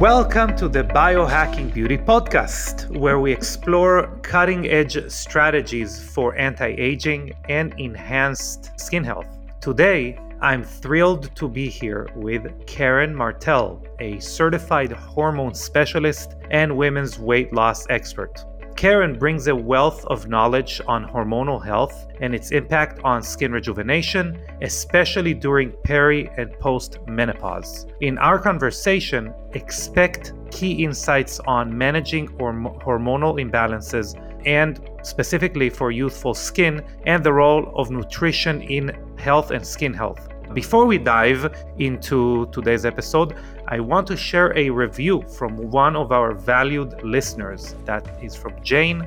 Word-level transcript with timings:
Welcome 0.00 0.54
to 0.58 0.68
the 0.68 0.84
Biohacking 0.84 1.74
Beauty 1.74 1.98
Podcast, 1.98 2.88
where 2.96 3.18
we 3.18 3.32
explore 3.32 4.16
cutting 4.22 4.68
edge 4.68 4.96
strategies 5.10 6.00
for 6.00 6.36
anti 6.36 6.68
aging 6.68 7.32
and 7.48 7.74
enhanced 7.78 8.78
skin 8.78 9.02
health. 9.02 9.26
Today, 9.60 10.16
I'm 10.40 10.62
thrilled 10.62 11.34
to 11.34 11.48
be 11.48 11.68
here 11.68 12.08
with 12.14 12.64
Karen 12.64 13.12
Martel, 13.12 13.82
a 13.98 14.20
certified 14.20 14.92
hormone 14.92 15.52
specialist 15.52 16.36
and 16.52 16.76
women's 16.76 17.18
weight 17.18 17.52
loss 17.52 17.84
expert. 17.90 18.44
Karen 18.78 19.18
brings 19.18 19.48
a 19.48 19.56
wealth 19.56 20.04
of 20.04 20.28
knowledge 20.28 20.80
on 20.86 21.04
hormonal 21.04 21.60
health 21.60 22.06
and 22.20 22.32
its 22.32 22.52
impact 22.52 23.00
on 23.02 23.20
skin 23.24 23.50
rejuvenation, 23.50 24.40
especially 24.62 25.34
during 25.34 25.72
peri 25.82 26.30
and 26.36 26.56
post 26.60 27.00
menopause. 27.08 27.86
In 28.02 28.18
our 28.18 28.38
conversation, 28.38 29.34
expect 29.54 30.32
key 30.52 30.84
insights 30.84 31.40
on 31.40 31.76
managing 31.76 32.28
hormonal 32.28 33.42
imbalances 33.44 34.14
and 34.46 34.78
specifically 35.02 35.70
for 35.70 35.90
youthful 35.90 36.32
skin 36.32 36.80
and 37.04 37.24
the 37.24 37.32
role 37.32 37.72
of 37.74 37.90
nutrition 37.90 38.62
in 38.62 38.96
health 39.18 39.50
and 39.50 39.66
skin 39.66 39.92
health. 39.92 40.28
Before 40.54 40.86
we 40.86 40.96
dive 40.96 41.54
into 41.78 42.46
today's 42.52 42.86
episode, 42.86 43.36
I 43.68 43.80
want 43.80 44.06
to 44.06 44.16
share 44.16 44.56
a 44.56 44.70
review 44.70 45.22
from 45.36 45.70
one 45.70 45.94
of 45.94 46.10
our 46.10 46.32
valued 46.32 47.02
listeners. 47.02 47.74
That 47.84 48.08
is 48.22 48.34
from 48.34 48.54
Jane, 48.62 49.00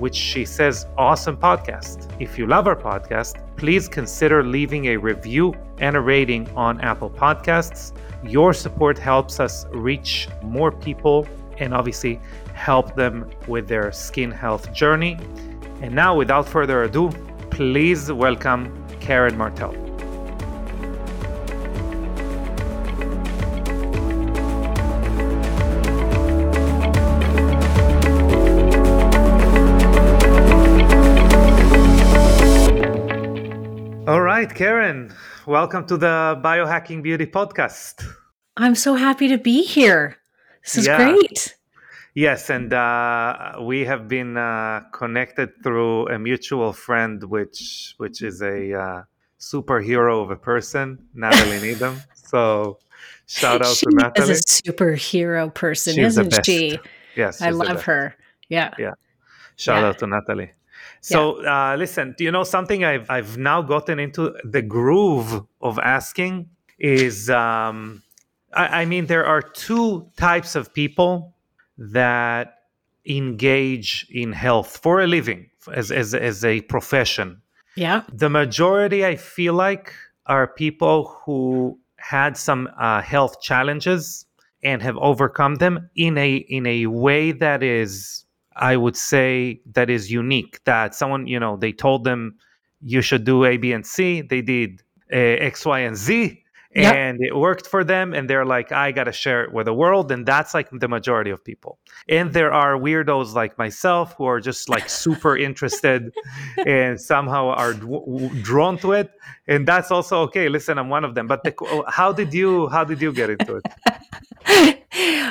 which 0.00 0.16
she 0.16 0.44
says, 0.44 0.86
Awesome 0.96 1.36
podcast. 1.36 2.10
If 2.20 2.36
you 2.36 2.46
love 2.46 2.66
our 2.66 2.74
podcast, 2.74 3.40
please 3.56 3.88
consider 3.88 4.42
leaving 4.42 4.86
a 4.86 4.96
review 4.96 5.54
and 5.78 5.96
a 5.96 6.00
rating 6.00 6.50
on 6.56 6.80
Apple 6.80 7.10
Podcasts. 7.10 7.92
Your 8.24 8.52
support 8.52 8.98
helps 8.98 9.38
us 9.38 9.66
reach 9.70 10.28
more 10.42 10.72
people 10.72 11.28
and 11.58 11.72
obviously 11.72 12.20
help 12.54 12.96
them 12.96 13.30
with 13.46 13.68
their 13.68 13.92
skin 13.92 14.32
health 14.32 14.72
journey. 14.72 15.16
And 15.80 15.94
now, 15.94 16.16
without 16.16 16.48
further 16.48 16.82
ado, 16.82 17.10
please 17.50 18.10
welcome 18.10 18.84
Karen 18.98 19.36
Martel. 19.38 19.87
Right, 34.48 34.56
Karen, 34.56 35.12
welcome 35.46 35.86
to 35.86 35.96
the 35.96 36.40
Biohacking 36.42 37.02
Beauty 37.02 37.26
Podcast. 37.26 38.04
I'm 38.56 38.74
so 38.74 38.94
happy 38.94 39.28
to 39.28 39.38
be 39.38 39.62
here. 39.62 40.16
This 40.64 40.78
is 40.78 40.86
yeah. 40.86 40.96
great. 40.96 41.56
Yes, 42.14 42.48
and 42.50 42.72
uh, 42.72 43.58
we 43.60 43.84
have 43.84 44.08
been 44.08 44.36
uh, 44.36 44.80
connected 44.92 45.50
through 45.62 46.08
a 46.08 46.18
mutual 46.18 46.72
friend, 46.72 47.22
which 47.24 47.94
which 47.98 48.22
is 48.22 48.40
a 48.42 48.72
uh, 48.72 49.02
superhero 49.38 50.22
of 50.22 50.30
a 50.30 50.36
person, 50.36 50.98
Natalie 51.14 51.60
Needham. 51.60 52.00
So, 52.28 52.78
shout 53.24 53.62
out 53.64 53.74
she 53.74 53.86
to 53.86 53.96
Natalie. 53.96 54.32
Is 54.32 54.40
a 54.40 54.62
superhero 54.62 55.48
person, 55.54 55.94
she's 55.94 56.18
isn't 56.18 56.44
she? 56.44 56.78
Yes, 57.16 57.40
I 57.40 57.50
love 57.50 57.84
her. 57.84 58.14
Yeah, 58.50 58.74
yeah. 58.78 58.92
Shout 59.56 59.80
yeah. 59.80 59.88
out 59.88 59.98
to 60.00 60.06
Natalie. 60.06 60.50
So 61.00 61.42
yeah. 61.42 61.72
uh, 61.72 61.76
listen, 61.76 62.14
do 62.18 62.24
you 62.24 62.30
know 62.30 62.44
something 62.44 62.84
I've 62.84 63.10
I've 63.10 63.38
now 63.38 63.62
gotten 63.62 63.98
into 63.98 64.34
the 64.44 64.62
groove 64.62 65.44
of 65.60 65.78
asking 65.78 66.50
is 66.78 67.30
um, 67.30 68.02
I, 68.52 68.82
I 68.82 68.84
mean 68.84 69.06
there 69.06 69.26
are 69.26 69.42
two 69.42 70.10
types 70.16 70.54
of 70.54 70.72
people 70.72 71.34
that 71.78 72.58
engage 73.06 74.06
in 74.10 74.32
health 74.32 74.76
for 74.76 75.00
a 75.00 75.06
living 75.06 75.50
as 75.72 75.90
as 75.90 76.14
as 76.14 76.44
a 76.44 76.60
profession. 76.62 77.40
Yeah. 77.76 78.02
The 78.12 78.28
majority 78.28 79.06
I 79.06 79.16
feel 79.16 79.54
like 79.54 79.92
are 80.26 80.46
people 80.46 81.16
who 81.24 81.78
had 81.96 82.36
some 82.36 82.68
uh, 82.78 83.00
health 83.02 83.40
challenges 83.40 84.26
and 84.62 84.82
have 84.82 84.96
overcome 84.98 85.56
them 85.56 85.88
in 85.94 86.18
a 86.18 86.36
in 86.36 86.66
a 86.66 86.86
way 86.86 87.32
that 87.32 87.62
is 87.62 88.24
I 88.58 88.76
would 88.76 88.96
say 88.96 89.60
that 89.72 89.90
is 89.90 90.10
unique. 90.10 90.62
That 90.64 90.94
someone, 90.94 91.26
you 91.26 91.40
know, 91.40 91.56
they 91.56 91.72
told 91.72 92.04
them 92.04 92.36
you 92.80 93.00
should 93.02 93.24
do 93.24 93.44
A, 93.44 93.56
B, 93.56 93.72
and 93.72 93.86
C. 93.86 94.20
They 94.20 94.42
did 94.42 94.82
uh, 95.12 95.16
X, 95.16 95.64
Y, 95.64 95.80
and 95.80 95.96
Z, 95.96 96.42
yep. 96.74 96.94
and 96.94 97.18
it 97.20 97.36
worked 97.36 97.66
for 97.66 97.82
them. 97.84 98.14
And 98.14 98.28
they're 98.28 98.44
like, 98.44 98.72
I 98.72 98.92
got 98.92 99.04
to 99.04 99.12
share 99.12 99.42
it 99.44 99.52
with 99.52 99.66
the 99.66 99.74
world. 99.74 100.12
And 100.12 100.26
that's 100.26 100.54
like 100.54 100.68
the 100.70 100.88
majority 100.88 101.30
of 101.30 101.42
people. 101.42 101.78
And 102.08 102.32
there 102.32 102.52
are 102.52 102.74
weirdos 102.74 103.34
like 103.34 103.58
myself 103.58 104.14
who 104.16 104.24
are 104.24 104.40
just 104.40 104.68
like 104.68 104.88
super 104.88 105.36
interested 105.48 106.12
and 106.66 107.00
somehow 107.00 107.48
are 107.48 107.74
d- 107.74 108.30
drawn 108.42 108.78
to 108.78 108.92
it. 108.92 109.10
And 109.46 109.66
that's 109.66 109.90
also 109.90 110.20
okay. 110.22 110.48
Listen, 110.48 110.78
I'm 110.78 110.88
one 110.88 111.04
of 111.04 111.14
them. 111.14 111.26
But 111.26 111.42
the, 111.44 111.84
how 111.88 112.12
did 112.12 112.34
you 112.34 112.68
how 112.68 112.84
did 112.84 113.00
you 113.00 113.12
get 113.12 113.30
into 113.30 113.60
it? 113.60 114.77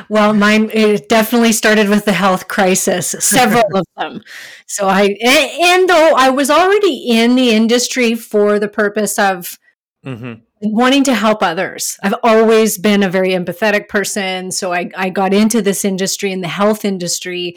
well, 0.09 0.33
mine 0.33 0.69
it 0.73 1.09
definitely 1.09 1.51
started 1.51 1.89
with 1.89 2.05
the 2.05 2.13
health 2.13 2.47
crisis, 2.47 3.15
several 3.19 3.63
of 3.73 3.85
them. 3.95 4.21
So 4.69 4.89
I, 4.89 5.15
and 5.63 5.87
though 5.87 6.13
I 6.17 6.29
was 6.29 6.49
already 6.49 7.09
in 7.09 7.35
the 7.35 7.51
industry 7.51 8.15
for 8.15 8.59
the 8.59 8.67
purpose 8.67 9.17
of 9.17 9.57
mm-hmm. 10.05 10.33
wanting 10.59 11.05
to 11.05 11.13
help 11.13 11.41
others, 11.41 11.97
I've 12.03 12.15
always 12.21 12.77
been 12.77 13.01
a 13.01 13.09
very 13.09 13.29
empathetic 13.29 13.87
person. 13.87 14.51
So 14.51 14.73
I, 14.73 14.91
I 14.93 15.09
got 15.09 15.33
into 15.33 15.61
this 15.61 15.85
industry 15.85 16.33
in 16.33 16.41
the 16.41 16.49
health 16.49 16.83
industry 16.83 17.55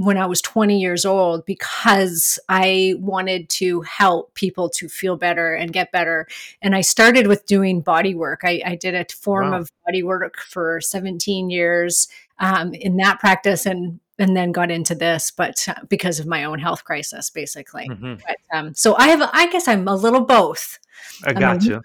when 0.00 0.16
I 0.16 0.24
was 0.24 0.40
20 0.40 0.80
years 0.80 1.04
old 1.04 1.44
because 1.44 2.38
I 2.48 2.94
wanted 2.98 3.50
to 3.50 3.82
help 3.82 4.32
people 4.32 4.70
to 4.70 4.88
feel 4.88 5.14
better 5.14 5.52
and 5.54 5.74
get 5.74 5.92
better. 5.92 6.26
And 6.62 6.74
I 6.74 6.80
started 6.80 7.26
with 7.26 7.44
doing 7.44 7.82
body 7.82 8.14
work. 8.14 8.40
I, 8.42 8.62
I 8.64 8.76
did 8.76 8.94
a 8.94 9.04
form 9.14 9.50
wow. 9.50 9.58
of 9.58 9.70
body 9.84 10.02
work 10.02 10.38
for 10.38 10.80
17 10.80 11.50
years 11.50 12.08
um, 12.38 12.72
in 12.72 12.96
that 12.96 13.20
practice 13.20 13.66
and 13.66 14.00
and 14.18 14.36
then 14.36 14.52
got 14.52 14.70
into 14.70 14.94
this, 14.94 15.30
but 15.30 15.66
uh, 15.66 15.74
because 15.88 16.20
of 16.20 16.26
my 16.26 16.44
own 16.44 16.58
health 16.58 16.84
crisis, 16.84 17.30
basically. 17.30 17.88
Mm-hmm. 17.88 18.16
But, 18.26 18.36
um, 18.54 18.74
so 18.74 18.94
I 18.96 19.08
have, 19.08 19.30
I 19.32 19.46
guess 19.50 19.66
I'm 19.66 19.88
a 19.88 19.96
little 19.96 20.20
both. 20.26 20.78
I 21.24 21.32
got 21.32 21.62
you. 21.64 21.80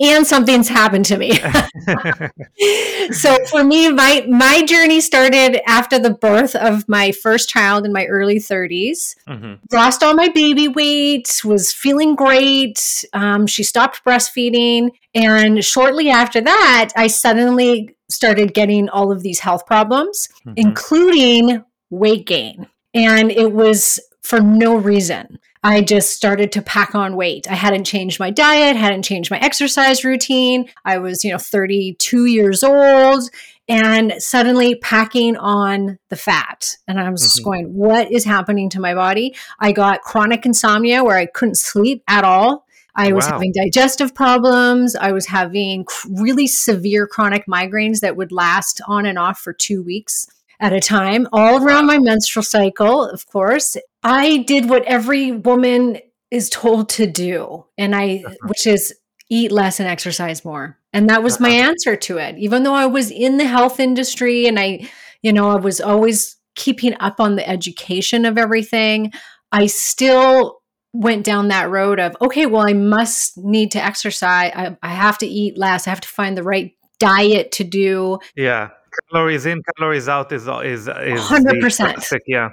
And 0.00 0.26
something's 0.26 0.68
happened 0.68 1.06
to 1.06 1.16
me. 1.16 1.32
so 3.12 3.36
for 3.46 3.64
me, 3.64 3.90
my 3.90 4.26
my 4.28 4.62
journey 4.64 5.00
started 5.00 5.60
after 5.68 5.98
the 5.98 6.10
birth 6.10 6.54
of 6.54 6.88
my 6.88 7.12
first 7.12 7.48
child 7.48 7.86
in 7.86 7.92
my 7.92 8.04
early 8.06 8.36
30s. 8.36 9.16
Mm-hmm. 9.26 9.54
Lost 9.72 10.02
all 10.02 10.14
my 10.14 10.28
baby 10.28 10.68
weight, 10.68 11.40
was 11.44 11.72
feeling 11.72 12.14
great. 12.14 13.04
Um, 13.12 13.46
she 13.46 13.62
stopped 13.62 14.04
breastfeeding, 14.04 14.90
and 15.14 15.64
shortly 15.64 16.10
after 16.10 16.40
that, 16.40 16.90
I 16.96 17.06
suddenly 17.06 17.96
started 18.08 18.54
getting 18.54 18.88
all 18.88 19.10
of 19.10 19.22
these 19.22 19.40
health 19.40 19.66
problems, 19.66 20.28
mm-hmm. 20.40 20.52
including 20.56 21.64
weight 21.90 22.26
gain, 22.26 22.66
and 22.92 23.30
it 23.30 23.52
was 23.52 23.98
for 24.22 24.40
no 24.40 24.76
reason. 24.76 25.38
I 25.66 25.80
just 25.80 26.12
started 26.12 26.52
to 26.52 26.62
pack 26.62 26.94
on 26.94 27.16
weight. 27.16 27.50
I 27.50 27.56
hadn't 27.56 27.86
changed 27.86 28.20
my 28.20 28.30
diet, 28.30 28.76
hadn't 28.76 29.02
changed 29.02 29.32
my 29.32 29.40
exercise 29.40 30.04
routine. 30.04 30.68
I 30.84 30.98
was, 30.98 31.24
you 31.24 31.32
know, 31.32 31.38
32 31.38 32.26
years 32.26 32.62
old 32.62 33.28
and 33.66 34.14
suddenly 34.18 34.76
packing 34.76 35.36
on 35.36 35.98
the 36.08 36.14
fat. 36.14 36.76
And 36.86 37.00
I 37.00 37.10
was 37.10 37.24
mm-hmm. 37.24 37.44
going, 37.44 37.74
what 37.74 38.12
is 38.12 38.24
happening 38.24 38.70
to 38.70 38.80
my 38.80 38.94
body? 38.94 39.34
I 39.58 39.72
got 39.72 40.02
chronic 40.02 40.46
insomnia 40.46 41.02
where 41.02 41.16
I 41.16 41.26
couldn't 41.26 41.56
sleep 41.56 42.04
at 42.06 42.22
all. 42.22 42.64
I 42.94 43.12
was 43.12 43.26
wow. 43.26 43.32
having 43.32 43.52
digestive 43.52 44.14
problems. 44.14 44.94
I 44.94 45.10
was 45.10 45.26
having 45.26 45.84
really 46.08 46.46
severe 46.46 47.08
chronic 47.08 47.44
migraines 47.48 48.02
that 48.02 48.16
would 48.16 48.30
last 48.30 48.80
on 48.86 49.04
and 49.04 49.18
off 49.18 49.40
for 49.40 49.52
two 49.52 49.82
weeks 49.82 50.28
at 50.60 50.72
a 50.72 50.80
time, 50.80 51.26
all 51.32 51.62
around 51.62 51.86
my 51.86 51.98
menstrual 51.98 52.42
cycle, 52.42 53.04
of 53.04 53.26
course. 53.26 53.76
I 54.06 54.38
did 54.38 54.70
what 54.70 54.84
every 54.84 55.32
woman 55.32 55.98
is 56.30 56.48
told 56.48 56.88
to 56.90 57.08
do, 57.08 57.66
and 57.76 57.94
I, 57.94 58.22
uh-huh. 58.24 58.34
which 58.46 58.66
is 58.66 58.94
eat 59.28 59.50
less 59.50 59.80
and 59.80 59.88
exercise 59.88 60.44
more. 60.44 60.78
And 60.92 61.10
that 61.10 61.24
was 61.24 61.34
uh-huh. 61.34 61.48
my 61.48 61.50
answer 61.50 61.96
to 61.96 62.18
it. 62.18 62.38
Even 62.38 62.62
though 62.62 62.74
I 62.74 62.86
was 62.86 63.10
in 63.10 63.36
the 63.38 63.44
health 63.44 63.80
industry 63.80 64.46
and 64.46 64.60
I, 64.60 64.88
you 65.22 65.32
know, 65.32 65.50
I 65.50 65.56
was 65.56 65.80
always 65.80 66.36
keeping 66.54 66.94
up 67.00 67.18
on 67.18 67.34
the 67.34 67.48
education 67.48 68.24
of 68.24 68.38
everything, 68.38 69.12
I 69.50 69.66
still 69.66 70.60
went 70.92 71.24
down 71.24 71.48
that 71.48 71.68
road 71.68 71.98
of, 71.98 72.16
okay, 72.22 72.46
well, 72.46 72.62
I 72.62 72.74
must 72.74 73.36
need 73.36 73.72
to 73.72 73.84
exercise. 73.84 74.52
I, 74.54 74.76
I 74.82 74.94
have 74.94 75.18
to 75.18 75.26
eat 75.26 75.58
less. 75.58 75.86
I 75.86 75.90
have 75.90 76.00
to 76.02 76.08
find 76.08 76.36
the 76.38 76.44
right 76.44 76.72
diet 77.00 77.50
to 77.52 77.64
do. 77.64 78.20
Yeah 78.36 78.70
calories 79.10 79.46
in, 79.46 79.62
calories 79.76 80.08
out 80.08 80.32
is 80.32 80.48
is 80.48 80.88
is 80.88 81.20
hundred 81.20 81.60
percent. 81.60 82.02
Yeah. 82.26 82.50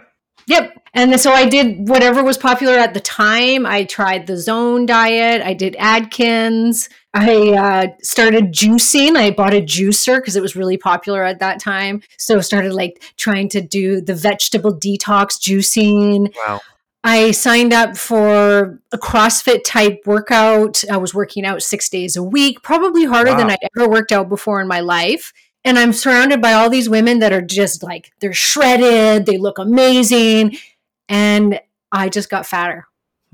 Yep. 0.48 0.80
And 0.94 1.20
so 1.20 1.32
I 1.32 1.48
did 1.48 1.90
whatever 1.90 2.24
was 2.24 2.38
popular 2.38 2.74
at 2.74 2.94
the 2.94 3.00
time. 3.00 3.66
I 3.66 3.84
tried 3.84 4.28
the 4.28 4.38
zone 4.38 4.86
diet. 4.86 5.42
I 5.42 5.54
did 5.54 5.76
Atkins. 5.78 6.88
I 7.16 7.52
uh, 7.52 7.88
started 8.02 8.52
juicing. 8.52 9.16
I 9.16 9.32
bought 9.32 9.54
a 9.54 9.62
juicer 9.62 10.18
because 10.18 10.36
it 10.36 10.42
was 10.42 10.56
really 10.56 10.78
popular 10.78 11.24
at 11.24 11.40
that 11.40 11.60
time. 11.60 12.02
So 12.18 12.42
started 12.42 12.74
like 12.74 13.04
trying 13.18 13.50
to 13.50 13.62
do 13.62 14.02
the 14.02 14.14
vegetable 14.14 14.74
detox 14.74 15.40
juicing. 15.40 16.34
Wow. 16.46 16.62
I 17.04 17.32
signed 17.32 17.74
up 17.74 17.98
for 17.98 18.80
a 18.92 18.98
CrossFit 18.98 19.64
type 19.66 20.04
workout. 20.06 20.84
I 20.90 20.98
was 20.98 21.14
working 21.14 21.46
out 21.46 21.62
six 21.62 21.90
days 21.90 22.16
a 22.16 22.24
week, 22.24 22.62
probably 22.62 23.04
harder 23.04 23.32
wow. 23.32 23.38
than 23.38 23.50
I'd 23.50 23.70
ever 23.76 23.90
worked 23.90 24.12
out 24.12 24.30
before 24.30 24.62
in 24.62 24.68
my 24.68 24.80
life 24.80 25.34
and 25.66 25.80
I'm 25.80 25.94
surrounded 25.94 26.42
by 26.42 26.54
all 26.54 26.70
these 26.70 26.90
women 26.90 27.20
that 27.20 27.34
are 27.34 27.42
just 27.42 27.84
like 27.84 28.12
they're 28.20 28.34
shredded, 28.34 29.26
they 29.26 29.38
look 29.38 29.58
amazing, 29.60 30.58
and 31.08 31.60
I 31.92 32.10
just 32.10 32.30
got 32.30 32.46
fatter 32.46 32.88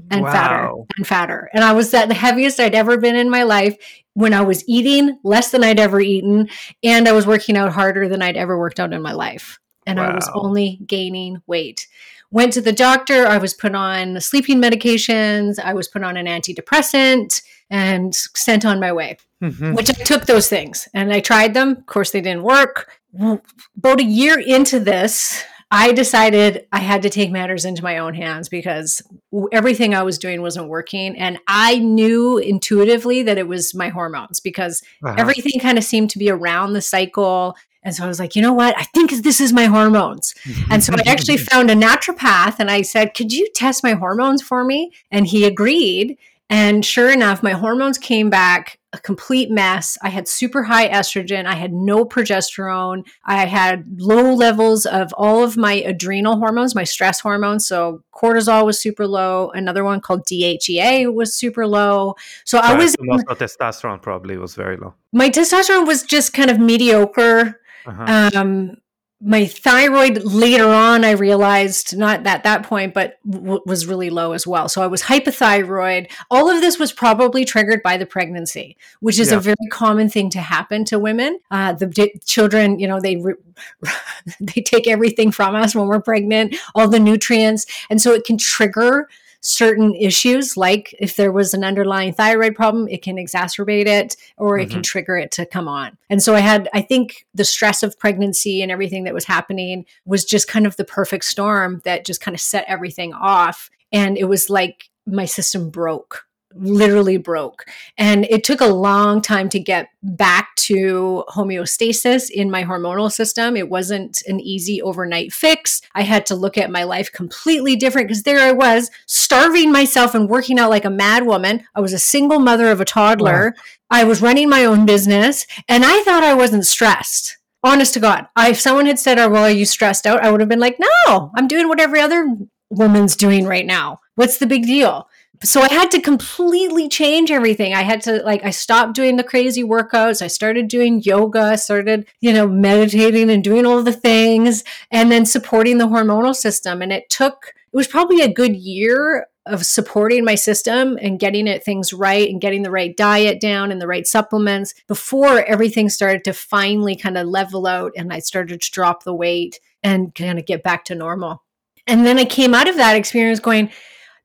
and 0.10 0.22
wow. 0.22 0.31
fatter 0.31 0.74
and 0.98 1.08
fatter. 1.08 1.50
And 1.54 1.64
I 1.64 1.74
was 1.74 1.94
at 1.94 2.08
the 2.08 2.14
heaviest 2.14 2.60
I'd 2.60 2.76
ever 2.76 2.98
been 2.98 3.16
in 3.16 3.30
my 3.30 3.44
life 3.44 3.78
when 4.14 4.34
I 4.34 4.42
was 4.42 4.68
eating 4.68 5.18
less 5.24 5.52
than 5.52 5.64
I'd 5.64 5.80
ever 5.80 6.02
eaten 6.02 6.50
and 6.84 7.08
I 7.08 7.12
was 7.12 7.26
working 7.26 7.58
out 7.58 7.72
harder 7.72 8.08
than 8.08 8.22
I'd 8.22 8.38
ever 8.38 8.58
worked 8.58 8.80
out 8.80 8.94
in 8.94 9.02
my 9.02 9.14
life. 9.14 9.60
And 9.86 9.98
wow. 9.98 10.12
I 10.12 10.16
was 10.16 10.30
only 10.34 10.80
gaining 10.86 11.42
weight. 11.48 11.88
Went 12.32 12.54
to 12.54 12.62
the 12.62 12.72
doctor, 12.72 13.25
I 13.25 13.38
was 13.38 13.54
put 13.54 13.74
on 13.74 14.20
sleeping 14.22 14.62
medications, 14.62 15.58
I 15.58 15.74
was 15.74 15.88
put 15.88 16.04
on 16.04 16.16
an 16.16 16.28
antidepressant 16.28 17.42
and 17.69 18.13
sent 18.16 18.66
on 18.66 18.80
my 18.80 18.92
way. 18.92 19.18
Mm-hmm. 19.42 19.74
Which 19.74 19.89
I 19.89 19.94
took 19.94 20.25
those 20.25 20.50
things 20.50 20.89
and 20.94 21.13
I 21.13 21.21
tried 21.21 21.54
them. 21.54 21.69
Of 21.69 21.86
course, 21.86 22.12
they 22.12 22.19
didn't 22.19 22.44
work. 22.44 22.92
About 23.18 24.01
a 24.01 24.04
year 24.04 24.38
into 24.38 24.81
this, 24.81 25.45
I 25.71 25.92
decided 25.92 26.68
I 26.71 26.80
had 26.80 27.04
to 27.04 27.10
take 27.10 27.31
matters 27.31 27.63
into 27.63 27.83
my 27.83 28.00
own 28.00 28.16
hands 28.16 28.50
because 28.50 29.04
everything 29.51 29.94
I 29.94 30.01
was 30.01 30.18
doing 30.18 30.42
wasn't 30.42 30.68
working. 30.68 31.18
And 31.18 31.38
I 31.48 31.77
knew 31.77 32.39
intuitively 32.39 33.21
that 33.24 33.38
it 33.38 33.48
was 33.48 33.75
my 33.75 33.89
hormones 33.89 34.39
because 34.39 34.81
uh-huh. 35.04 35.15
everything 35.18 35.60
kind 35.60 35.77
of 35.77 35.83
seemed 35.83 36.10
to 36.12 36.19
be 36.19 36.30
around 36.30 36.74
the 36.74 36.81
cycle. 36.81 37.56
And 37.83 37.94
so 37.94 38.04
I 38.04 38.07
was 38.07 38.19
like, 38.19 38.36
you 38.36 38.42
know 38.42 38.54
what? 38.54 38.75
I 38.80 38.83
think 38.83 39.12
this 39.12 39.39
is 39.39 39.54
my 39.54 39.65
hormones. 39.65 40.33
and 40.72 40.83
so 40.83 40.94
I 40.94 41.10
actually 41.10 41.38
found 41.51 41.69
a 41.69 41.75
naturopath 41.75 42.56
and 42.57 42.72
I 42.72 42.81
said, 42.81 43.13
could 43.13 43.31
you 43.31 43.48
test 43.54 43.83
my 43.83 43.94
hormones 43.94 44.42
for 44.42 44.65
me? 44.65 44.92
And 45.12 45.27
he 45.27 45.45
agreed. 45.45 46.18
And 46.50 46.84
sure 46.84 47.12
enough, 47.12 47.44
my 47.44 47.51
hormones 47.51 47.98
came 47.98 48.30
back 48.30 48.80
a 48.92 48.98
complete 48.98 49.51
mess. 49.51 49.98
I 50.01 50.10
had 50.10 50.28
super 50.28 50.63
high 50.63 50.90
estrogen. 50.90 51.46
I 51.46 51.54
had 51.54 51.72
no 51.72 52.06
progesterone. 52.06 53.06
I 53.24 53.46
had 53.46 53.86
low 53.98 54.34
levels 54.34 54.88
of 54.88 55.13
all 55.13 55.44
of 55.44 55.57
my 55.57 55.74
adrenal 55.74 56.38
hormones, 56.38 56.74
my 56.74 56.86
stress 56.86 57.19
hormones. 57.19 57.68
So 57.68 58.04
cortisol 58.16 58.66
was 58.66 58.80
super 58.80 59.06
low. 59.06 59.51
Another 59.51 59.84
one 59.84 60.01
called 60.01 60.25
DHEA 60.25 61.13
was 61.13 61.36
super 61.36 61.68
low. 61.68 62.16
So 62.46 62.57
I 62.57 62.74
was. 62.74 62.96
Also 63.10 63.25
testosterone 63.36 64.01
probably 64.01 64.38
was 64.38 64.56
very 64.56 64.78
low. 64.78 64.96
My 65.13 65.30
testosterone 65.30 65.86
was 65.86 66.01
just 66.01 66.34
kind 66.34 66.50
of 66.50 66.60
mediocre. 66.60 67.62
Uh-huh. 67.86 68.31
Um, 68.36 68.78
my 69.21 69.45
thyroid 69.45 70.24
later 70.24 70.69
on 70.69 71.04
i 71.04 71.12
realized 71.12 71.98
not 71.98 72.25
at 72.25 72.44
that 72.44 72.63
point 72.63 72.94
but 72.94 73.19
w- 73.30 73.62
was 73.66 73.86
really 73.86 74.10
low 74.10 74.31
as 74.31 74.48
well. 74.48 74.69
So 74.69 74.81
i 74.81 74.88
was 74.88 75.01
hypothyroid. 75.01 76.10
All 76.31 76.50
of 76.50 76.62
this 76.62 76.80
was 76.80 76.94
probably 76.94 77.44
triggered 77.44 77.83
by 77.83 77.98
the 77.98 78.06
pregnancy 78.06 78.77
which 79.01 79.19
is 79.19 79.31
yeah. 79.31 79.38
a 79.38 79.39
very 79.42 79.68
common 79.71 80.10
thing 80.10 80.30
to 80.31 80.39
happen 80.39 80.86
to 80.86 81.00
women. 81.00 81.39
Uh, 81.51 81.74
the 81.74 81.88
d- 81.88 82.19
children 82.25 82.80
you 82.80 82.88
know 82.88 83.00
they 83.00 83.18
re- 83.18 83.36
they 84.39 84.62
take 84.62 84.88
everything 84.88 85.31
from 85.31 85.56
us 85.56 85.75
when 85.75 85.88
we're 85.88 86.01
pregnant 86.01 86.56
all 86.75 86.88
the 86.88 87.00
nutrients. 87.00 87.65
And 87.89 88.01
so 88.01 88.13
it 88.13 88.24
can 88.24 88.38
trigger 88.38 89.07
certain 89.41 89.95
issues, 89.95 90.57
like 90.57 90.94
if 91.00 91.15
there 91.15 91.31
was 91.31 91.53
an 91.53 91.63
underlying 91.63 92.13
thyroid 92.13 92.56
problem, 92.56 92.88
it 92.88 93.01
can 93.01 93.15
exacerbate 93.15 93.88
it 93.88 94.15
or 94.38 94.57
mm-hmm. 94.57 94.62
it 94.62 94.65
can 94.65 94.75
mm-hmm. 94.77 94.81
trigger 94.81 95.18
it 95.18 95.31
to 95.31 95.45
come 95.45 95.68
on. 95.68 95.97
And 96.09 96.21
so 96.21 96.36
I 96.36 96.39
had, 96.39 96.69
I 96.74 96.81
think 96.81 97.25
the 97.33 97.45
stress 97.45 97.83
of 97.83 97.97
pregnancy 97.97 98.62
and 98.62 98.71
everything 98.71 99.06
that 99.06 99.13
was 99.13 99.25
happening 99.25 99.86
was 100.06 100.25
just 100.25 100.47
kind 100.47 100.68
of 100.68 100.75
the 100.75 100.86
perfect 100.86 101.25
storm 101.25 101.81
that 101.86 102.06
just 102.06 102.21
kind 102.21 102.36
of 102.36 102.41
set 102.41 102.65
everything 102.68 103.13
off. 103.13 103.69
And 103.91 104.18
it 104.18 104.25
was 104.25 104.50
like 104.50 104.89
my 105.06 105.25
system 105.25 105.69
broke 105.69 106.25
literally 106.56 107.18
broke. 107.18 107.66
And 107.98 108.25
it 108.25 108.44
took 108.44 108.62
a 108.62 108.68
long 108.68 109.22
time 109.22 109.50
to 109.50 109.60
get 109.60 109.90
back 110.01 110.56
to 110.56 111.24
homeostasis 111.30 112.30
in 112.30 112.50
my 112.50 112.63
hormonal 112.63 113.12
system. 113.12 113.56
It 113.56 113.69
wasn't 113.69 114.22
an 114.28 114.40
easy 114.40 114.81
overnight 114.81 115.31
fix. 115.31 115.81
I 115.96 116.01
had 116.01 116.25
to 116.28 116.36
look 116.36 116.57
at 116.57 116.72
my 116.72 116.84
life 116.84 117.12
completely 117.12 117.75
different 117.75 118.07
because 118.07 118.24
there 118.24 118.40
I 118.40 118.51
was 118.51 118.90
starving 119.06 119.72
myself 119.72 120.16
and 120.16 120.30
working 120.30 120.60
out 120.60 120.69
like 120.69 120.86
a 120.86 120.90
mad 120.90 121.25
woman. 121.25 121.63
I 121.75 121.81
was 121.81 121.94
a 121.94 122.00
single 122.00 122.40
mother 122.40 122.69
of 122.72 122.81
a 122.81 122.86
toddler. 122.86 123.54
Wow. 123.56 123.63
I 123.92 124.04
was 124.04 124.22
running 124.22 124.50
my 124.50 124.66
own 124.66 124.86
business 124.86 125.46
and 125.68 125.84
I 125.86 126.01
thought 126.04 126.24
I 126.24 126.34
wasn't 126.34 126.66
stressed. 126.66 127.38
Honest 127.62 127.94
to 127.96 128.00
God, 128.00 128.28
I, 128.38 128.51
if 128.51 128.60
someone 128.60 128.86
had 128.86 129.00
said, 129.00 129.19
"Oh, 129.19 129.28
well, 129.28 129.44
are 129.44 129.50
you 129.50 129.66
stressed 129.66 130.07
out?" 130.07 130.24
I 130.24 130.31
would 130.31 130.40
have 130.40 130.48
been 130.48 130.62
like, 130.62 130.80
"No, 130.80 131.30
I'm 131.36 131.46
doing 131.46 131.68
what 131.68 131.81
every 131.81 132.00
other 132.00 132.25
woman's 132.69 133.18
doing 133.18 133.46
right 133.46 133.66
now. 133.66 134.00
What's 134.16 134.38
the 134.38 134.48
big 134.48 134.63
deal?" 134.63 135.10
So 135.44 135.62
I 135.62 135.71
had 135.71 135.89
to 135.91 136.01
completely 136.01 136.89
change 136.89 137.31
everything. 137.31 137.74
I 137.74 137.83
had 137.83 138.01
to 138.01 138.21
like 138.24 138.44
I 138.44 138.50
stopped 138.50 138.94
doing 138.94 139.15
the 139.15 139.24
crazy 139.24 139.63
workouts. 139.63 140.21
I 140.21 140.27
started 140.27 140.68
doing 140.68 141.01
yoga, 141.01 141.57
started, 141.57 142.07
you 142.19 142.33
know, 142.33 142.47
meditating 142.47 143.30
and 143.30 143.44
doing 143.44 143.65
all 143.65 143.81
the 143.81 143.94
things 143.94 144.63
and 144.91 145.12
then 145.12 145.25
supporting 145.25 145.77
the 145.77 145.88
hormonal 145.88 146.36
system 146.36 146.81
and 146.81 146.91
it 146.91 147.09
took 147.09 147.53
it 147.71 147.77
was 147.77 147.88
probably 147.88 148.21
a 148.21 148.33
good 148.33 148.56
year 148.56 149.27
of 149.45 149.65
supporting 149.65 150.25
my 150.25 150.36
system 150.36 150.97
and 151.01 151.19
getting 151.19 151.47
it 151.47 151.63
things 151.63 151.94
right 151.94 152.30
and 152.30 152.41
getting 152.41 152.62
the 152.62 152.71
right 152.71 152.95
diet 152.97 153.39
down 153.39 153.71
and 153.71 153.81
the 153.81 153.88
right 153.88 154.06
supplements 154.06 154.74
before 154.88 155.44
everything 155.45 155.89
started 155.89 156.24
to 156.24 156.33
finally 156.33 156.95
kind 156.95 157.18
of 157.18 157.27
level 157.27 157.65
out 157.65 157.91
and 157.95 158.12
I 158.12 158.19
started 158.19 158.62
to 158.62 158.71
drop 158.71 159.03
the 159.03 159.13
weight 159.13 159.59
and 159.81 160.13
kind 160.13 160.38
of 160.38 160.45
get 160.45 160.63
back 160.63 160.86
to 160.86 160.95
normal. 160.95 161.44
And 161.88 162.06
then 162.06 162.19
I 162.19 162.25
came 162.25 162.53
out 162.53 162.68
of 162.68 162.75
that 162.75 162.95
experience 162.95 163.39
going, 163.39 163.71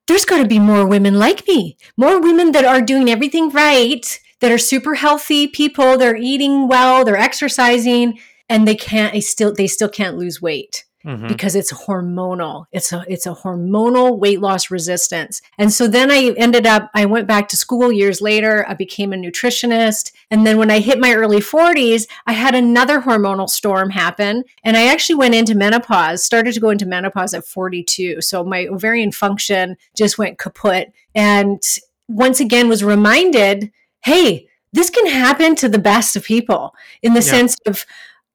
there's 0.07 0.25
got 0.25 0.43
to 0.43 0.49
be 0.49 0.59
more 0.59 0.87
women 0.87 1.19
like 1.19 1.47
me, 1.49 1.77
more 1.97 2.21
women 2.21 2.53
that 2.53 2.65
are 2.65 2.83
doing 2.83 3.09
everything 3.09 3.51
right, 3.51 4.21
that 4.41 4.53
are 4.53 4.59
super 4.59 4.95
healthy 4.95 5.47
people, 5.47 5.97
they're 5.97 6.17
eating 6.17 6.69
well, 6.69 7.05
they're 7.05 7.17
exercising, 7.17 8.19
and 8.49 8.69
they 8.69 8.75
can't, 8.75 9.15
they 9.15 9.21
still, 9.21 9.55
they 9.55 9.67
still 9.67 9.89
can't 9.89 10.19
lose 10.19 10.43
weight 10.43 10.85
mm-hmm. 11.05 11.29
because 11.29 11.55
it's 11.55 11.73
hormonal. 11.73 12.67
It's 12.73 12.93
a 12.93 13.05
it's 13.09 13.27
a 13.27 13.35
hormonal 13.35 14.19
weight 14.19 14.41
loss 14.41 14.71
resistance. 14.71 15.43
And 15.59 15.73
so 15.73 15.87
then 15.87 16.11
I 16.11 16.35
ended 16.37 16.67
up 16.67 16.91
I 16.95 17.07
went 17.07 17.27
back 17.27 17.49
to 17.49 17.57
school 17.57 17.93
years 17.93 18.21
later. 18.21 18.65
I 18.69 18.75
became 18.75 19.13
a 19.13 19.17
nutritionist, 19.17 20.13
and 20.31 20.47
then 20.47 20.59
when 20.59 20.71
I 20.71 20.81
hit 20.81 20.99
my 20.99 21.15
early 21.15 21.41
40s, 21.41 22.07
I 22.27 22.33
had 22.33 22.55
another 22.55 23.01
hormonal 23.01 23.49
storm 23.49 23.91
happen, 23.91 24.45
and 24.63 24.77
I 24.77 24.87
actually 24.87 25.17
went 25.17 25.35
into 25.35 25.55
menopause. 25.55 26.25
Started 26.25 26.55
to 26.55 26.61
go 26.61 26.71
into 26.71 26.87
menopause 26.87 27.35
at 27.35 27.47
42. 27.47 28.21
So 28.23 28.45
my 28.45 28.67
ovarian 28.67 29.13
function 29.13 29.77
just 29.97 30.19
went 30.19 30.39
kaput, 30.39 30.93
and 31.15 31.63
once 32.09 32.41
again 32.41 32.69
was 32.69 32.85
reminded, 32.85 33.71
hey, 34.05 34.49
this 34.73 34.91
can 34.91 35.07
happen 35.07 35.55
to 35.57 35.69
the 35.69 35.79
best 35.79 36.17
of 36.17 36.25
people 36.25 36.75
in 37.03 37.15
the 37.15 37.21
yeah. 37.21 37.31
sense 37.31 37.57
of 37.67 37.87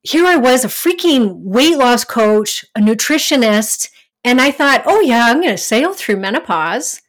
here 0.01 0.25
I 0.25 0.37
was, 0.37 0.63
a 0.63 0.69
freaking 0.69 1.41
weight 1.41 1.77
loss 1.77 2.03
coach, 2.03 2.65
a 2.75 2.79
nutritionist, 2.79 3.89
and 4.23 4.41
I 4.41 4.51
thought, 4.51 4.83
oh 4.85 5.01
yeah, 5.01 5.25
I'm 5.25 5.41
going 5.41 5.53
to 5.53 5.57
sail 5.57 5.93
through 5.93 6.17
menopause. 6.17 7.01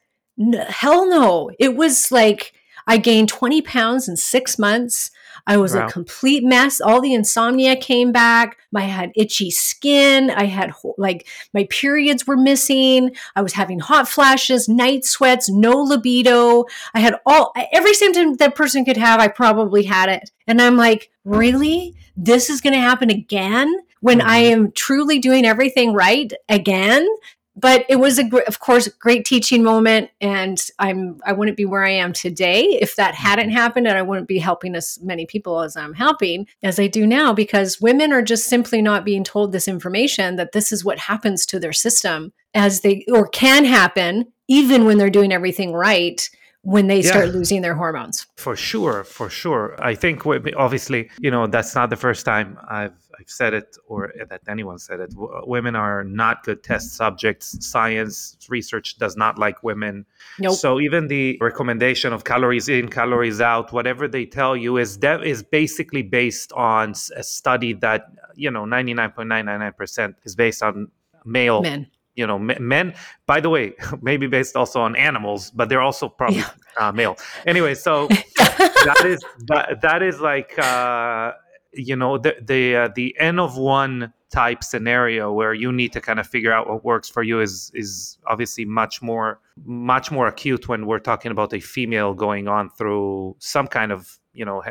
hell 0.67 1.09
no. 1.09 1.51
It 1.59 1.75
was 1.75 2.11
like 2.11 2.53
I 2.87 2.97
gained 2.97 3.29
20 3.29 3.61
pounds 3.61 4.07
in 4.07 4.17
six 4.17 4.57
months. 4.57 5.11
I 5.47 5.57
was 5.57 5.73
wow. 5.73 5.87
a 5.87 5.91
complete 5.91 6.43
mess. 6.43 6.81
All 6.81 7.01
the 7.01 7.13
insomnia 7.13 7.75
came 7.75 8.11
back. 8.11 8.57
I 8.75 8.81
had 8.81 9.11
itchy 9.15 9.51
skin. 9.51 10.29
I 10.29 10.45
had 10.45 10.73
like 10.97 11.27
my 11.53 11.67
periods 11.69 12.25
were 12.25 12.37
missing. 12.37 13.15
I 13.35 13.41
was 13.41 13.53
having 13.53 13.79
hot 13.79 14.07
flashes, 14.07 14.69
night 14.69 15.05
sweats, 15.05 15.49
no 15.49 15.81
libido. 15.81 16.65
I 16.93 16.99
had 16.99 17.15
all 17.25 17.53
every 17.71 17.93
symptom 17.93 18.35
that 18.35 18.55
person 18.55 18.85
could 18.85 18.97
have. 18.97 19.19
I 19.19 19.27
probably 19.27 19.83
had 19.83 20.09
it. 20.09 20.31
And 20.47 20.61
I'm 20.61 20.77
like, 20.77 21.11
really? 21.25 21.95
This 22.15 22.49
is 22.49 22.61
going 22.61 22.73
to 22.73 22.79
happen 22.79 23.09
again? 23.09 23.73
when 24.01 24.19
I 24.19 24.43
mm-hmm. 24.43 24.53
am 24.53 24.71
truly 24.73 25.19
doing 25.19 25.45
everything 25.45 25.93
right 25.93 26.31
again 26.49 27.07
but 27.55 27.85
it 27.89 27.97
was 27.97 28.17
a 28.17 28.29
of 28.47 28.59
course 28.59 28.87
great 28.87 29.25
teaching 29.25 29.63
moment 29.63 30.09
and 30.21 30.67
i'm 30.79 31.19
i 31.25 31.33
wouldn't 31.33 31.57
be 31.57 31.65
where 31.65 31.83
i 31.83 31.89
am 31.89 32.13
today 32.13 32.63
if 32.81 32.95
that 32.95 33.15
hadn't 33.15 33.47
mm-hmm. 33.47 33.57
happened 33.57 33.87
and 33.87 33.97
i 33.97 34.01
wouldn't 34.01 34.27
be 34.27 34.39
helping 34.39 34.75
as 34.75 34.99
many 35.01 35.25
people 35.25 35.61
as 35.61 35.75
i'm 35.75 35.93
helping 35.93 36.47
as 36.63 36.79
i 36.79 36.87
do 36.87 37.05
now 37.05 37.33
because 37.33 37.81
women 37.81 38.13
are 38.13 38.21
just 38.21 38.45
simply 38.45 38.81
not 38.81 39.05
being 39.05 39.23
told 39.23 39.51
this 39.51 39.67
information 39.67 40.35
that 40.35 40.51
this 40.53 40.71
is 40.71 40.85
what 40.85 40.99
happens 40.99 41.45
to 41.45 41.59
their 41.59 41.73
system 41.73 42.31
as 42.53 42.81
they 42.81 43.05
or 43.11 43.27
can 43.27 43.65
happen 43.65 44.31
even 44.47 44.85
when 44.85 44.97
they're 44.97 45.09
doing 45.09 45.31
everything 45.31 45.73
right 45.73 46.29
when 46.63 46.87
they 46.87 47.01
start 47.01 47.27
yeah. 47.27 47.31
losing 47.31 47.61
their 47.61 47.73
hormones. 47.73 48.27
For 48.37 48.55
sure, 48.55 49.03
for 49.03 49.29
sure. 49.29 49.75
I 49.83 49.95
think 49.95 50.25
obviously, 50.55 51.09
you 51.19 51.31
know, 51.31 51.47
that's 51.47 51.73
not 51.73 51.89
the 51.89 51.95
first 51.95 52.25
time 52.25 52.59
I've 52.69 52.93
I've 53.19 53.29
said 53.29 53.53
it 53.53 53.77
or 53.87 54.13
that 54.29 54.41
anyone 54.47 54.79
said 54.79 54.99
it. 54.99 55.13
women 55.15 55.75
are 55.75 56.03
not 56.03 56.43
good 56.43 56.63
test 56.63 56.95
subjects. 56.95 57.63
Science 57.65 58.37
research 58.49 58.97
does 58.97 59.15
not 59.15 59.37
like 59.37 59.63
women. 59.63 60.05
Nope. 60.39 60.55
So 60.55 60.79
even 60.79 61.07
the 61.07 61.37
recommendation 61.41 62.13
of 62.13 62.23
calories 62.23 62.67
in, 62.69 62.89
calories 62.89 63.41
out, 63.41 63.71
whatever 63.73 64.07
they 64.07 64.25
tell 64.25 64.55
you 64.55 64.77
is 64.77 64.97
de- 64.97 65.23
is 65.23 65.43
basically 65.43 66.03
based 66.03 66.51
on 66.53 66.93
a 67.15 67.23
study 67.23 67.73
that 67.73 68.11
you 68.35 68.49
know 68.49 68.65
99.999% 68.65 70.15
is 70.23 70.35
based 70.35 70.63
on 70.63 70.89
male 71.25 71.61
men 71.61 71.87
you 72.21 72.27
know 72.27 72.37
men 72.37 72.93
by 73.25 73.39
the 73.41 73.49
way 73.49 73.73
maybe 74.01 74.27
based 74.27 74.55
also 74.55 74.79
on 74.79 74.95
animals 74.95 75.49
but 75.51 75.67
they're 75.69 75.81
also 75.89 76.07
probably 76.07 76.37
yeah. 76.37 76.49
uh, 76.77 76.91
male 76.91 77.15
anyway 77.47 77.73
so 77.73 78.07
that 78.87 79.03
is 79.05 79.19
that, 79.47 79.81
that 79.81 80.03
is 80.03 80.21
like 80.21 80.57
uh, 80.59 81.31
you 81.73 81.95
know 81.95 82.17
the 82.19 82.35
the 82.41 82.75
uh, 82.75 82.89
the 82.95 83.15
n 83.19 83.39
of 83.39 83.57
one 83.57 84.13
type 84.31 84.63
scenario 84.63 85.33
where 85.33 85.53
you 85.53 85.71
need 85.71 85.91
to 85.91 85.99
kind 85.99 86.19
of 86.19 86.27
figure 86.27 86.53
out 86.53 86.69
what 86.69 86.85
works 86.85 87.09
for 87.09 87.23
you 87.23 87.41
is 87.41 87.71
is 87.73 88.17
obviously 88.27 88.65
much 88.65 89.01
more 89.01 89.39
much 89.65 90.11
more 90.11 90.27
acute 90.27 90.69
when 90.69 90.85
we're 90.85 90.99
talking 90.99 91.31
about 91.31 91.53
a 91.53 91.59
female 91.59 92.13
going 92.13 92.47
on 92.47 92.69
through 92.77 93.35
some 93.39 93.67
kind 93.67 93.91
of 93.91 94.19
you 94.33 94.45
know 94.45 94.63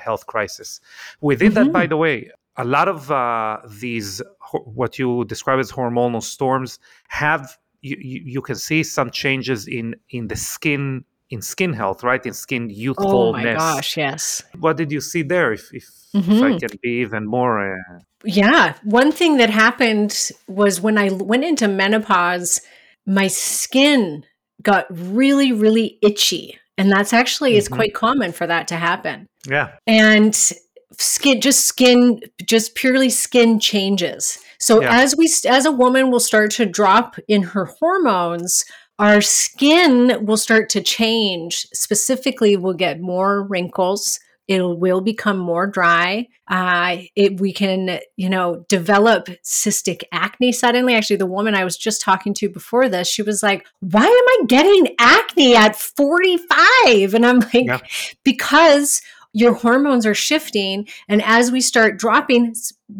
health 0.00 0.26
crisis 0.26 0.80
within 1.20 1.52
mm-hmm. 1.52 1.64
that 1.66 1.72
by 1.72 1.86
the 1.86 1.96
way 1.96 2.30
a 2.56 2.64
lot 2.64 2.88
of 2.88 3.10
uh, 3.10 3.58
these 3.80 4.22
what 4.64 4.98
you 4.98 5.24
describe 5.24 5.58
as 5.58 5.70
hormonal 5.70 6.22
storms 6.22 6.78
have 7.08 7.56
you, 7.82 7.96
you, 8.00 8.42
can 8.42 8.56
see 8.56 8.82
some 8.82 9.10
changes 9.10 9.68
in 9.68 9.94
in 10.10 10.28
the 10.28 10.36
skin 10.36 11.04
in 11.30 11.42
skin 11.42 11.72
health 11.72 12.02
right 12.02 12.24
in 12.24 12.32
skin 12.32 12.70
youthfulness 12.70 13.12
oh 13.12 13.32
my 13.32 13.54
gosh 13.54 13.96
yes 13.96 14.42
what 14.60 14.76
did 14.76 14.90
you 14.92 15.00
see 15.00 15.22
there 15.22 15.52
if, 15.52 15.72
if, 15.72 15.84
mm-hmm. 16.14 16.32
if 16.32 16.42
i 16.42 16.50
mm-hmm. 16.50 16.58
can 16.58 16.78
be 16.82 17.00
even 17.00 17.26
more 17.26 17.74
uh... 17.74 17.98
yeah 18.24 18.74
one 18.84 19.10
thing 19.12 19.36
that 19.36 19.50
happened 19.50 20.30
was 20.46 20.80
when 20.80 20.96
i 20.96 21.10
went 21.10 21.44
into 21.44 21.66
menopause 21.66 22.60
my 23.06 23.26
skin 23.26 24.24
got 24.62 24.86
really 24.90 25.52
really 25.52 25.98
itchy 26.02 26.58
and 26.78 26.90
that's 26.90 27.12
actually 27.12 27.50
mm-hmm. 27.50 27.58
it's 27.58 27.68
quite 27.68 27.94
common 27.94 28.32
for 28.32 28.46
that 28.46 28.68
to 28.68 28.76
happen 28.76 29.26
yeah 29.48 29.72
and 29.86 30.52
skin 30.92 31.40
just 31.40 31.66
skin 31.66 32.20
just 32.44 32.74
purely 32.74 33.10
skin 33.10 33.58
changes. 33.60 34.38
So 34.58 34.80
yeah. 34.80 35.00
as 35.00 35.14
we 35.16 35.30
as 35.48 35.66
a 35.66 35.72
woman 35.72 36.10
will 36.10 36.20
start 36.20 36.50
to 36.52 36.66
drop 36.66 37.16
in 37.28 37.42
her 37.42 37.66
hormones 37.66 38.64
our 38.98 39.20
skin 39.20 40.24
will 40.24 40.36
start 40.36 40.70
to 40.70 40.80
change. 40.80 41.66
Specifically 41.72 42.56
we'll 42.56 42.74
get 42.74 43.00
more 43.00 43.42
wrinkles. 43.42 44.20
It 44.48 44.62
will 44.62 45.00
become 45.00 45.38
more 45.38 45.66
dry. 45.66 46.28
Uh, 46.48 46.98
it, 47.16 47.40
we 47.40 47.52
can 47.52 47.98
you 48.16 48.28
know 48.30 48.64
develop 48.68 49.26
cystic 49.44 50.02
acne 50.12 50.52
suddenly. 50.52 50.94
Actually 50.94 51.16
the 51.16 51.26
woman 51.26 51.54
i 51.54 51.64
was 51.64 51.76
just 51.76 52.00
talking 52.00 52.32
to 52.34 52.48
before 52.48 52.88
this 52.88 53.08
she 53.08 53.22
was 53.22 53.42
like 53.42 53.66
why 53.80 54.04
am 54.04 54.08
i 54.08 54.38
getting 54.46 54.94
acne 55.00 55.56
at 55.56 55.74
45 55.74 57.14
and 57.14 57.26
i'm 57.26 57.40
like 57.40 57.66
yeah. 57.66 57.80
because 58.22 59.02
your 59.32 59.54
hormones 59.54 60.06
are 60.06 60.14
shifting. 60.14 60.88
And 61.08 61.22
as 61.22 61.50
we 61.50 61.60
start 61.60 61.98
dropping, 61.98 62.54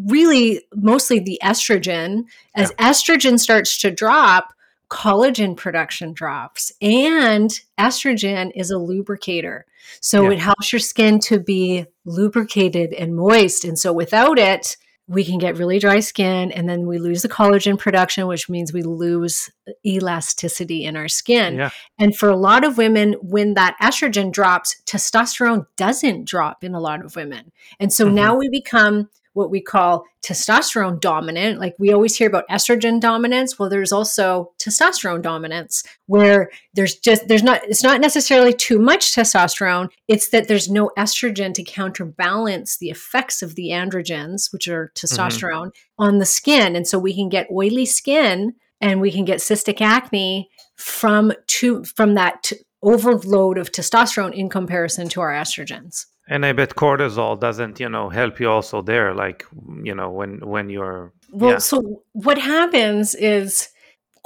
really 0.05 0.61
mostly 0.75 1.19
the 1.19 1.39
estrogen, 1.43 2.25
as 2.55 2.71
yeah. 2.77 2.89
estrogen 2.89 3.39
starts 3.39 3.79
to 3.81 3.91
drop, 3.91 4.53
collagen 4.89 5.55
production 5.55 6.13
drops. 6.13 6.71
And 6.81 7.51
estrogen 7.77 8.51
is 8.55 8.71
a 8.71 8.77
lubricator. 8.77 9.65
So 10.01 10.23
yeah. 10.23 10.31
it 10.31 10.39
helps 10.39 10.71
your 10.71 10.79
skin 10.79 11.19
to 11.21 11.39
be 11.39 11.85
lubricated 12.05 12.93
and 12.93 13.15
moist. 13.15 13.63
And 13.63 13.77
so 13.77 13.91
without 13.93 14.37
it, 14.37 14.77
we 15.07 15.23
can 15.23 15.37
get 15.37 15.57
really 15.57 15.79
dry 15.79 15.99
skin 15.99 16.51
and 16.51 16.67
then 16.67 16.85
we 16.85 16.99
lose 16.99 17.21
the 17.21 17.29
collagen 17.29 17.77
production 17.77 18.27
which 18.27 18.49
means 18.49 18.73
we 18.73 18.81
lose 18.81 19.49
elasticity 19.85 20.83
in 20.83 20.95
our 20.95 21.07
skin 21.07 21.55
yeah. 21.55 21.69
and 21.97 22.15
for 22.15 22.29
a 22.29 22.35
lot 22.35 22.63
of 22.63 22.77
women 22.77 23.13
when 23.21 23.53
that 23.53 23.75
estrogen 23.81 24.31
drops 24.31 24.81
testosterone 24.85 25.65
doesn't 25.75 26.25
drop 26.25 26.63
in 26.63 26.73
a 26.73 26.79
lot 26.79 27.03
of 27.03 27.15
women 27.15 27.51
and 27.79 27.91
so 27.93 28.05
mm-hmm. 28.05 28.15
now 28.15 28.35
we 28.35 28.49
become 28.49 29.09
what 29.37 29.51
we 29.51 29.61
call 29.61 30.03
testosterone 30.25 30.99
dominant. 30.99 31.59
Like 31.59 31.75
we 31.77 31.93
always 31.93 32.15
hear 32.15 32.27
about 32.27 32.49
estrogen 32.49 32.99
dominance. 32.99 33.59
Well, 33.59 33.69
there's 33.69 33.91
also 33.91 34.51
testosterone 34.59 35.21
dominance 35.21 35.83
where 36.07 36.49
there's 36.73 36.95
just, 36.95 37.27
there's 37.27 37.43
not, 37.43 37.63
it's 37.65 37.83
not 37.83 38.01
necessarily 38.01 38.51
too 38.51 38.79
much 38.79 39.13
testosterone. 39.13 39.89
It's 40.07 40.29
that 40.29 40.47
there's 40.47 40.71
no 40.71 40.89
estrogen 40.97 41.53
to 41.53 41.63
counterbalance 41.63 42.77
the 42.77 42.89
effects 42.89 43.43
of 43.43 43.53
the 43.53 43.69
androgens, 43.69 44.51
which 44.51 44.67
are 44.67 44.87
mm-hmm. 44.87 45.05
testosterone, 45.05 45.67
mm-hmm. 45.67 46.03
on 46.03 46.17
the 46.17 46.25
skin. 46.25 46.75
And 46.75 46.87
so 46.87 46.97
we 46.97 47.13
can 47.13 47.29
get 47.29 47.47
oily 47.51 47.85
skin 47.85 48.55
and 48.81 49.01
we 49.01 49.11
can 49.11 49.23
get 49.23 49.37
cystic 49.37 49.81
acne 49.81 50.49
from 50.75 51.31
to 51.47 51.83
from 51.83 52.15
that 52.15 52.43
t- 52.43 52.57
overload 52.81 53.57
of 53.57 53.71
testosterone 53.71 54.33
in 54.33 54.49
comparison 54.49 55.09
to 55.09 55.21
our 55.21 55.31
estrogens. 55.31 56.05
And 56.29 56.45
I 56.45 56.51
bet 56.51 56.75
cortisol 56.75 57.39
doesn't, 57.39 57.79
you 57.79 57.89
know, 57.89 58.09
help 58.09 58.39
you 58.39 58.49
also 58.49 58.81
there. 58.81 59.13
Like, 59.13 59.45
you 59.81 59.95
know, 59.95 60.09
when 60.09 60.39
when 60.39 60.69
you're 60.69 61.13
well. 61.31 61.51
Yeah. 61.51 61.57
So 61.59 62.03
what 62.11 62.37
happens 62.37 63.15
is 63.15 63.69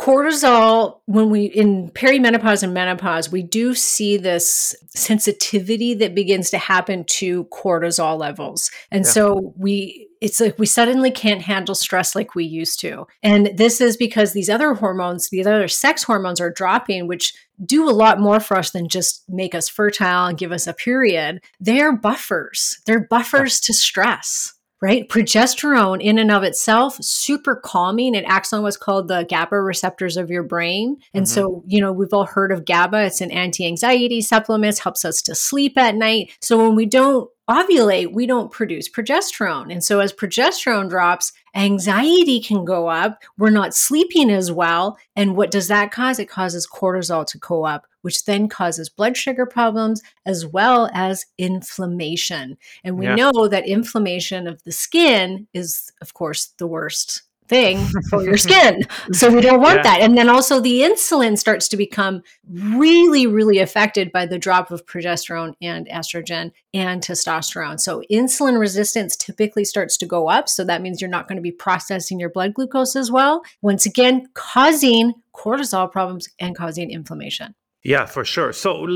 cortisol 0.02 1.00
when 1.06 1.30
we 1.30 1.46
in 1.46 1.92
perimenopause 1.92 2.64
and 2.64 2.74
menopause 2.74 3.32
we 3.32 3.44
do 3.44 3.76
see 3.76 4.18
this 4.18 4.74
sensitivity 4.96 5.94
that 5.94 6.16
begins 6.16 6.50
to 6.50 6.58
happen 6.58 7.04
to 7.04 7.44
cortisol 7.46 8.18
levels. 8.18 8.72
And 8.90 9.06
yeah. 9.06 9.12
so 9.12 9.54
we 9.56 10.10
it's 10.20 10.40
like 10.40 10.58
we 10.58 10.66
suddenly 10.66 11.12
can't 11.12 11.44
handle 11.44 11.76
stress 11.76 12.16
like 12.16 12.34
we 12.34 12.46
used 12.46 12.80
to. 12.80 13.06
And 13.22 13.52
this 13.56 13.80
is 13.80 13.96
because 13.96 14.34
these 14.34 14.50
other 14.50 14.74
hormones 14.74 15.30
these 15.30 15.46
other 15.46 15.68
sex 15.68 16.02
hormones 16.02 16.42
are 16.42 16.52
dropping 16.52 17.08
which 17.08 17.36
do 17.64 17.88
a 17.88 17.92
lot 17.92 18.20
more 18.20 18.40
for 18.40 18.58
us 18.58 18.72
than 18.72 18.90
just 18.90 19.24
make 19.30 19.54
us 19.54 19.70
fertile 19.70 20.26
and 20.26 20.38
give 20.38 20.52
us 20.52 20.66
a 20.66 20.74
period. 20.74 21.42
They're 21.60 21.96
buffers. 21.96 22.80
They're 22.88 23.08
buffers 23.08 23.62
yeah. 23.62 23.68
to 23.68 23.74
stress 23.76 24.56
right? 24.82 25.08
Progesterone 25.08 26.02
in 26.02 26.18
and 26.18 26.32
of 26.32 26.44
itself, 26.44 26.98
super 27.02 27.56
calming. 27.56 28.16
It 28.16 28.26
acts 28.28 28.52
on 28.52 28.64
what's 28.64 28.78
called 28.78 29.08
the 29.08 29.26
GABA 29.30 29.62
receptors 29.62 30.18
of 30.18 30.32
your 30.32 30.44
brain. 30.44 30.98
And 31.14 31.26
mm-hmm. 31.26 31.34
so, 31.34 31.64
you 31.68 31.80
know, 31.80 31.94
we've 31.94 32.14
all 32.14 32.26
heard 32.26 32.52
of 32.52 32.66
GABA. 32.66 33.06
It's 33.06 33.22
an 33.22 33.32
anti-anxiety 33.32 34.22
supplement, 34.22 34.80
helps 34.80 35.06
us 35.06 35.22
to 35.24 35.36
sleep 35.36 35.78
at 35.78 35.96
night. 35.96 36.32
So 36.42 36.58
when 36.58 36.76
we 36.76 36.88
don't 36.88 37.30
ovulate, 37.50 38.14
we 38.14 38.26
don't 38.26 38.52
produce 38.52 38.90
progesterone. 38.90 39.72
And 39.72 39.84
so 39.84 40.00
as 40.00 40.14
progesterone 40.14 40.90
drops, 40.90 41.34
anxiety 41.54 42.40
can 42.40 42.64
go 42.64 42.88
up. 42.88 43.22
We're 43.38 43.50
not 43.50 43.76
sleeping 43.76 44.32
as 44.32 44.52
well. 44.52 44.98
And 45.16 45.36
what 45.36 45.52
does 45.52 45.68
that 45.68 45.92
cause? 45.92 46.18
It 46.18 46.30
causes 46.30 46.68
cortisol 46.68 47.26
to 47.28 47.38
go 47.38 47.66
up, 47.66 47.86
which 48.02 48.26
then 48.26 48.48
causes 48.48 48.90
blood 48.90 49.18
sugar 49.18 49.46
problems 49.46 50.02
as 50.26 50.46
well 50.46 50.90
as 50.94 51.26
inflammation. 51.38 52.58
And 52.84 52.98
we 52.98 53.06
yeah. 53.06 53.16
know 53.16 53.48
that 53.48 53.68
inflammation 53.68 54.48
of 54.48 54.64
the 54.64 54.72
skin 54.72 55.48
is, 55.54 55.92
of 56.02 56.14
course, 56.14 56.54
the 56.58 56.68
worst 56.68 57.24
thing 57.52 57.86
for 58.10 58.24
your 58.24 58.38
skin. 58.48 58.82
So 59.12 59.30
we 59.30 59.42
don't 59.42 59.60
want 59.60 59.80
yeah. 59.80 59.84
that. 59.84 60.02
And 60.02 60.18
then 60.18 60.30
also 60.30 60.62
the 60.62 60.82
insulin 60.82 61.38
starts 61.38 61.68
to 61.68 61.78
become 61.78 62.24
really, 62.50 63.28
really 63.28 63.60
affected 63.60 64.12
by 64.12 64.26
the 64.26 64.40
drop 64.40 64.72
of 64.72 64.86
progesterone 64.86 65.54
and 65.62 65.86
estrogen 65.90 66.52
and 66.74 67.04
testosterone. 67.04 67.80
So 67.80 68.04
insulin 68.10 68.58
resistance 68.58 69.18
typically 69.18 69.66
starts 69.66 69.98
to 69.98 70.06
go 70.06 70.30
up. 70.30 70.48
So 70.48 70.64
that 70.64 70.82
means 70.82 71.02
you're 71.02 71.10
not 71.10 71.28
going 71.28 71.36
to 71.36 71.42
be 71.42 71.52
processing 71.52 72.22
your 72.22 72.30
blood 72.30 72.54
glucose 72.54 72.96
as 72.96 73.12
well. 73.12 73.44
Once 73.62 73.86
again, 73.86 74.28
causing 74.34 75.14
cortisol 75.36 75.92
problems 75.92 76.30
and 76.40 76.56
causing 76.56 76.90
inflammation. 76.90 77.54
Yeah, 77.84 78.06
for 78.06 78.24
sure. 78.24 78.54
So 78.54 78.88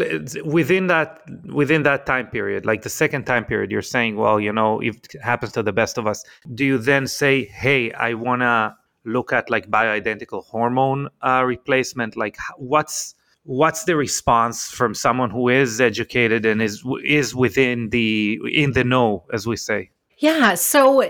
within 0.44 0.88
that 0.88 1.22
within 1.46 1.84
that 1.84 2.06
time 2.06 2.28
period, 2.28 2.66
like 2.66 2.84
the 2.84 2.90
second 2.90 3.26
time 3.26 3.44
period, 3.44 3.72
you're 3.72 3.82
saying, 3.82 4.16
well, 4.16 4.40
you 4.40 4.54
know, 4.54 4.80
if 4.80 4.96
it 4.98 5.22
happens 5.22 5.54
to 5.54 5.64
the 5.64 5.74
best 5.74 5.98
of 5.98 6.06
us, 6.06 6.24
do 6.54 6.64
you 6.64 6.78
then 6.78 7.08
say, 7.08 7.46
hey, 7.46 7.92
I 7.94 8.14
want 8.14 8.42
to 8.42 8.76
look 9.04 9.34
at 9.34 9.50
like 9.50 9.70
bioidentical 9.72 10.46
hormone 10.46 11.10
uh, 11.22 11.44
replacement? 11.46 12.16
Like, 12.16 12.38
what's 12.58 13.16
what's 13.44 13.86
the 13.86 13.96
response 13.96 14.70
from 14.70 14.94
someone 14.94 15.32
who 15.32 15.50
is 15.50 15.82
educated 15.82 16.46
and 16.46 16.62
is 16.62 16.84
is 17.04 17.34
within 17.34 17.90
the 17.90 18.40
in 18.52 18.74
the 18.74 18.84
know, 18.84 19.24
as 19.34 19.48
we 19.48 19.56
say? 19.56 19.90
Yeah. 20.20 20.54
So 20.54 21.10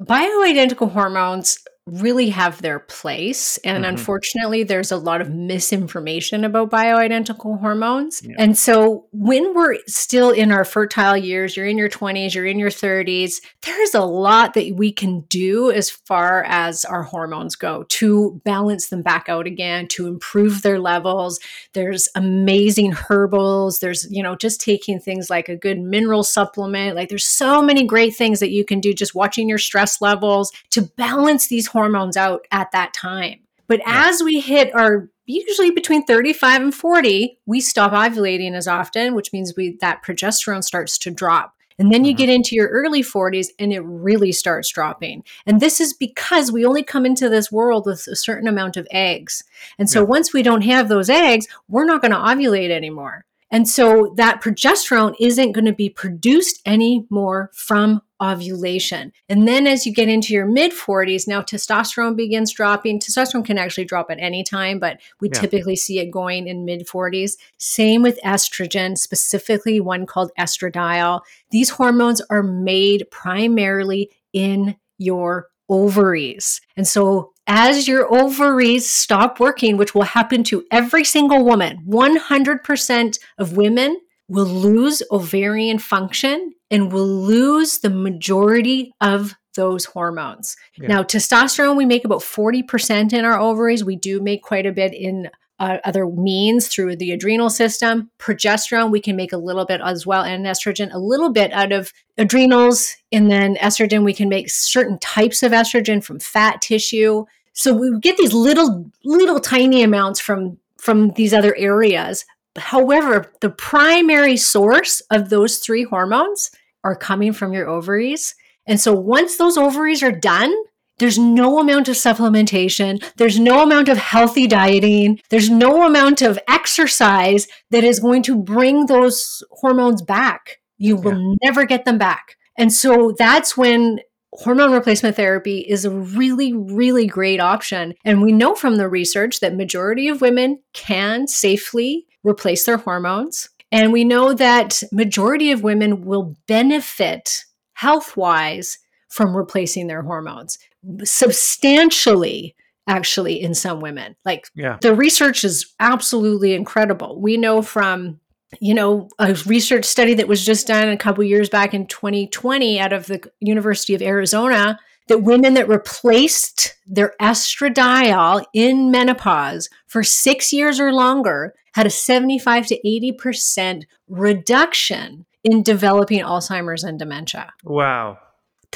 bioidentical 0.00 0.92
hormones 0.92 1.58
really 1.86 2.30
have 2.30 2.62
their 2.62 2.78
place. 2.78 3.58
And 3.64 3.84
Mhm. 3.84 3.88
unfortunately, 3.88 4.62
there's 4.62 4.92
a 4.92 4.96
lot 4.96 5.20
of 5.20 5.30
misinformation 5.30 6.44
about 6.44 6.70
bioidentical 6.70 7.58
hormones. 7.60 8.22
Yeah. 8.24 8.36
And 8.38 8.56
so 8.56 9.06
when 9.12 9.52
we're 9.52 9.76
still 9.88 10.30
in 10.30 10.52
our 10.52 10.64
fertile 10.64 11.16
years, 11.16 11.56
you're 11.56 11.66
in 11.66 11.76
your 11.76 11.88
20s, 11.88 12.36
you're 12.36 12.46
in 12.46 12.60
your 12.60 12.70
30s, 12.70 13.40
there's 13.66 13.94
a 13.94 14.02
lot 14.02 14.54
that 14.54 14.76
we 14.76 14.92
can 14.92 15.22
do 15.28 15.72
as 15.72 15.90
far 15.90 16.44
as 16.44 16.84
our 16.84 17.02
hormones 17.02 17.56
go 17.56 17.84
to 17.88 18.40
balance 18.44 18.88
them 18.88 19.02
back 19.02 19.28
out 19.28 19.46
again, 19.48 19.88
to 19.88 20.06
improve 20.06 20.62
their 20.62 20.78
levels. 20.78 21.40
There's 21.72 22.08
amazing 22.14 22.92
herbals. 22.92 23.80
There's, 23.80 24.06
you 24.08 24.22
know, 24.22 24.36
just 24.36 24.60
taking 24.60 25.00
things 25.00 25.28
like 25.28 25.48
a 25.48 25.56
good 25.56 25.80
mineral 25.80 26.22
supplement. 26.22 26.94
Like 26.94 27.08
there's 27.08 27.26
so 27.26 27.60
many 27.60 27.84
great 27.84 28.14
things 28.14 28.38
that 28.38 28.50
you 28.50 28.64
can 28.64 28.78
do 28.78 28.94
just 28.94 29.16
watching 29.16 29.48
your 29.48 29.58
stress 29.58 30.00
levels 30.00 30.52
to 30.70 30.82
balance 30.82 31.48
these 31.48 31.71
hormones 31.72 32.16
out 32.16 32.46
at 32.52 32.70
that 32.72 32.94
time. 32.94 33.40
But 33.66 33.80
Yeah. 33.80 34.08
as 34.08 34.22
we 34.22 34.40
hit 34.40 34.74
our 34.74 35.08
usually 35.24 35.70
between 35.70 36.04
35 36.04 36.60
and 36.62 36.74
40, 36.74 37.38
we 37.46 37.60
stop 37.60 37.92
ovulating 37.92 38.54
as 38.54 38.66
often, 38.66 39.14
which 39.14 39.32
means 39.32 39.54
we 39.56 39.78
that 39.80 40.02
progesterone 40.04 40.62
starts 40.64 40.98
to 40.98 41.10
drop. 41.10 41.54
And 41.78 41.90
then 41.90 42.04
you 42.04 42.12
Mhm. 42.12 42.18
get 42.18 42.28
into 42.28 42.54
your 42.54 42.68
early 42.68 43.02
40s 43.02 43.50
and 43.58 43.72
it 43.72 43.80
really 43.80 44.30
starts 44.32 44.68
dropping. 44.68 45.24
And 45.46 45.58
this 45.60 45.80
is 45.80 45.94
because 45.94 46.52
we 46.52 46.66
only 46.66 46.82
come 46.82 47.06
into 47.06 47.28
this 47.28 47.50
world 47.50 47.86
with 47.86 48.06
a 48.08 48.16
certain 48.16 48.46
amount 48.46 48.76
of 48.76 48.86
eggs. 48.90 49.42
And 49.78 49.88
so 49.88 50.00
Yeah. 50.00 50.06
once 50.06 50.32
we 50.32 50.42
don't 50.42 50.62
have 50.62 50.88
those 50.88 51.08
eggs, 51.08 51.46
we're 51.68 51.86
not 51.86 52.02
going 52.02 52.12
to 52.12 52.18
ovulate 52.18 52.70
anymore. 52.70 53.24
And 53.50 53.68
so 53.68 54.12
that 54.16 54.42
progesterone 54.42 55.14
isn't 55.20 55.52
going 55.52 55.64
to 55.66 55.72
be 55.72 55.88
produced 55.88 56.60
anymore 56.66 57.50
from 57.54 58.02
ovulation. 58.22 59.12
And 59.28 59.48
then 59.48 59.66
as 59.66 59.84
you 59.84 59.92
get 59.92 60.08
into 60.08 60.32
your 60.32 60.46
mid 60.46 60.72
40s, 60.72 61.26
now 61.26 61.42
testosterone 61.42 62.16
begins 62.16 62.52
dropping. 62.52 63.00
Testosterone 63.00 63.44
can 63.44 63.58
actually 63.58 63.84
drop 63.84 64.10
at 64.10 64.18
any 64.20 64.44
time, 64.44 64.78
but 64.78 65.00
we 65.20 65.28
Yeah. 65.32 65.40
typically 65.40 65.76
see 65.76 65.98
it 65.98 66.10
going 66.10 66.46
in 66.46 66.64
mid 66.64 66.86
40s. 66.86 67.36
Same 67.58 68.02
with 68.02 68.20
estrogen, 68.24 68.96
specifically 68.96 69.80
one 69.80 70.06
called 70.06 70.30
estradiol. 70.38 71.20
These 71.50 71.70
hormones 71.70 72.22
are 72.30 72.42
made 72.42 73.06
primarily 73.10 74.10
in 74.32 74.76
your 74.98 75.48
ovaries. 75.68 76.60
And 76.76 76.86
so 76.86 77.32
as 77.46 77.88
your 77.88 78.12
ovaries 78.14 78.88
stop 78.88 79.40
working, 79.40 79.76
which 79.76 79.94
will 79.94 80.02
happen 80.02 80.44
to 80.44 80.64
every 80.70 81.04
single 81.04 81.44
woman, 81.44 81.78
100% 81.86 83.18
of 83.38 83.56
women 83.56 84.00
will 84.28 84.46
lose 84.46 85.02
ovarian 85.10 85.78
function 85.78 86.52
and 86.70 86.92
will 86.92 87.06
lose 87.06 87.78
the 87.78 87.90
majority 87.90 88.92
of 89.00 89.34
those 89.54 89.84
hormones. 89.84 90.56
Yeah. 90.78 90.88
Now, 90.88 91.02
testosterone, 91.02 91.76
we 91.76 91.84
make 91.84 92.04
about 92.04 92.22
40% 92.22 93.12
in 93.12 93.24
our 93.24 93.38
ovaries. 93.38 93.84
We 93.84 93.96
do 93.96 94.20
make 94.20 94.42
quite 94.42 94.64
a 94.64 94.72
bit 94.72 94.94
in 94.94 95.30
uh, 95.58 95.78
other 95.84 96.06
means 96.06 96.68
through 96.68 96.96
the 96.96 97.12
adrenal 97.12 97.50
system. 97.50 98.10
Progesterone, 98.18 98.90
we 98.90 99.00
can 99.00 99.14
make 99.14 99.32
a 99.32 99.36
little 99.36 99.64
bit 99.64 99.80
as 99.84 100.06
well, 100.06 100.24
and 100.24 100.46
estrogen, 100.46 100.92
a 100.92 100.98
little 100.98 101.30
bit 101.30 101.52
out 101.52 101.72
of 101.72 101.92
adrenals. 102.18 102.96
And 103.12 103.30
then 103.30 103.56
estrogen, 103.56 104.02
we 104.04 104.14
can 104.14 104.28
make 104.28 104.50
certain 104.50 104.98
types 104.98 105.42
of 105.42 105.52
estrogen 105.52 106.02
from 106.02 106.18
fat 106.18 106.62
tissue. 106.62 107.26
So 107.52 107.74
we 107.74 107.96
get 108.00 108.16
these 108.16 108.32
little, 108.32 108.90
little 109.04 109.38
tiny 109.38 109.82
amounts 109.82 110.20
from 110.20 110.58
from 110.78 111.10
these 111.10 111.32
other 111.32 111.54
areas. 111.56 112.24
However, 112.56 113.32
the 113.40 113.50
primary 113.50 114.36
source 114.36 115.00
of 115.10 115.30
those 115.30 115.58
three 115.58 115.84
hormones 115.84 116.50
are 116.84 116.96
coming 116.96 117.32
from 117.32 117.52
your 117.52 117.68
ovaries. 117.68 118.34
And 118.66 118.80
so 118.80 118.92
once 118.92 119.36
those 119.36 119.56
ovaries 119.56 120.02
are 120.02 120.12
done, 120.12 120.54
there's 120.98 121.18
no 121.18 121.58
amount 121.58 121.88
of 121.88 121.96
supplementation, 121.96 123.02
there's 123.16 123.38
no 123.38 123.62
amount 123.62 123.88
of 123.88 123.96
healthy 123.96 124.46
dieting, 124.46 125.20
there's 125.30 125.50
no 125.50 125.84
amount 125.86 126.22
of 126.22 126.38
exercise 126.48 127.48
that 127.70 127.82
is 127.82 127.98
going 127.98 128.22
to 128.24 128.36
bring 128.36 128.86
those 128.86 129.42
hormones 129.50 130.02
back. 130.02 130.60
You 130.78 130.96
will 130.96 131.36
never 131.42 131.64
get 131.64 131.84
them 131.84 131.98
back. 131.98 132.36
And 132.58 132.72
so 132.72 133.14
that's 133.16 133.56
when 133.56 134.00
hormone 134.34 134.72
replacement 134.72 135.16
therapy 135.16 135.58
is 135.60 135.84
a 135.84 135.90
really 135.90 136.54
really 136.54 137.06
great 137.06 137.38
option 137.38 137.92
and 138.02 138.22
we 138.22 138.32
know 138.32 138.54
from 138.54 138.76
the 138.76 138.88
research 138.88 139.40
that 139.40 139.54
majority 139.54 140.08
of 140.08 140.22
women 140.22 140.58
can 140.72 141.26
safely 141.26 142.06
replace 142.24 142.64
their 142.64 142.76
hormones. 142.78 143.48
And 143.70 143.92
we 143.92 144.04
know 144.04 144.34
that 144.34 144.82
majority 144.92 145.50
of 145.50 145.62
women 145.62 146.04
will 146.04 146.36
benefit 146.46 147.44
health-wise 147.74 148.78
from 149.08 149.36
replacing 149.36 149.86
their 149.86 150.02
hormones 150.02 150.58
substantially 151.04 152.54
actually 152.88 153.40
in 153.40 153.54
some 153.54 153.80
women. 153.80 154.16
Like 154.24 154.48
Yeah. 154.54 154.78
the 154.80 154.94
research 154.94 155.44
is 155.44 155.72
absolutely 155.78 156.54
incredible. 156.54 157.20
We 157.20 157.36
know 157.36 157.62
from 157.62 158.18
you 158.60 158.74
know 158.74 159.08
a 159.18 159.34
research 159.46 159.84
study 159.86 160.12
that 160.14 160.28
was 160.28 160.44
just 160.44 160.66
done 160.66 160.88
a 160.88 160.96
couple 160.96 161.24
years 161.24 161.48
back 161.48 161.72
in 161.72 161.86
2020 161.86 162.78
out 162.78 162.92
of 162.92 163.06
the 163.06 163.22
university 163.40 163.94
of 163.94 164.02
arizona 164.02 164.78
that 165.08 165.22
women 165.22 165.54
that 165.54 165.68
replaced 165.68 166.74
their 166.86 167.14
estradiol 167.20 168.44
in 168.54 168.90
menopause 168.90 169.68
for 169.86 170.02
six 170.02 170.52
years 170.52 170.80
or 170.80 170.92
longer 170.92 171.54
had 171.74 171.86
a 171.86 171.90
75 171.90 172.66
to 172.66 172.78
80% 172.84 173.84
reduction 174.08 175.26
in 175.44 175.62
developing 175.62 176.20
alzheimer's 176.20 176.84
and 176.84 176.98
dementia 176.98 177.52
Wow. 177.64 178.18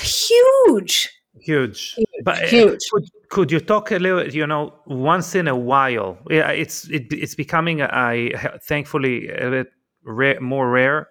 huge 0.01 1.11
Huge. 1.41 1.97
But 2.25 2.45
uh, 2.45 2.47
huge. 2.47 2.79
Could, 2.91 3.05
could 3.29 3.53
you 3.53 3.61
talk 3.61 3.91
a 3.91 3.99
little? 3.99 4.27
You 4.27 4.47
know, 4.47 4.75
once 4.87 5.35
in 5.35 5.49
a 5.49 5.57
while, 5.57 6.19
yeah, 6.31 6.51
it's 6.51 6.89
it, 6.89 7.13
it's 7.13 7.35
becoming 7.35 7.83
I 7.83 8.31
thankfully 8.63 9.29
a 9.29 9.51
bit 9.51 9.69
rare, 10.05 10.41
more 10.41 10.71
rare. 10.71 11.09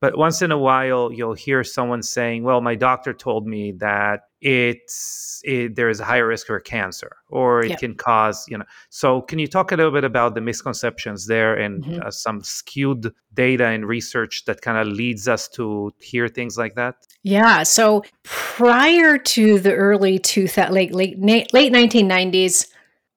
But 0.00 0.16
once 0.18 0.42
in 0.42 0.52
a 0.52 0.58
while, 0.58 1.12
you'll 1.12 1.34
hear 1.34 1.64
someone 1.64 2.02
saying, 2.02 2.44
"Well, 2.44 2.60
my 2.60 2.74
doctor 2.76 3.12
told 3.12 3.46
me 3.46 3.72
that 3.78 4.20
it's 4.44 5.40
it, 5.44 5.76
there 5.76 5.90
is 5.90 6.00
a 6.00 6.04
higher 6.04 6.26
risk 6.26 6.46
for 6.46 6.58
cancer, 6.60 7.16
or 7.28 7.60
it 7.64 7.70
Yeah. 7.70 7.76
can 7.76 7.94
cause 7.94 8.44
you 8.48 8.56
know." 8.58 8.64
So, 8.90 9.20
can 9.22 9.38
you 9.38 9.46
talk 9.46 9.72
a 9.72 9.76
little 9.76 9.92
bit 9.92 10.04
about 10.04 10.34
the 10.34 10.40
misconceptions 10.40 11.26
there 11.26 11.54
and 11.54 11.84
Mhm. 11.84 12.00
uh, 12.06 12.10
some 12.10 12.42
skewed 12.42 13.12
data 13.34 13.66
and 13.66 13.86
research 13.86 14.44
that 14.46 14.60
kind 14.62 14.78
of 14.78 14.86
leads 14.86 15.26
us 15.28 15.48
to 15.56 15.92
hear 16.00 16.28
things 16.28 16.56
like 16.56 16.74
that? 16.76 16.94
Yeah. 17.22 17.62
So 17.64 18.04
prior 18.22 19.16
to 19.18 19.58
the 19.58 19.72
early 19.74 20.18
two 20.18 20.46
like 20.70 20.92
late 20.92 21.18
na- 21.18 21.46
late 21.52 21.72
1990s, 21.72 22.66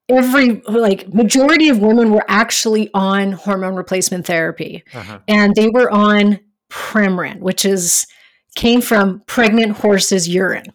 every 0.08 0.62
like 0.66 1.12
majority 1.12 1.68
of 1.68 1.78
women 1.80 2.10
were 2.10 2.24
actually 2.28 2.90
on 2.94 3.32
hormone 3.32 3.74
replacement 3.74 4.26
therapy, 4.26 4.82
Uh-huh. 4.94 5.18
and 5.28 5.54
they 5.54 5.68
were 5.68 5.90
on 5.90 6.40
Premarin, 6.70 7.38
which 7.40 7.64
is 7.64 8.06
came 8.54 8.80
from 8.80 9.22
pregnant 9.26 9.72
horses' 9.78 10.28
urine. 10.28 10.66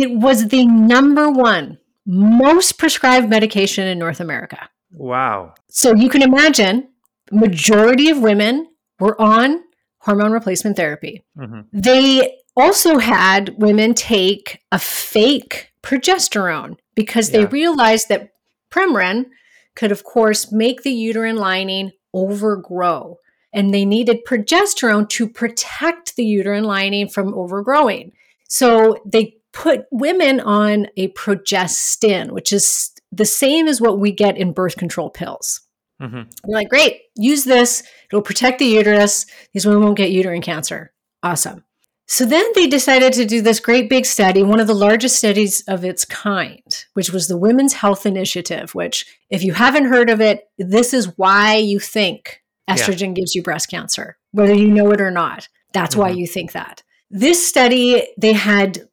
It 0.00 0.12
was 0.12 0.48
the 0.48 0.66
number 0.66 1.30
one 1.30 1.78
most 2.06 2.78
prescribed 2.78 3.30
medication 3.30 3.86
in 3.86 3.98
North 3.98 4.20
America. 4.20 4.68
Wow. 4.92 5.54
So 5.70 5.94
you 5.94 6.08
can 6.08 6.22
imagine, 6.22 6.88
majority 7.32 8.10
of 8.10 8.20
women 8.20 8.68
were 9.00 9.20
on 9.20 9.64
hormone 9.98 10.32
replacement 10.32 10.76
therapy. 10.76 11.24
hmm 11.36 11.60
They 11.72 12.38
also 12.56 12.98
had 12.98 13.54
women 13.58 13.94
take 13.94 14.60
a 14.70 14.78
fake 14.78 15.72
progesterone 15.82 16.76
because 16.94 17.30
they 17.30 17.46
realized 17.46 18.08
that 18.08 18.30
Premarin 18.70 19.26
could, 19.74 19.90
of 19.90 20.04
course, 20.04 20.52
make 20.52 20.82
the 20.82 20.92
uterine 20.92 21.36
lining 21.36 21.92
overgrow. 22.12 23.16
And 23.52 23.72
they 23.72 23.84
needed 23.84 24.24
progesterone 24.26 25.08
to 25.10 25.28
protect 25.28 26.16
the 26.16 26.24
uterine 26.24 26.64
lining 26.64 27.08
from 27.08 27.34
overgrowing. 27.34 28.12
So 28.48 28.98
they 29.04 29.36
put 29.54 29.86
women 29.90 30.40
on 30.40 30.88
a 30.96 31.08
progestin, 31.12 32.32
which 32.32 32.52
is 32.52 32.90
the 33.12 33.24
same 33.24 33.68
as 33.68 33.80
what 33.80 33.98
we 33.98 34.12
get 34.12 34.36
in 34.36 34.52
birth 34.52 34.76
control 34.76 35.08
pills. 35.08 35.60
hmm 36.00 36.22
We're 36.44 36.58
like, 36.58 36.68
great, 36.68 37.00
use 37.16 37.44
this. 37.44 37.82
It'll 38.10 38.20
protect 38.22 38.58
the 38.58 38.66
uterus. 38.66 39.24
These 39.52 39.64
women 39.66 39.82
won't 39.82 39.96
get 39.96 40.10
uterine 40.10 40.42
cancer. 40.42 40.92
Awesome. 41.22 41.64
So 42.06 42.26
then 42.26 42.44
they 42.54 42.66
decided 42.66 43.14
to 43.14 43.24
do 43.24 43.40
this 43.40 43.60
great 43.60 43.88
big 43.88 44.04
study, 44.04 44.42
one 44.42 44.60
of 44.60 44.66
the 44.66 44.74
largest 44.74 45.16
studies 45.16 45.62
of 45.68 45.84
its 45.86 46.04
kind, 46.04 46.84
which 46.92 47.10
was 47.10 47.28
the 47.28 47.38
Women's 47.38 47.72
Health 47.72 48.04
Initiative, 48.04 48.74
which, 48.74 49.06
if 49.30 49.42
you 49.42 49.54
haven't 49.54 49.86
heard 49.86 50.10
of 50.10 50.20
it, 50.20 50.42
this 50.58 50.92
is 50.92 51.16
why 51.16 51.54
you 51.56 51.80
think 51.80 52.42
Yeah. 52.68 52.74
estrogen 52.74 53.14
gives 53.14 53.34
you 53.34 53.42
breast 53.42 53.70
cancer, 53.70 54.18
whether 54.32 54.52
you 54.54 54.70
know 54.70 54.90
it 54.90 55.00
or 55.00 55.10
not. 55.10 55.48
That's 55.72 55.96
why 55.96 56.12
Mhm. 56.12 56.18
you 56.18 56.26
think 56.26 56.52
that. 56.52 56.82
This 57.10 57.46
study, 57.46 58.06
they 58.18 58.32
had 58.34 58.86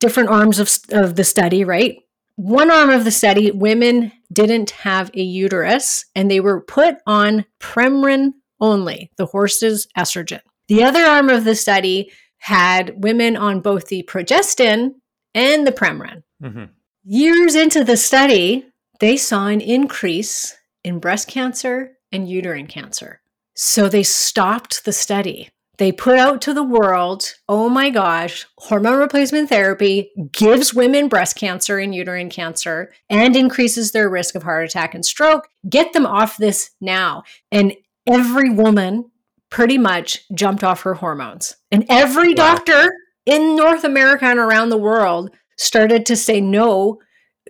different 0.00 0.28
arms 0.28 0.58
of, 0.58 0.70
of 0.90 1.16
the 1.16 1.24
study, 1.24 1.64
right? 1.64 1.98
One 2.36 2.70
arm 2.70 2.90
of 2.90 3.04
the 3.04 3.10
study, 3.10 3.50
women 3.50 4.12
didn't 4.32 4.70
have 4.70 5.10
a 5.14 5.22
uterus 5.22 6.04
and 6.14 6.30
they 6.30 6.40
were 6.40 6.60
put 6.60 6.96
on 7.06 7.44
Premarin 7.60 8.32
only, 8.60 9.10
the 9.16 9.26
horse's 9.26 9.86
estrogen. 9.96 10.40
The 10.68 10.82
other 10.82 11.04
arm 11.04 11.28
of 11.28 11.44
the 11.44 11.54
study 11.54 12.10
had 12.38 13.02
women 13.02 13.36
on 13.36 13.60
both 13.60 13.86
the 13.86 14.02
progestin 14.04 14.94
and 15.34 15.66
the 15.66 15.72
Premarin. 15.72 16.22
hmm 16.40 16.64
Years 17.06 17.54
into 17.54 17.84
the 17.84 17.98
study, 17.98 18.64
they 18.98 19.18
saw 19.18 19.48
an 19.48 19.60
increase 19.60 20.56
in 20.82 21.00
breast 21.00 21.28
cancer 21.28 21.98
and 22.10 22.28
uterine 22.28 22.66
cancer. 22.66 23.20
So 23.54 23.88
they 23.88 24.02
stopped 24.02 24.84
the 24.86 24.92
study. 24.92 25.50
They 25.78 25.90
put 25.90 26.18
out 26.18 26.40
to 26.42 26.54
the 26.54 26.62
world, 26.62 27.34
oh 27.48 27.68
my 27.68 27.90
gosh, 27.90 28.46
hormone 28.58 28.98
replacement 28.98 29.48
therapy 29.48 30.10
gives 30.30 30.72
women 30.72 31.08
breast 31.08 31.36
cancer 31.36 31.78
and 31.78 31.94
uterine 31.94 32.30
cancer 32.30 32.92
and 33.10 33.34
increases 33.34 33.90
their 33.90 34.08
risk 34.08 34.34
of 34.34 34.44
heart 34.44 34.66
attack 34.66 34.94
and 34.94 35.04
stroke. 35.04 35.48
Get 35.68 35.92
them 35.92 36.06
off 36.06 36.36
this 36.36 36.70
now. 36.80 37.24
And 37.50 37.74
every 38.06 38.50
woman 38.50 39.10
pretty 39.50 39.78
much 39.78 40.24
jumped 40.32 40.62
off 40.62 40.82
her 40.82 40.94
hormones. 40.94 41.56
And 41.72 41.84
every 41.88 42.30
wow. 42.30 42.54
doctor 42.54 42.92
in 43.26 43.56
North 43.56 43.84
America 43.84 44.26
and 44.26 44.38
around 44.38 44.68
the 44.68 44.76
world 44.76 45.30
started 45.56 46.06
to 46.06 46.16
say 46.16 46.40
no 46.40 47.00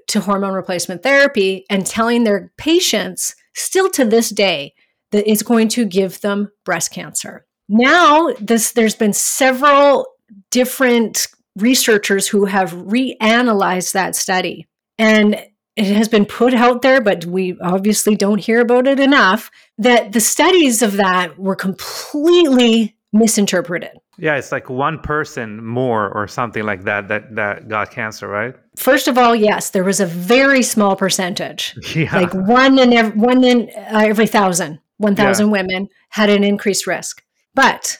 to 0.08 0.20
hormone 0.20 0.54
replacement 0.54 1.02
therapy 1.02 1.64
and 1.70 1.86
telling 1.86 2.24
their 2.24 2.52
patients, 2.56 3.34
still 3.54 3.90
to 3.90 4.04
this 4.04 4.30
day, 4.30 4.74
that 5.12 5.30
it's 5.30 5.42
going 5.42 5.68
to 5.68 5.84
give 5.84 6.20
them 6.20 6.50
breast 6.64 6.90
cancer. 6.92 7.43
Now, 7.68 8.30
this 8.40 8.72
there's 8.72 8.94
been 8.94 9.12
several 9.12 10.06
different 10.50 11.26
researchers 11.56 12.26
who 12.28 12.46
have 12.46 12.72
reanalyzed 12.72 13.92
that 13.92 14.16
study. 14.16 14.66
And 14.98 15.34
it 15.76 15.96
has 15.96 16.08
been 16.08 16.24
put 16.26 16.54
out 16.54 16.82
there, 16.82 17.00
but 17.00 17.24
we 17.26 17.58
obviously 17.60 18.14
don't 18.14 18.38
hear 18.38 18.60
about 18.60 18.86
it 18.86 19.00
enough 19.00 19.50
that 19.78 20.12
the 20.12 20.20
studies 20.20 20.82
of 20.82 20.96
that 20.96 21.38
were 21.38 21.56
completely 21.56 22.96
misinterpreted. 23.12 23.90
Yeah, 24.16 24.36
it's 24.36 24.52
like 24.52 24.70
one 24.70 25.00
person 25.00 25.64
more 25.64 26.08
or 26.10 26.28
something 26.28 26.62
like 26.62 26.84
that 26.84 27.08
that 27.08 27.34
that 27.34 27.66
got 27.66 27.90
cancer, 27.90 28.28
right? 28.28 28.54
First 28.76 29.08
of 29.08 29.18
all, 29.18 29.34
yes, 29.34 29.70
there 29.70 29.82
was 29.82 29.98
a 29.98 30.06
very 30.06 30.62
small 30.62 30.94
percentage, 30.94 31.74
yeah. 31.96 32.14
like 32.14 32.32
one 32.32 32.78
in 32.78 32.92
every, 32.92 33.18
one 33.18 33.42
in 33.42 33.70
uh, 33.76 34.04
every 34.04 34.28
thousand, 34.28 34.78
one 34.98 35.16
thousand 35.16 35.46
yeah. 35.46 35.52
women 35.52 35.88
had 36.10 36.30
an 36.30 36.44
increased 36.44 36.86
risk. 36.86 37.23
But 37.54 37.98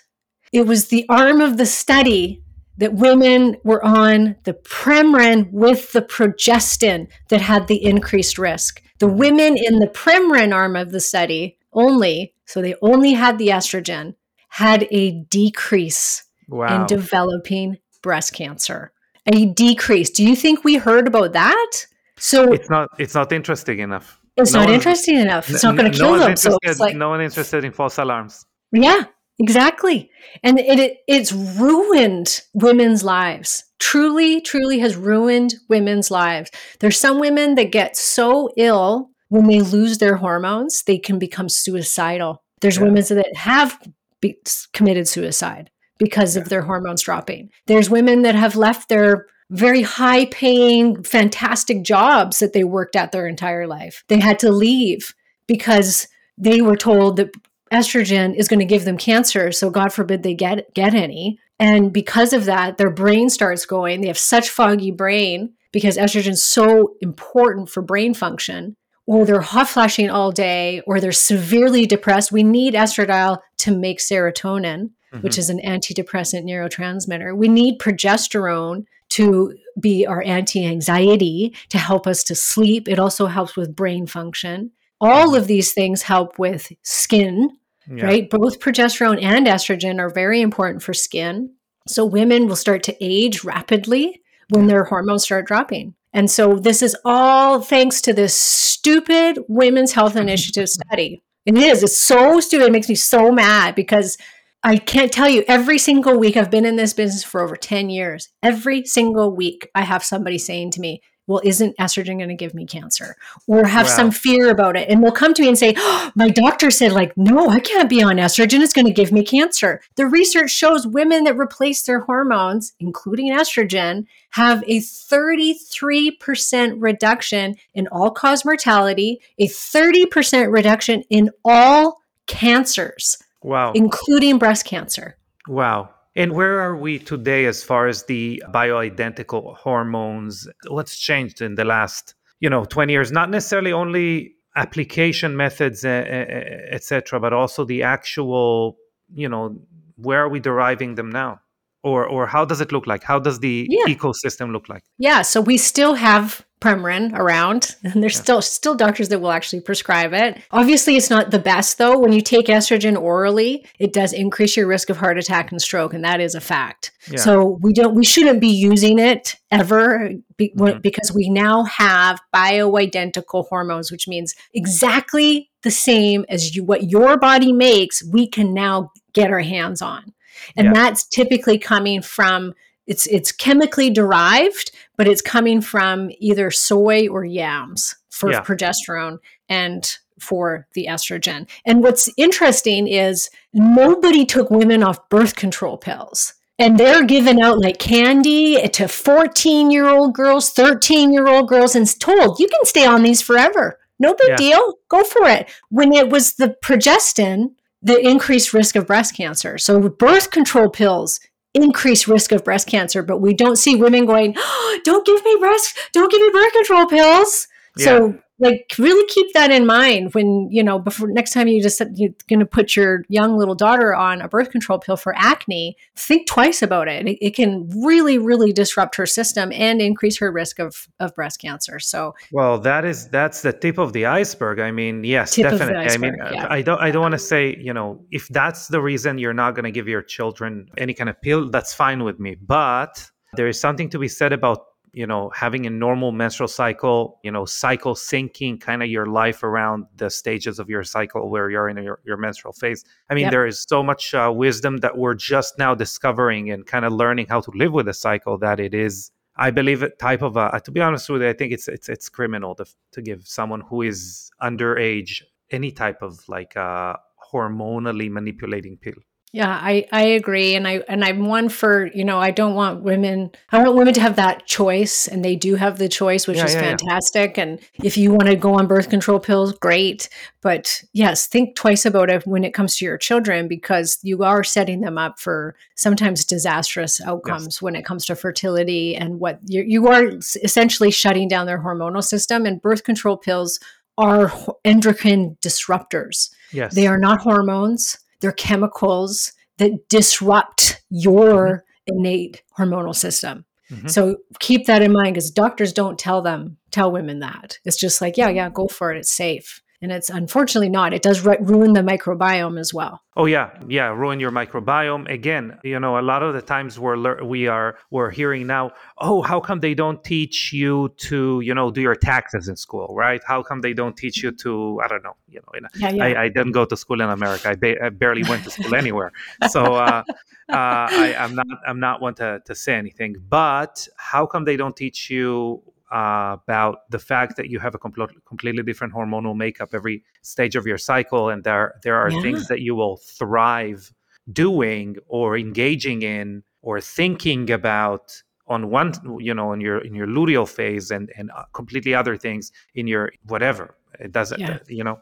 it 0.52 0.66
was 0.66 0.88
the 0.88 1.06
arm 1.08 1.40
of 1.40 1.56
the 1.56 1.66
study 1.66 2.42
that 2.76 2.94
women 2.94 3.56
were 3.62 3.84
on 3.84 4.36
the 4.44 4.54
Premarin 4.54 5.50
with 5.52 5.92
the 5.92 6.02
progestin 6.02 7.08
that 7.28 7.40
had 7.40 7.68
the 7.68 7.84
increased 7.84 8.38
risk. 8.38 8.82
The 8.98 9.08
women 9.08 9.56
in 9.56 9.78
the 9.78 9.86
Premarin 9.86 10.52
arm 10.54 10.76
of 10.76 10.90
the 10.90 11.00
study 11.00 11.58
only, 11.72 12.34
so 12.46 12.60
they 12.60 12.74
only 12.82 13.12
had 13.12 13.38
the 13.38 13.48
estrogen, 13.48 14.14
had 14.48 14.86
a 14.90 15.12
decrease 15.30 16.24
wow. 16.48 16.80
in 16.80 16.86
developing 16.86 17.78
breast 18.02 18.32
cancer. 18.32 18.92
A 19.26 19.46
decrease. 19.46 20.10
Do 20.10 20.24
you 20.24 20.36
think 20.36 20.64
we 20.64 20.76
heard 20.76 21.06
about 21.06 21.32
that? 21.32 21.86
So 22.18 22.52
it's 22.52 22.70
not 22.70 22.90
it's 22.98 23.14
not 23.14 23.32
interesting 23.32 23.78
enough. 23.78 24.20
It's 24.36 24.52
no 24.52 24.60
not 24.60 24.66
one, 24.66 24.74
interesting 24.74 25.18
enough. 25.18 25.48
It's 25.48 25.62
not 25.62 25.76
going 25.76 25.90
to 25.90 25.98
kill 25.98 26.18
them. 26.18 26.36
So 26.36 26.58
it's 26.62 26.78
like 26.78 26.94
no 26.96 27.08
one 27.08 27.20
interested 27.20 27.64
in 27.64 27.72
false 27.72 27.98
alarms. 27.98 28.44
Yeah, 28.72 29.04
exactly. 29.38 30.10
And 30.42 30.58
it, 30.58 30.78
it 30.78 30.96
it's 31.06 31.32
ruined 31.32 32.40
women's 32.54 33.04
lives. 33.04 33.64
Truly, 33.78 34.40
truly 34.40 34.78
has 34.78 34.96
ruined 34.96 35.54
women's 35.68 36.10
lives. 36.10 36.50
There's 36.80 36.98
some 36.98 37.20
women 37.20 37.54
that 37.56 37.72
get 37.72 37.96
so 37.96 38.50
ill 38.56 39.10
when 39.28 39.46
they 39.46 39.60
lose 39.60 39.98
their 39.98 40.16
hormones, 40.16 40.84
they 40.84 40.98
can 40.98 41.18
become 41.18 41.48
suicidal. 41.48 42.42
There's 42.60 42.76
yeah. 42.76 42.84
women 42.84 43.02
that 43.08 43.36
have 43.36 43.78
be- 44.20 44.38
committed 44.72 45.08
suicide 45.08 45.70
because 45.98 46.36
yeah. 46.36 46.42
of 46.42 46.48
their 46.48 46.62
hormones 46.62 47.02
dropping. 47.02 47.50
There's 47.66 47.90
women 47.90 48.22
that 48.22 48.36
have 48.36 48.54
left 48.54 48.88
their 48.88 49.26
very 49.50 49.82
high 49.82 50.26
paying, 50.26 51.02
fantastic 51.02 51.82
jobs 51.82 52.38
that 52.38 52.52
they 52.52 52.64
worked 52.64 52.96
at 52.96 53.12
their 53.12 53.26
entire 53.26 53.66
life. 53.66 54.04
They 54.08 54.20
had 54.20 54.38
to 54.38 54.50
leave 54.52 55.14
because 55.46 56.08
they 56.38 56.60
were 56.60 56.76
told 56.76 57.16
that 57.16 57.30
estrogen 57.72 58.35
is 58.37 58.48
going 58.48 58.61
to 58.61 58.64
give 58.64 58.85
them 58.85 58.98
cancer. 58.98 59.53
So 59.53 59.70
God 59.70 59.92
forbid 59.92 60.22
they 60.22 60.35
get, 60.35 60.72
get 60.74 60.94
any. 60.94 61.38
And 61.59 61.92
because 61.92 62.33
of 62.33 62.44
that, 62.44 62.79
their 62.79 62.90
brain 62.90 63.31
starts 63.31 63.64
going. 63.64 64.00
They 64.00 64.09
have 64.09 64.18
such 64.18 64.50
foggy 64.50 64.90
brain 64.90 65.55
because 65.72 65.96
estrogen 65.96 66.33
is 66.33 66.44
so 66.44 66.94
important 67.00 67.68
for 67.68 67.83
brain 67.83 68.14
function 68.14 68.77
or 69.07 69.24
they're 69.24 69.40
hot 69.40 69.68
flashing 69.68 70.09
all 70.09 70.33
day, 70.33 70.81
or 70.87 71.00
they're 71.00 71.12
severely 71.12 71.87
depressed, 71.87 72.33
we 72.33 72.42
need 72.42 72.74
estradiol 72.74 73.38
to 73.59 73.77
make 73.77 73.98
serotonin, 73.98 74.90
mm-hmm. 75.12 75.20
which 75.20 75.37
is 75.37 75.50
an 75.50 75.61
antidepressant 75.64 76.44
neurotransmitter. 76.44 77.37
We 77.37 77.48
need 77.48 77.79
progesterone 77.79 78.85
to 79.11 79.55
be 79.79 80.07
our 80.07 80.22
anti 80.22 80.64
anxiety, 80.64 81.55
to 81.68 81.79
help 81.79 82.07
us 82.07 82.24
to 82.24 82.35
sleep. 82.35 82.88
It 82.88 82.98
also 82.98 83.27
helps 83.27 83.57
with 83.57 83.77
brain 83.77 84.07
function. 84.07 84.70
All 85.00 85.35
of 85.35 85.46
these 85.46 85.72
things 85.72 86.02
help 86.02 86.38
with 86.38 86.72
skin, 86.83 87.50
yeah. 87.87 88.04
right? 88.04 88.30
Both 88.30 88.61
progesterone 88.61 89.22
and 89.22 89.46
estrogen 89.46 89.98
are 89.98 90.11
very 90.11 90.40
important 90.40 90.83
for 90.83 90.94
skin. 90.94 91.54
So 91.87 92.04
women 92.04 92.46
will 92.46 92.57
start 92.57 92.83
to 92.85 92.96
age 93.04 93.44
rapidly 93.44 94.22
when 94.50 94.66
their 94.66 94.85
hormones 94.85 95.24
start 95.24 95.46
dropping. 95.46 95.94
And 96.12 96.30
so 96.30 96.57
this 96.57 96.80
is 96.83 96.96
all 97.04 97.61
thanks 97.61 98.00
to 98.02 98.12
this 98.12 98.35
stupid 98.35 99.38
Women's 99.48 99.92
Health 99.92 100.16
Initiative 100.16 100.68
study. 100.68 101.22
It 101.44 101.59
is. 101.59 101.83
It's 101.83 101.98
so 101.98 102.40
stupid. 102.40 102.66
It 102.66 102.72
makes 102.72 102.88
me 102.88 102.94
so 102.94 103.30
mad 103.30 103.74
because 103.74 104.16
I 104.62 104.78
can't 104.78 105.12
tell 105.12 105.28
you 105.28 105.44
every 105.46 105.76
single 105.76 106.18
week 106.18 106.38
I've 106.38 106.50
been 106.50 106.64
in 106.64 106.76
this 106.76 106.94
business 106.94 107.22
for 107.22 107.42
over 107.42 107.54
10 107.54 107.90
years. 107.90 108.30
Every 108.42 108.85
single 108.87 109.35
week 109.35 109.68
I 109.74 109.83
have 109.83 110.02
somebody 110.02 110.38
saying 110.38 110.70
to 110.72 110.80
me, 110.80 111.02
well, 111.26 111.40
isn't 111.44 111.76
estrogen 111.78 112.18
going 112.18 112.28
to 112.28 112.34
give 112.34 112.54
me 112.54 112.66
cancer? 112.66 113.16
Or 113.46 113.66
have 113.66 113.87
wow. 113.87 113.92
some 113.92 114.10
fear 114.10 114.50
about 114.50 114.76
it. 114.76 114.88
And 114.88 115.02
they'll 115.02 115.12
come 115.12 115.32
to 115.34 115.42
me 115.42 115.48
and 115.48 115.58
say, 115.58 115.74
oh, 115.76 116.10
my 116.14 116.28
doctor 116.28 116.70
said, 116.70 116.92
like, 116.92 117.16
no, 117.16 117.48
I 117.48 117.60
can't 117.60 117.88
be 117.88 118.02
on 118.02 118.16
estrogen. 118.16 118.60
It's 118.60 118.72
going 118.72 118.87
to 118.87 118.92
give 118.92 119.12
me 119.12 119.24
cancer. 119.24 119.80
The 119.96 120.06
research 120.06 120.50
shows 120.50 120.87
women 120.87 121.24
that 121.24 121.38
replace 121.38 121.82
their 121.82 122.00
hormones, 122.00 122.74
including 122.78 123.32
estrogen, 123.32 124.06
have 124.30 124.62
a 124.66 124.80
33% 124.80 126.74
reduction 126.78 127.54
in 127.72 127.88
all 127.88 128.10
cause 128.10 128.44
mortality, 128.44 129.20
a 129.38 129.46
30% 129.48 130.52
reduction 130.52 131.04
in 131.08 131.30
all 131.44 132.02
cancers. 132.26 133.16
Wow. 133.42 133.72
Including 133.74 134.38
breast 134.38 134.64
cancer. 134.64 135.16
Wow. 135.46 135.93
And 136.16 136.33
where 136.33 136.61
are 136.61 136.77
we 136.77 136.98
today 136.98 137.46
as 137.46 137.64
far 137.64 137.88
as 137.88 138.05
the 138.05 138.42
bioidentical 138.50 139.57
hormones? 139.57 140.48
What's 140.68 140.96
changed 140.98 141.42
in 141.42 141.57
the 141.57 141.64
last, 141.64 142.14
you 142.38 142.48
know, 142.48 142.64
20 142.64 142.92
years? 142.92 143.11
Not 143.11 143.31
necessarily 143.31 143.72
only 143.72 144.35
application 144.55 145.37
methods, 145.37 145.85
etc., 145.85 147.18
but 147.18 147.33
also 147.33 147.64
the 147.64 147.83
actual, 147.83 148.77
you 149.12 149.29
know, 149.29 149.59
where 149.96 150.22
are 150.22 150.29
we 150.29 150.38
deriving 150.38 150.94
them 150.94 151.11
now? 151.11 151.40
Or, 151.84 152.06
or 152.06 152.26
how 152.26 152.44
does 152.44 152.60
it 152.60 152.72
look 152.72 152.86
like? 152.86 153.04
How 153.04 153.18
does 153.18 153.38
the 153.38 153.68
yeah. 153.70 153.84
ecosystem 153.94 154.52
look 154.52 154.68
like? 154.68 154.82
Yeah, 154.98 155.22
so 155.22 155.40
we 155.40 155.58
still 155.58 155.94
have 155.94 156.44
Premarin 156.64 157.12
around, 157.12 157.76
and 157.84 158.02
there's 158.02 158.16
yeah. 158.16 158.22
still 158.22 158.40
still 158.40 158.74
doctors 158.74 159.10
that 159.10 159.18
will 159.18 159.32
actually 159.32 159.60
prescribe 159.60 160.14
it. 160.14 160.40
Obviously, 160.50 160.96
it's 160.96 161.10
not 161.10 161.30
the 161.30 161.38
best 161.38 161.76
though. 161.76 161.98
When 161.98 162.14
you 162.14 162.22
take 162.22 162.46
estrogen 162.46 162.98
orally, 162.98 163.66
it 163.78 163.92
does 163.92 164.14
increase 164.14 164.56
your 164.56 164.66
risk 164.66 164.88
of 164.88 164.96
heart 164.96 165.18
attack 165.18 165.50
and 165.50 165.60
stroke, 165.60 165.92
and 165.92 166.02
that 166.04 166.22
is 166.22 166.34
a 166.34 166.40
fact. 166.40 166.92
Yeah. 167.10 167.18
So 167.18 167.58
we 167.60 167.74
don't 167.74 167.94
we 167.94 168.02
shouldn't 168.02 168.40
be 168.40 168.48
using 168.48 168.98
it 168.98 169.36
ever 169.50 170.12
be, 170.38 170.54
mm-hmm. 170.56 170.80
because 170.80 171.12
we 171.12 171.28
now 171.28 171.64
have 171.64 172.18
bioidentical 172.34 173.46
hormones, 173.46 173.92
which 173.92 174.08
means 174.08 174.34
exactly 174.54 175.50
the 175.64 175.70
same 175.70 176.24
as 176.30 176.56
you 176.56 176.64
what 176.64 176.84
your 176.84 177.18
body 177.18 177.52
makes. 177.52 178.02
We 178.02 178.26
can 178.26 178.54
now 178.54 178.90
get 179.12 179.30
our 179.30 179.40
hands 179.40 179.82
on, 179.82 180.14
and 180.56 180.66
yeah. 180.66 180.72
that's 180.72 181.06
typically 181.06 181.58
coming 181.58 182.02
from 182.02 182.54
it's 182.86 183.06
it's 183.06 183.32
chemically 183.32 183.90
derived, 183.90 184.70
but 184.96 185.08
it's 185.08 185.22
coming 185.22 185.60
from 185.60 186.10
either 186.18 186.50
soy 186.50 187.08
or 187.08 187.24
yams 187.24 187.96
for 188.10 188.30
yeah. 188.30 188.42
progesterone 188.42 189.18
and 189.48 189.98
for 190.20 190.66
the 190.74 190.86
estrogen. 190.86 191.48
And 191.64 191.82
what's 191.82 192.08
interesting 192.16 192.86
is 192.86 193.30
nobody 193.52 194.24
took 194.24 194.50
women 194.50 194.82
off 194.82 195.08
birth 195.08 195.36
control 195.36 195.76
pills. 195.76 196.34
And 196.56 196.78
they're 196.78 197.04
giving 197.04 197.42
out 197.42 197.58
like 197.58 197.80
candy 197.80 198.68
to 198.68 198.86
14 198.86 199.72
year 199.72 199.88
old 199.88 200.14
girls, 200.14 200.50
13 200.50 201.12
year 201.12 201.26
old 201.26 201.48
girls, 201.48 201.74
and 201.74 202.00
told 202.00 202.38
you 202.38 202.46
can 202.46 202.64
stay 202.64 202.86
on 202.86 203.02
these 203.02 203.20
forever. 203.20 203.78
No 203.98 204.14
big 204.14 204.30
yeah. 204.30 204.36
deal. 204.36 204.74
Go 204.88 205.02
for 205.02 205.28
it. 205.28 205.50
When 205.70 205.92
it 205.92 206.10
was 206.10 206.34
the 206.34 206.56
progestin, 206.62 207.54
the 207.84 208.00
increased 208.00 208.52
risk 208.52 208.74
of 208.74 208.86
breast 208.86 209.14
cancer. 209.14 209.58
So 209.58 209.88
birth 209.88 210.30
control 210.30 210.68
pills 210.70 211.20
increase 211.52 212.08
risk 212.08 212.32
of 212.32 212.42
breast 212.42 212.66
cancer, 212.66 213.02
but 213.02 213.18
we 213.18 213.32
don't 213.32 213.56
see 213.56 213.76
women 213.76 214.06
going, 214.06 214.34
oh, 214.36 214.80
"Don't 214.84 215.06
give 215.06 215.24
me 215.24 215.36
breast, 215.38 215.78
don't 215.92 216.10
give 216.10 216.20
me 216.20 216.30
birth 216.32 216.52
control 216.52 216.86
pills." 216.86 217.46
Yeah. 217.76 217.84
So 217.84 218.18
like 218.40 218.74
really 218.78 219.06
keep 219.08 219.32
that 219.32 219.50
in 219.52 219.64
mind 219.64 220.12
when 220.12 220.48
you 220.50 220.62
know 220.62 220.78
before 220.78 221.08
next 221.08 221.32
time 221.32 221.46
you 221.46 221.62
just 221.62 221.80
you're 221.94 222.10
going 222.28 222.40
to 222.40 222.46
put 222.46 222.74
your 222.74 223.04
young 223.08 223.38
little 223.38 223.54
daughter 223.54 223.94
on 223.94 224.20
a 224.20 224.28
birth 224.28 224.50
control 224.50 224.78
pill 224.78 224.96
for 224.96 225.14
acne 225.16 225.76
think 225.96 226.26
twice 226.26 226.60
about 226.60 226.88
it. 226.88 227.06
it. 227.06 227.18
it 227.20 227.34
can 227.34 227.68
really 227.84 228.18
really 228.18 228.52
disrupt 228.52 228.96
her 228.96 229.06
system 229.06 229.52
and 229.52 229.80
increase 229.80 230.18
her 230.18 230.32
risk 230.32 230.58
of 230.58 230.88
of 230.98 231.14
breast 231.14 231.40
cancer 231.40 231.78
so 231.78 232.14
well 232.32 232.58
that 232.58 232.84
is 232.84 233.08
that's 233.08 233.42
the 233.42 233.52
tip 233.52 233.78
of 233.78 233.92
the 233.92 234.04
iceberg 234.04 234.58
i 234.58 234.70
mean 234.70 235.04
yes 235.04 235.36
definitely 235.36 235.76
iceberg, 235.76 235.92
i 235.92 235.96
mean 235.96 236.34
yeah. 236.34 236.46
i 236.50 236.60
don't 236.60 236.80
i 236.80 236.90
don't 236.90 237.02
want 237.02 237.12
to 237.12 237.18
say 237.18 237.56
you 237.60 237.72
know 237.72 238.04
if 238.10 238.26
that's 238.28 238.68
the 238.68 238.80
reason 238.80 239.16
you're 239.16 239.32
not 239.32 239.54
going 239.54 239.64
to 239.64 239.70
give 239.70 239.86
your 239.86 240.02
children 240.02 240.68
any 240.76 240.92
kind 240.92 241.08
of 241.08 241.20
pill 241.22 241.50
that's 241.50 241.72
fine 241.72 242.02
with 242.02 242.18
me 242.18 242.34
but 242.34 243.08
there 243.36 243.48
is 243.48 243.60
something 243.60 243.88
to 243.90 243.98
be 243.98 244.08
said 244.08 244.32
about 244.32 244.66
you 244.94 245.07
know 245.07 245.30
having 245.35 245.66
a 245.66 245.70
normal 245.70 246.12
menstrual 246.12 246.48
cycle 246.48 247.18
you 247.22 247.30
know 247.30 247.44
cycle 247.44 247.94
syncing 247.94 248.61
kind 248.61 248.83
of 248.83 248.88
your 248.88 249.07
life 249.07 249.42
around 249.42 249.87
the 249.96 250.09
stages 250.09 250.59
of 250.59 250.70
your 250.70 250.85
cycle 250.85 251.28
where 251.28 251.50
you're 251.50 251.68
in 251.68 251.76
your, 251.83 252.00
your 252.04 252.16
menstrual 252.16 252.52
phase 252.52 252.85
i 253.11 253.14
mean 253.14 253.22
yep. 253.22 253.33
there 253.33 253.46
is 253.46 253.64
so 253.68 253.83
much 253.83 254.14
uh, 254.14 254.33
wisdom 254.35 254.78
that 254.78 254.96
we're 254.96 255.14
just 255.14 255.59
now 255.59 255.74
discovering 255.74 256.50
and 256.50 256.66
kind 256.66 256.85
of 256.85 256.92
learning 256.92 257.26
how 257.28 257.40
to 257.40 257.50
live 257.54 257.72
with 257.72 257.87
the 257.87 257.94
cycle 257.94 258.38
that 258.38 258.61
it 258.61 258.72
is 258.72 259.11
i 259.37 259.50
believe 259.50 259.83
a 259.83 259.90
type 259.90 260.22
of 260.22 260.37
a, 260.37 260.61
to 260.64 260.70
be 260.70 260.80
honest 260.80 261.09
with 261.11 261.22
you 261.22 261.28
i 261.28 261.33
think 261.33 261.52
it's 261.52 261.68
it's 261.68 261.88
it's 261.88 262.09
criminal 262.09 262.54
to, 262.54 262.64
to 262.92 263.02
give 263.02 263.26
someone 263.26 263.61
who 263.61 263.83
is 263.83 264.30
underage 264.40 265.22
any 265.50 265.70
type 265.70 266.02
of 266.02 266.26
like 266.28 266.57
uh 266.57 266.94
hormonally 267.33 268.09
manipulating 268.11 268.76
pill 268.76 268.94
yeah, 269.34 269.50
I, 269.50 269.84
I 269.90 270.02
agree. 270.04 270.54
And 270.54 270.68
I 270.68 270.84
and 270.86 271.04
I'm 271.04 271.26
one 271.26 271.48
for, 271.48 271.86
you 271.86 272.04
know, 272.04 272.20
I 272.20 272.30
don't 272.30 272.54
want 272.54 272.84
women 272.84 273.32
I 273.50 273.64
want 273.64 273.74
women 273.74 273.92
to 273.94 274.00
have 274.00 274.14
that 274.14 274.46
choice 274.46 275.08
and 275.08 275.24
they 275.24 275.34
do 275.34 275.56
have 275.56 275.76
the 275.76 275.88
choice, 275.88 276.28
which 276.28 276.36
yeah, 276.36 276.44
is 276.44 276.54
yeah, 276.54 276.60
fantastic. 276.60 277.36
Yeah. 277.36 277.42
And 277.42 277.60
if 277.82 277.96
you 277.96 278.12
want 278.12 278.26
to 278.26 278.36
go 278.36 278.54
on 278.54 278.68
birth 278.68 278.90
control 278.90 279.18
pills, 279.18 279.52
great. 279.52 280.08
But 280.40 280.84
yes, 280.92 281.26
think 281.26 281.56
twice 281.56 281.84
about 281.84 282.10
it 282.10 282.24
when 282.28 282.44
it 282.44 282.54
comes 282.54 282.76
to 282.76 282.84
your 282.84 282.96
children 282.96 283.48
because 283.48 283.98
you 284.04 284.22
are 284.22 284.44
setting 284.44 284.82
them 284.82 284.98
up 284.98 285.18
for 285.18 285.56
sometimes 285.74 286.24
disastrous 286.24 287.00
outcomes 287.00 287.56
yes. 287.56 287.62
when 287.62 287.74
it 287.74 287.84
comes 287.84 288.06
to 288.06 288.14
fertility 288.14 288.94
and 288.94 289.18
what 289.18 289.40
you 289.46 289.64
you 289.66 289.88
are 289.88 290.12
essentially 290.44 290.92
shutting 290.92 291.26
down 291.26 291.46
their 291.46 291.60
hormonal 291.60 292.04
system 292.04 292.46
and 292.46 292.62
birth 292.62 292.84
control 292.84 293.16
pills 293.16 293.58
are 293.98 294.32
endocrine 294.64 295.36
disruptors. 295.42 296.30
Yes. 296.52 296.76
They 296.76 296.86
are 296.86 296.98
not 296.98 297.20
hormones 297.20 297.98
they're 298.24 298.32
chemicals 298.32 299.34
that 299.58 299.87
disrupt 299.90 300.82
your 300.88 301.64
mm-hmm. 301.88 301.98
innate 301.98 302.42
hormonal 302.58 302.94
system. 302.94 303.44
Mm-hmm. 303.70 303.88
So 303.88 304.16
keep 304.40 304.66
that 304.66 304.80
in 304.80 304.94
mind 304.94 305.14
because 305.14 305.30
doctors 305.30 305.74
don't 305.74 305.98
tell 305.98 306.22
them, 306.22 306.56
tell 306.70 306.90
women 306.90 307.20
that. 307.20 307.58
It's 307.66 307.76
just 307.76 308.00
like, 308.00 308.16
yeah, 308.16 308.30
yeah, 308.30 308.48
go 308.48 308.66
for 308.66 308.92
it. 308.92 308.98
It's 308.98 309.12
safe 309.12 309.60
and 309.84 309.92
it's 309.92 310.08
unfortunately 310.08 310.70
not. 310.70 310.94
It 310.94 311.02
does 311.02 311.20
ruin 311.20 311.74
the 311.74 311.82
microbiome 311.82 312.58
as 312.58 312.72
well. 312.72 313.02
Oh 313.16 313.26
yeah, 313.26 313.50
yeah, 313.68 313.88
ruin 313.88 314.18
your 314.18 314.30
microbiome. 314.30 315.08
Again, 315.12 315.58
you 315.62 315.78
know, 315.78 315.98
a 315.98 316.04
lot 316.12 316.22
of 316.22 316.32
the 316.32 316.40
times 316.40 316.80
we're 316.80 317.22
we 317.22 317.46
are 317.48 317.76
we're 317.90 318.10
hearing 318.10 318.46
now, 318.46 318.72
oh, 318.98 319.20
how 319.20 319.40
come 319.40 319.60
they 319.60 319.74
don't 319.74 320.02
teach 320.02 320.54
you 320.54 320.88
to, 321.08 321.40
you 321.42 321.54
know, 321.54 321.70
do 321.70 321.82
your 321.82 321.94
taxes 321.94 322.48
in 322.48 322.56
school, 322.56 322.94
right? 322.96 323.22
How 323.26 323.42
come 323.42 323.60
they 323.60 323.74
don't 323.74 323.94
teach 323.94 324.22
you 324.22 324.32
to, 324.32 324.80
I 324.82 324.88
don't 324.88 325.04
know, 325.04 325.16
you 325.28 325.40
know, 325.40 325.68
yeah, 325.76 325.90
yeah. 325.90 326.04
I, 326.04 326.22
I, 326.24 326.28
didn't 326.28 326.52
go 326.52 326.64
to 326.64 326.76
school 326.76 327.02
in 327.02 327.10
America. 327.10 327.50
I, 327.50 327.54
ba- 327.54 327.84
I 327.84 327.90
barely 327.90 328.24
went 328.24 328.42
to 328.44 328.50
school 328.50 328.74
anywhere, 328.74 329.12
so 329.50 329.74
uh, 329.74 330.02
uh, 330.48 330.86
I, 331.04 331.14
I'm 331.18 331.34
not 331.34 331.46
I'm 331.66 331.78
not 331.78 332.00
one 332.00 332.14
to 332.14 332.40
to 332.46 332.54
say 332.54 332.74
anything. 332.74 333.16
But 333.28 333.86
how 333.96 334.24
come 334.24 334.44
they 334.44 334.56
don't 334.56 334.76
teach 334.76 335.10
you 335.10 335.62
uh, 335.94 336.37
about 336.42 336.90
the 336.90 336.98
fact 336.98 337.37
that 337.37 337.48
you 337.48 337.61
have 337.61 337.74
a 337.74 337.78
compl- 337.78 338.11
completely 338.26 338.64
different 338.64 338.92
hormonal 338.92 339.37
makeup 339.37 339.70
every 339.72 340.02
stage 340.22 340.57
of 340.57 340.66
your 340.66 340.78
cycle, 340.78 341.28
and 341.28 341.44
there 341.44 341.74
there 341.85 341.96
are 341.96 342.11
yeah. 342.11 342.20
things 342.20 342.48
that 342.48 342.61
you 342.61 342.74
will 342.74 342.96
thrive 342.96 343.92
doing 344.33 344.96
or 345.07 345.38
engaging 345.38 346.02
in 346.02 346.42
or 346.62 346.80
thinking 346.80 347.50
about 347.50 348.22
on 348.48 348.70
one 348.70 348.92
you 349.20 349.33
know 349.33 349.52
in 349.52 349.61
your 349.61 349.78
in 349.78 349.94
your 349.94 350.07
luteal 350.07 350.48
phase 350.48 350.90
and 350.90 351.12
and 351.16 351.30
uh, 351.30 351.44
completely 351.52 351.94
other 351.94 352.16
things 352.16 352.50
in 352.74 352.87
your 352.87 353.12
whatever 353.26 353.76
it 354.00 354.12
doesn't 354.12 354.40
yeah. 354.40 354.59
you 354.68 354.85
know 354.85 354.98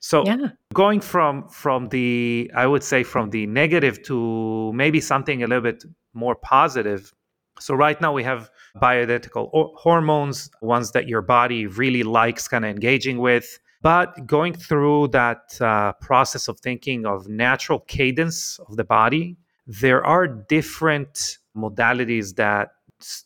so 0.00 0.24
yeah. 0.24 0.48
going 0.72 1.00
from 1.00 1.46
from 1.48 1.88
the 1.88 2.50
i 2.54 2.66
would 2.66 2.82
say 2.82 3.02
from 3.02 3.30
the 3.30 3.46
negative 3.46 4.02
to 4.02 4.72
maybe 4.72 5.00
something 5.00 5.42
a 5.42 5.46
little 5.46 5.62
bit 5.62 5.84
more 6.14 6.34
positive 6.34 7.12
so 7.58 7.74
right 7.74 8.00
now 8.00 8.12
we 8.12 8.22
have 8.22 8.50
bioidentical 8.80 9.50
hormones, 9.76 10.50
ones 10.60 10.92
that 10.92 11.08
your 11.08 11.22
body 11.22 11.66
really 11.66 12.02
likes 12.02 12.48
kind 12.48 12.64
of 12.64 12.70
engaging 12.70 13.18
with. 13.18 13.58
But 13.82 14.26
going 14.26 14.54
through 14.54 15.08
that 15.08 15.60
uh, 15.60 15.92
process 15.94 16.48
of 16.48 16.58
thinking 16.60 17.06
of 17.06 17.28
natural 17.28 17.80
cadence 17.80 18.58
of 18.68 18.76
the 18.76 18.84
body, 18.84 19.36
there 19.66 20.04
are 20.04 20.26
different 20.26 21.38
modalities 21.56 22.36
that 22.36 22.70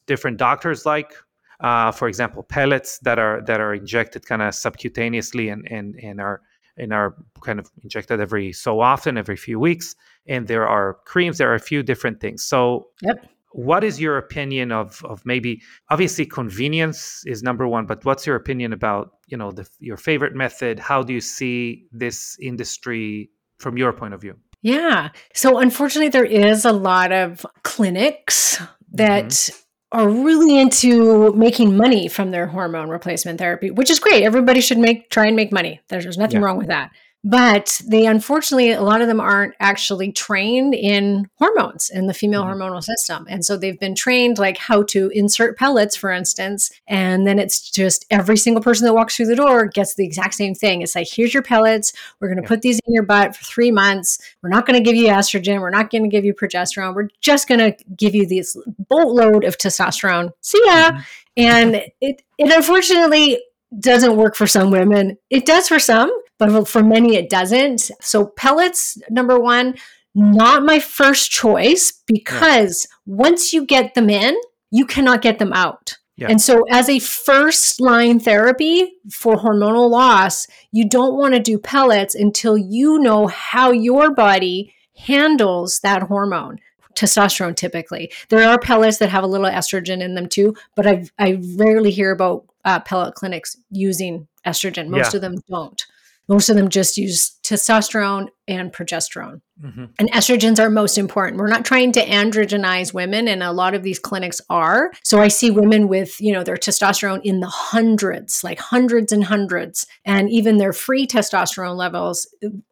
different 0.07 0.37
doctors 0.37 0.85
like. 0.85 1.13
Uh, 1.61 1.93
for 1.93 2.09
example, 2.09 2.43
pellets 2.43 2.99
that 3.01 3.19
are 3.19 3.43
that 3.43 3.61
are 3.61 3.75
injected 3.75 4.27
kind 4.27 4.41
of 4.41 4.55
subcutaneously 4.55 5.53
and 5.53 5.71
and 5.71 5.95
and 6.03 6.21
are 6.21 6.41
and 6.79 6.93
are 6.93 7.15
kind 7.43 7.59
of 7.59 7.71
injected 7.83 8.19
every 8.19 8.53
so 8.53 8.81
often, 8.81 9.19
every 9.19 9.37
few 9.37 9.61
weeks. 9.61 9.95
And 10.27 10.47
there 10.47 10.67
are 10.67 10.95
creams. 11.05 11.37
There 11.37 11.51
are 11.51 11.55
a 11.55 11.61
few 11.61 11.83
different 11.83 12.21
things. 12.21 12.43
So 12.43 12.89
yep 13.03 13.27
what 13.53 13.83
is 13.83 14.01
your 14.01 14.17
opinion 14.17 14.73
of 14.73 15.03
of 15.05 15.25
maybe 15.25 15.61
obviously 15.91 16.25
convenience 16.25 17.23
is 17.27 17.43
number 17.43 17.67
one 17.67 17.87
but 17.87 18.05
what's 18.05 18.27
your 18.27 18.37
opinion 18.37 18.73
about 18.73 19.11
you 19.27 19.37
know 19.37 19.51
the, 19.51 19.69
your 19.79 19.97
favorite 19.97 20.35
method? 20.35 20.79
How 20.79 21.03
do 21.03 21.13
you 21.13 21.21
see 21.21 21.87
this 21.93 22.37
industry 22.41 23.31
from 23.59 23.77
your 23.77 23.93
point 23.93 24.15
of 24.15 24.21
view? 24.21 24.37
Yeah. 24.63 25.11
So 25.35 25.59
unfortunately 25.59 26.11
there 26.11 26.25
is 26.25 26.65
a 26.65 26.73
lot 26.73 27.13
of 27.13 27.45
clinics 27.63 28.61
that 28.93 29.27
mm-hmm. 29.27 29.99
are 29.99 30.09
really 30.09 30.59
into 30.59 31.33
making 31.35 31.77
money 31.77 32.09
from 32.09 32.31
their 32.31 32.47
hormone 32.47 32.89
replacement 32.89 33.39
therapy 33.39 33.71
which 33.71 33.91
is 33.91 33.99
great. 33.99 34.23
Everybody 34.23 34.61
should 34.61 34.79
make 34.79 35.11
try 35.11 35.27
and 35.27 35.37
make 35.37 35.53
money. 35.53 35.81
There's, 35.89 36.05
there's 36.05 36.19
nothing 36.19 36.41
yeah. 36.41 36.47
wrong 36.47 36.59
with 36.59 36.69
that 36.69 36.91
but 37.23 37.81
they 37.87 38.07
unfortunately 38.07 38.71
a 38.71 38.83
lot 38.83 39.03
of 39.03 39.07
them 39.07 39.21
aren't 39.21 39.55
actually 39.61 40.11
trained 40.11 40.75
in 40.75 41.29
hormones 41.37 41.91
in 41.91 42.07
the 42.07 42.15
female 42.15 42.43
mm-hmm. 42.45 42.61
hormonal 42.61 42.83
system 42.83 43.27
and 43.29 43.45
so 43.45 43.57
they've 43.57 43.79
been 43.79 43.95
trained 43.95 44.39
like 44.39 44.57
how 44.57 44.83
to 44.83 45.11
insert 45.15 45.59
pellets 45.59 45.95
for 45.95 46.11
instance 46.11 46.71
and 46.87 47.27
then 47.27 47.39
it's 47.39 47.71
just 47.71 48.07
every 48.11 48.37
single 48.37 48.63
person 48.63 48.87
that 48.87 48.95
walks 48.95 49.17
through 49.17 49.27
the 49.27 49.37
door 49.37 49.67
gets 49.67 49.95
the 49.95 50.05
exact 50.05 50.35
same 50.35 50.55
thing 50.55 50.81
it's 50.81 50.95
like 50.95 51.09
here's 51.11 51.35
your 51.35 51.43
pellets 51.43 51.93
we're 52.21 52.29
going 52.29 52.39
to 52.39 52.43
yeah. 52.43 52.49
put 52.49 52.63
these 52.63 52.81
in 52.87 52.95
your 52.95 53.03
butt 53.03 53.37
for 53.37 53.45
three 53.45 53.71
months 53.71 54.19
we're 54.43 54.49
not 54.49 54.67
going 54.67 54.83
to 54.83 54.85
give 54.85 54.97
you 54.97 55.09
estrogen 55.09 55.61
we're 55.61 55.71
not 55.71 55.91
going 55.91 56.03
to 56.03 56.09
give 56.09 56.25
you 56.25 56.33
progesterone 56.33 56.95
we're 56.95 57.09
just 57.21 57.49
going 57.49 57.61
to 57.61 57.77
give 57.97 58.15
you 58.15 58.27
this 58.27 58.57
boatload 58.89 59.45
of 59.45 59.59
testosterone 59.59 60.31
see 60.41 60.61
ya 60.65 60.91
mm-hmm. 60.91 61.01
and 61.37 61.75
it, 62.01 62.23
it 62.39 62.51
unfortunately 62.53 63.39
doesn't 63.79 64.17
work 64.17 64.35
for 64.35 64.47
some 64.47 64.71
women. 64.71 65.17
It 65.31 65.47
does 65.47 65.69
for 65.69 65.79
some, 65.79 66.11
but 66.41 66.67
for 66.67 66.83
many 66.83 67.15
it 67.15 67.31
doesn't. 67.31 67.91
So 68.01 68.27
pellets, 68.27 68.99
number 69.11 69.39
one, 69.39 69.77
not 70.15 70.65
my 70.65 70.81
first 70.81 71.31
choice 71.31 72.03
because 72.07 72.89
yeah. 73.07 73.15
once 73.15 73.53
you 73.53 73.65
get 73.65 73.95
them 73.95 74.11
in, 74.11 74.37
you 74.73 74.87
cannot 74.87 75.23
get 75.23 75.39
them 75.39 75.53
out. 75.53 75.99
Yeah. 76.17 76.29
And 76.29 76.41
so, 76.41 76.65
as 76.71 76.89
a 76.91 76.99
first 76.99 77.81
line 77.81 78.21
therapy 78.21 78.93
for 79.11 79.37
hormonal 79.37 79.89
loss, 79.89 80.47
you 80.71 80.87
don't 80.87 81.17
want 81.17 81.33
to 81.33 81.41
do 81.41 81.59
pellets 81.59 82.15
until 82.15 82.59
you 82.59 82.99
know 82.99 83.27
how 83.29 83.71
your 83.71 84.13
body 84.13 84.75
handles 84.97 85.81
that 85.81 86.03
hormone 86.03 86.59
testosterone 86.95 87.57
typically. 87.57 88.13
There 88.29 88.47
are 88.47 88.59
pellets 88.59 88.99
that 88.99 89.09
have 89.09 89.25
a 89.25 89.29
little 89.29 89.47
estrogen 89.47 90.03
in 90.03 90.15
them 90.15 90.29
too, 90.29 90.55
but 90.75 90.87
I 90.87 91.07
I 91.19 91.41
rarely 91.57 91.91
hear 91.91 92.11
about 92.11 92.45
uh, 92.65 92.81
pellet 92.81 93.15
clinics 93.15 93.57
using 93.71 94.29
estrogen. 94.47 94.89
Most 94.89 95.15
yeah. 95.15 95.17
of 95.17 95.23
them 95.23 95.37
don't. 95.49 95.87
Most 96.31 96.49
of 96.49 96.55
them 96.55 96.69
just 96.69 96.97
use 96.97 97.37
testosterone 97.43 98.29
and 98.47 98.73
progesterone. 98.73 99.41
Mm-hmm. 99.61 99.87
And 99.99 100.13
estrogens 100.13 100.61
are 100.61 100.71
most 100.71 100.97
important. 100.97 101.39
We're 101.39 101.49
not 101.49 101.65
trying 101.65 101.91
to 101.93 102.07
androgenize 102.07 102.95
women, 102.95 103.27
and 103.27 103.43
a 103.43 103.51
lot 103.51 103.75
of 103.75 103.83
these 103.83 103.99
clinics 103.99 104.41
are. 104.49 104.93
So 105.03 105.21
I 105.21 105.27
see 105.27 105.51
women 105.51 105.89
with, 105.89 106.21
you 106.21 106.33
know, 106.33 106.45
their 106.45 106.57
testosterone 106.57 107.21
in 107.25 107.41
the 107.41 107.49
hundreds, 107.49 108.45
like 108.45 108.61
hundreds 108.61 109.11
and 109.11 109.25
hundreds, 109.25 109.89
and 110.05 110.31
even 110.31 110.59
their 110.59 110.73
free 110.73 111.05
testosterone 111.05 111.77
levels 111.77 112.29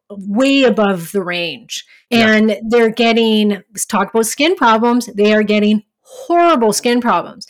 way 0.09 0.63
above 0.63 1.11
the 1.11 1.21
range. 1.21 1.85
And 2.09 2.49
yeah. 2.51 2.59
they're 2.65 2.91
getting, 2.91 3.49
let's 3.49 3.85
talk 3.85 4.09
about 4.09 4.25
skin 4.25 4.55
problems, 4.55 5.07
they 5.07 5.33
are 5.33 5.43
getting 5.43 5.83
horrible 5.99 6.71
skin 6.71 7.01
problems. 7.01 7.45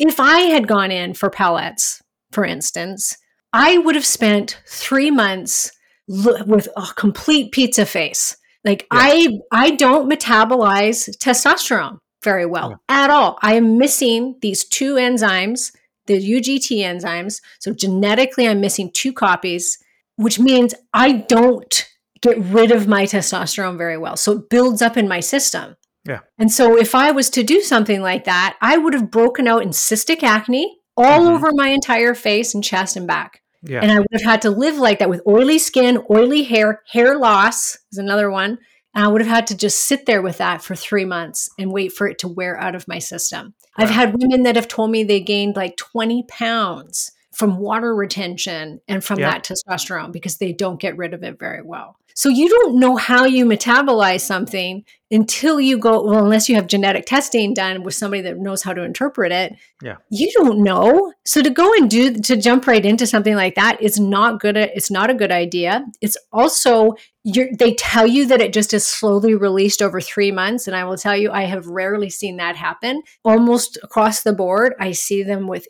If 0.00 0.18
I 0.18 0.40
had 0.40 0.66
gone 0.66 0.90
in 0.90 1.14
for 1.14 1.30
pellets, 1.30 2.02
for 2.32 2.44
instance, 2.44 3.16
I 3.52 3.78
would 3.78 3.94
have 3.94 4.06
spent 4.06 4.60
three 4.66 5.10
months 5.10 5.72
with 6.08 6.68
a 6.76 6.86
complete 6.96 7.52
pizza 7.52 7.86
face. 7.86 8.36
Like 8.64 8.86
yeah. 8.92 8.98
I, 9.00 9.38
I 9.52 9.70
don't 9.70 10.10
metabolize 10.10 11.08
testosterone 11.18 11.98
very 12.22 12.46
well 12.46 12.70
yeah. 12.70 13.04
at 13.04 13.10
all. 13.10 13.38
I 13.42 13.54
am 13.54 13.78
missing 13.78 14.36
these 14.40 14.64
two 14.64 14.94
enzymes 14.94 15.70
the 16.06 16.14
UGT 16.14 16.78
enzymes. 16.78 17.40
So 17.58 17.72
genetically, 17.72 18.48
I'm 18.48 18.60
missing 18.60 18.90
two 18.92 19.12
copies, 19.12 19.78
which 20.16 20.38
means 20.38 20.74
I 20.92 21.12
don't 21.12 21.88
get 22.22 22.38
rid 22.38 22.70
of 22.70 22.88
my 22.88 23.04
testosterone 23.04 23.76
very 23.76 23.98
well. 23.98 24.16
So 24.16 24.32
it 24.32 24.48
builds 24.48 24.82
up 24.82 24.96
in 24.96 25.06
my 25.06 25.20
system. 25.20 25.76
Yeah. 26.04 26.20
And 26.38 26.50
so 26.52 26.78
if 26.78 26.94
I 26.94 27.10
was 27.10 27.28
to 27.30 27.42
do 27.42 27.60
something 27.60 28.00
like 28.00 28.24
that, 28.24 28.56
I 28.60 28.78
would 28.78 28.94
have 28.94 29.10
broken 29.10 29.46
out 29.46 29.62
in 29.62 29.70
cystic 29.70 30.22
acne 30.22 30.75
all 30.96 31.20
mm-hmm. 31.20 31.34
over 31.34 31.52
my 31.52 31.68
entire 31.68 32.14
face 32.14 32.54
and 32.54 32.64
chest 32.64 32.96
and 32.96 33.06
back. 33.06 33.42
Yeah. 33.62 33.80
And 33.80 33.90
I 33.90 33.98
would 33.98 34.08
have 34.12 34.22
had 34.22 34.42
to 34.42 34.50
live 34.50 34.76
like 34.76 34.98
that 35.00 35.10
with 35.10 35.22
oily 35.26 35.58
skin, 35.58 36.02
oily 36.10 36.42
hair, 36.42 36.82
hair 36.90 37.18
loss 37.18 37.76
is 37.90 37.98
another 37.98 38.30
one. 38.30 38.58
And 38.94 39.04
I 39.04 39.08
would 39.08 39.20
have 39.20 39.30
had 39.30 39.46
to 39.48 39.56
just 39.56 39.80
sit 39.80 40.06
there 40.06 40.22
with 40.22 40.38
that 40.38 40.62
for 40.62 40.74
three 40.74 41.04
months 41.04 41.50
and 41.58 41.72
wait 41.72 41.92
for 41.92 42.06
it 42.06 42.18
to 42.20 42.28
wear 42.28 42.58
out 42.58 42.74
of 42.74 42.88
my 42.88 42.98
system. 42.98 43.54
I've 43.76 43.90
had 43.90 44.16
women 44.18 44.44
that 44.44 44.56
have 44.56 44.68
told 44.68 44.90
me 44.90 45.04
they 45.04 45.20
gained 45.20 45.54
like 45.54 45.76
20 45.76 46.24
pounds 46.28 47.12
from 47.32 47.58
water 47.58 47.94
retention 47.94 48.80
and 48.88 49.04
from 49.04 49.20
that 49.20 49.44
testosterone 49.44 50.12
because 50.12 50.38
they 50.38 50.54
don't 50.54 50.80
get 50.80 50.96
rid 50.96 51.12
of 51.12 51.22
it 51.22 51.38
very 51.38 51.60
well. 51.62 51.98
So 52.16 52.30
you 52.30 52.48
don't 52.48 52.80
know 52.80 52.96
how 52.96 53.26
you 53.26 53.44
metabolize 53.44 54.22
something 54.22 54.84
until 55.10 55.60
you 55.60 55.78
go 55.78 56.02
well 56.02 56.24
unless 56.24 56.48
you 56.48 56.54
have 56.54 56.66
genetic 56.66 57.04
testing 57.04 57.52
done 57.52 57.82
with 57.82 57.94
somebody 57.94 58.22
that 58.22 58.38
knows 58.38 58.62
how 58.62 58.72
to 58.72 58.82
interpret 58.82 59.30
it. 59.32 59.54
Yeah. 59.82 59.96
You 60.08 60.32
don't 60.32 60.62
know. 60.64 61.12
So 61.26 61.42
to 61.42 61.50
go 61.50 61.74
and 61.74 61.90
do 61.90 62.14
to 62.14 62.36
jump 62.36 62.66
right 62.66 62.84
into 62.84 63.06
something 63.06 63.34
like 63.34 63.54
that 63.56 63.80
is 63.82 64.00
not 64.00 64.40
good 64.40 64.56
it's 64.56 64.90
not 64.90 65.10
a 65.10 65.14
good 65.14 65.30
idea. 65.30 65.84
It's 66.00 66.16
also 66.32 66.94
they 67.24 67.74
tell 67.74 68.06
you 68.06 68.26
that 68.26 68.40
it 68.40 68.54
just 68.54 68.72
is 68.72 68.86
slowly 68.86 69.34
released 69.34 69.82
over 69.82 70.00
three 70.00 70.30
months 70.30 70.68
and 70.68 70.76
i 70.76 70.84
will 70.84 70.96
tell 70.96 71.16
you 71.16 71.28
i 71.32 71.42
have 71.42 71.66
rarely 71.66 72.08
seen 72.08 72.38
that 72.38 72.56
happen. 72.56 73.02
Almost 73.24 73.78
across 73.82 74.22
the 74.22 74.32
board 74.32 74.74
i 74.80 74.92
see 74.92 75.22
them 75.22 75.46
with 75.46 75.68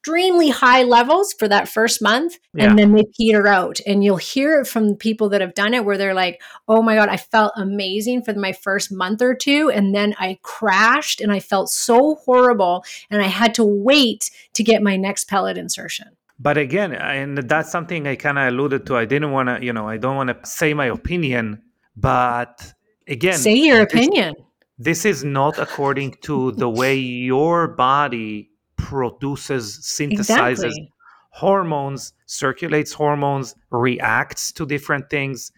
extremely 0.00 0.48
high 0.48 0.82
levels 0.82 1.32
for 1.34 1.46
that 1.46 1.68
first 1.68 2.02
month 2.02 2.38
yeah. 2.54 2.64
and 2.64 2.78
then 2.78 2.92
they 2.92 3.04
peter 3.16 3.46
out 3.46 3.78
and 3.86 4.02
you'll 4.02 4.16
hear 4.16 4.60
it 4.60 4.66
from 4.66 4.96
people 4.96 5.28
that 5.28 5.40
have 5.40 5.54
done 5.54 5.74
it 5.74 5.84
where 5.84 5.98
they're 5.98 6.14
like 6.14 6.40
oh 6.68 6.82
my 6.82 6.94
god 6.94 7.08
i 7.08 7.16
felt 7.16 7.52
amazing 7.56 8.22
for 8.22 8.34
my 8.34 8.52
first 8.52 8.92
month 8.92 9.22
or 9.22 9.34
two. 9.34 9.70
And 9.70 9.94
then 9.94 10.14
I 10.18 10.38
crashed 10.42 11.20
and 11.20 11.32
I 11.32 11.40
felt 11.40 11.70
so 11.70 12.16
horrible. 12.16 12.84
And 13.10 13.22
I 13.22 13.26
had 13.26 13.54
to 13.54 13.64
wait 13.64 14.30
to 14.54 14.62
get 14.62 14.82
my 14.82 14.96
next 14.96 15.28
pellet 15.28 15.56
insertion. 15.56 16.08
But 16.38 16.56
again, 16.56 16.94
and 16.94 17.36
that's 17.38 17.70
something 17.70 18.06
I 18.06 18.16
kind 18.16 18.38
of 18.38 18.48
alluded 18.48 18.86
to. 18.86 18.96
I 18.96 19.04
didn't 19.04 19.32
want 19.32 19.48
to, 19.48 19.64
you 19.64 19.72
know, 19.72 19.86
I 19.88 19.98
don't 19.98 20.16
want 20.16 20.30
to 20.30 20.48
say 20.48 20.72
my 20.72 20.86
opinion, 20.86 21.62
but 21.94 22.72
again, 23.06 23.34
say 23.38 23.56
your 23.56 23.84
this, 23.84 23.92
opinion. 23.92 24.34
This 24.78 25.04
is 25.04 25.22
not 25.22 25.58
according 25.58 26.12
to 26.22 26.52
the 26.52 26.70
way 26.70 26.96
your 26.96 27.68
body 27.68 28.49
produces, 28.80 29.78
synthesizes 29.78 30.64
exactly. 30.64 30.92
hormones, 31.30 32.12
circulates 32.26 32.92
hormones, 32.92 33.54
reacts 33.70 34.52
to 34.52 34.66
different 34.66 35.10
things 35.10 35.52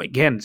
again 0.00 0.40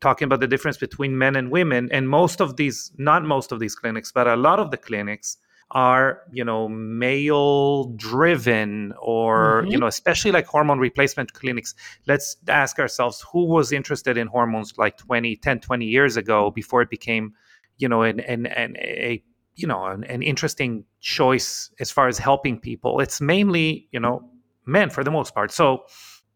talking 0.00 0.24
about 0.24 0.40
the 0.40 0.46
difference 0.46 0.78
between 0.78 1.16
men 1.16 1.36
and 1.36 1.50
women 1.50 1.90
and 1.92 2.08
most 2.08 2.40
of 2.40 2.56
these 2.56 2.90
not 2.96 3.22
most 3.22 3.52
of 3.52 3.60
these 3.60 3.74
clinics 3.74 4.10
but 4.10 4.26
a 4.26 4.34
lot 4.34 4.58
of 4.58 4.70
the 4.70 4.78
clinics 4.78 5.36
are 5.72 6.22
you 6.32 6.42
know 6.42 6.68
male 6.68 7.84
driven 7.96 8.94
or 8.98 9.60
mm-hmm. 9.62 9.72
you 9.72 9.78
know 9.78 9.86
especially 9.86 10.32
like 10.32 10.46
hormone 10.46 10.78
replacement 10.78 11.32
clinics 11.34 11.74
let's 12.06 12.36
ask 12.48 12.78
ourselves 12.78 13.22
who 13.30 13.44
was 13.44 13.72
interested 13.72 14.16
in 14.16 14.26
hormones 14.26 14.78
like 14.78 14.96
20 14.96 15.36
10 15.36 15.60
20 15.60 15.84
years 15.84 16.16
ago 16.16 16.50
before 16.50 16.80
it 16.80 16.88
became 16.88 17.34
you 17.76 17.88
know 17.88 18.02
an, 18.02 18.20
an, 18.20 18.46
an 18.46 18.74
a 18.78 19.22
you 19.54 19.66
know 19.66 19.86
an, 19.86 20.04
an 20.04 20.22
interesting 20.22 20.84
choice 21.00 21.70
as 21.80 21.90
far 21.90 22.08
as 22.08 22.18
helping 22.18 22.58
people. 22.58 23.00
It's 23.00 23.20
mainly 23.20 23.88
you 23.92 24.00
know 24.00 24.28
men 24.66 24.90
for 24.90 25.04
the 25.04 25.10
most 25.10 25.34
part. 25.34 25.52
So 25.52 25.84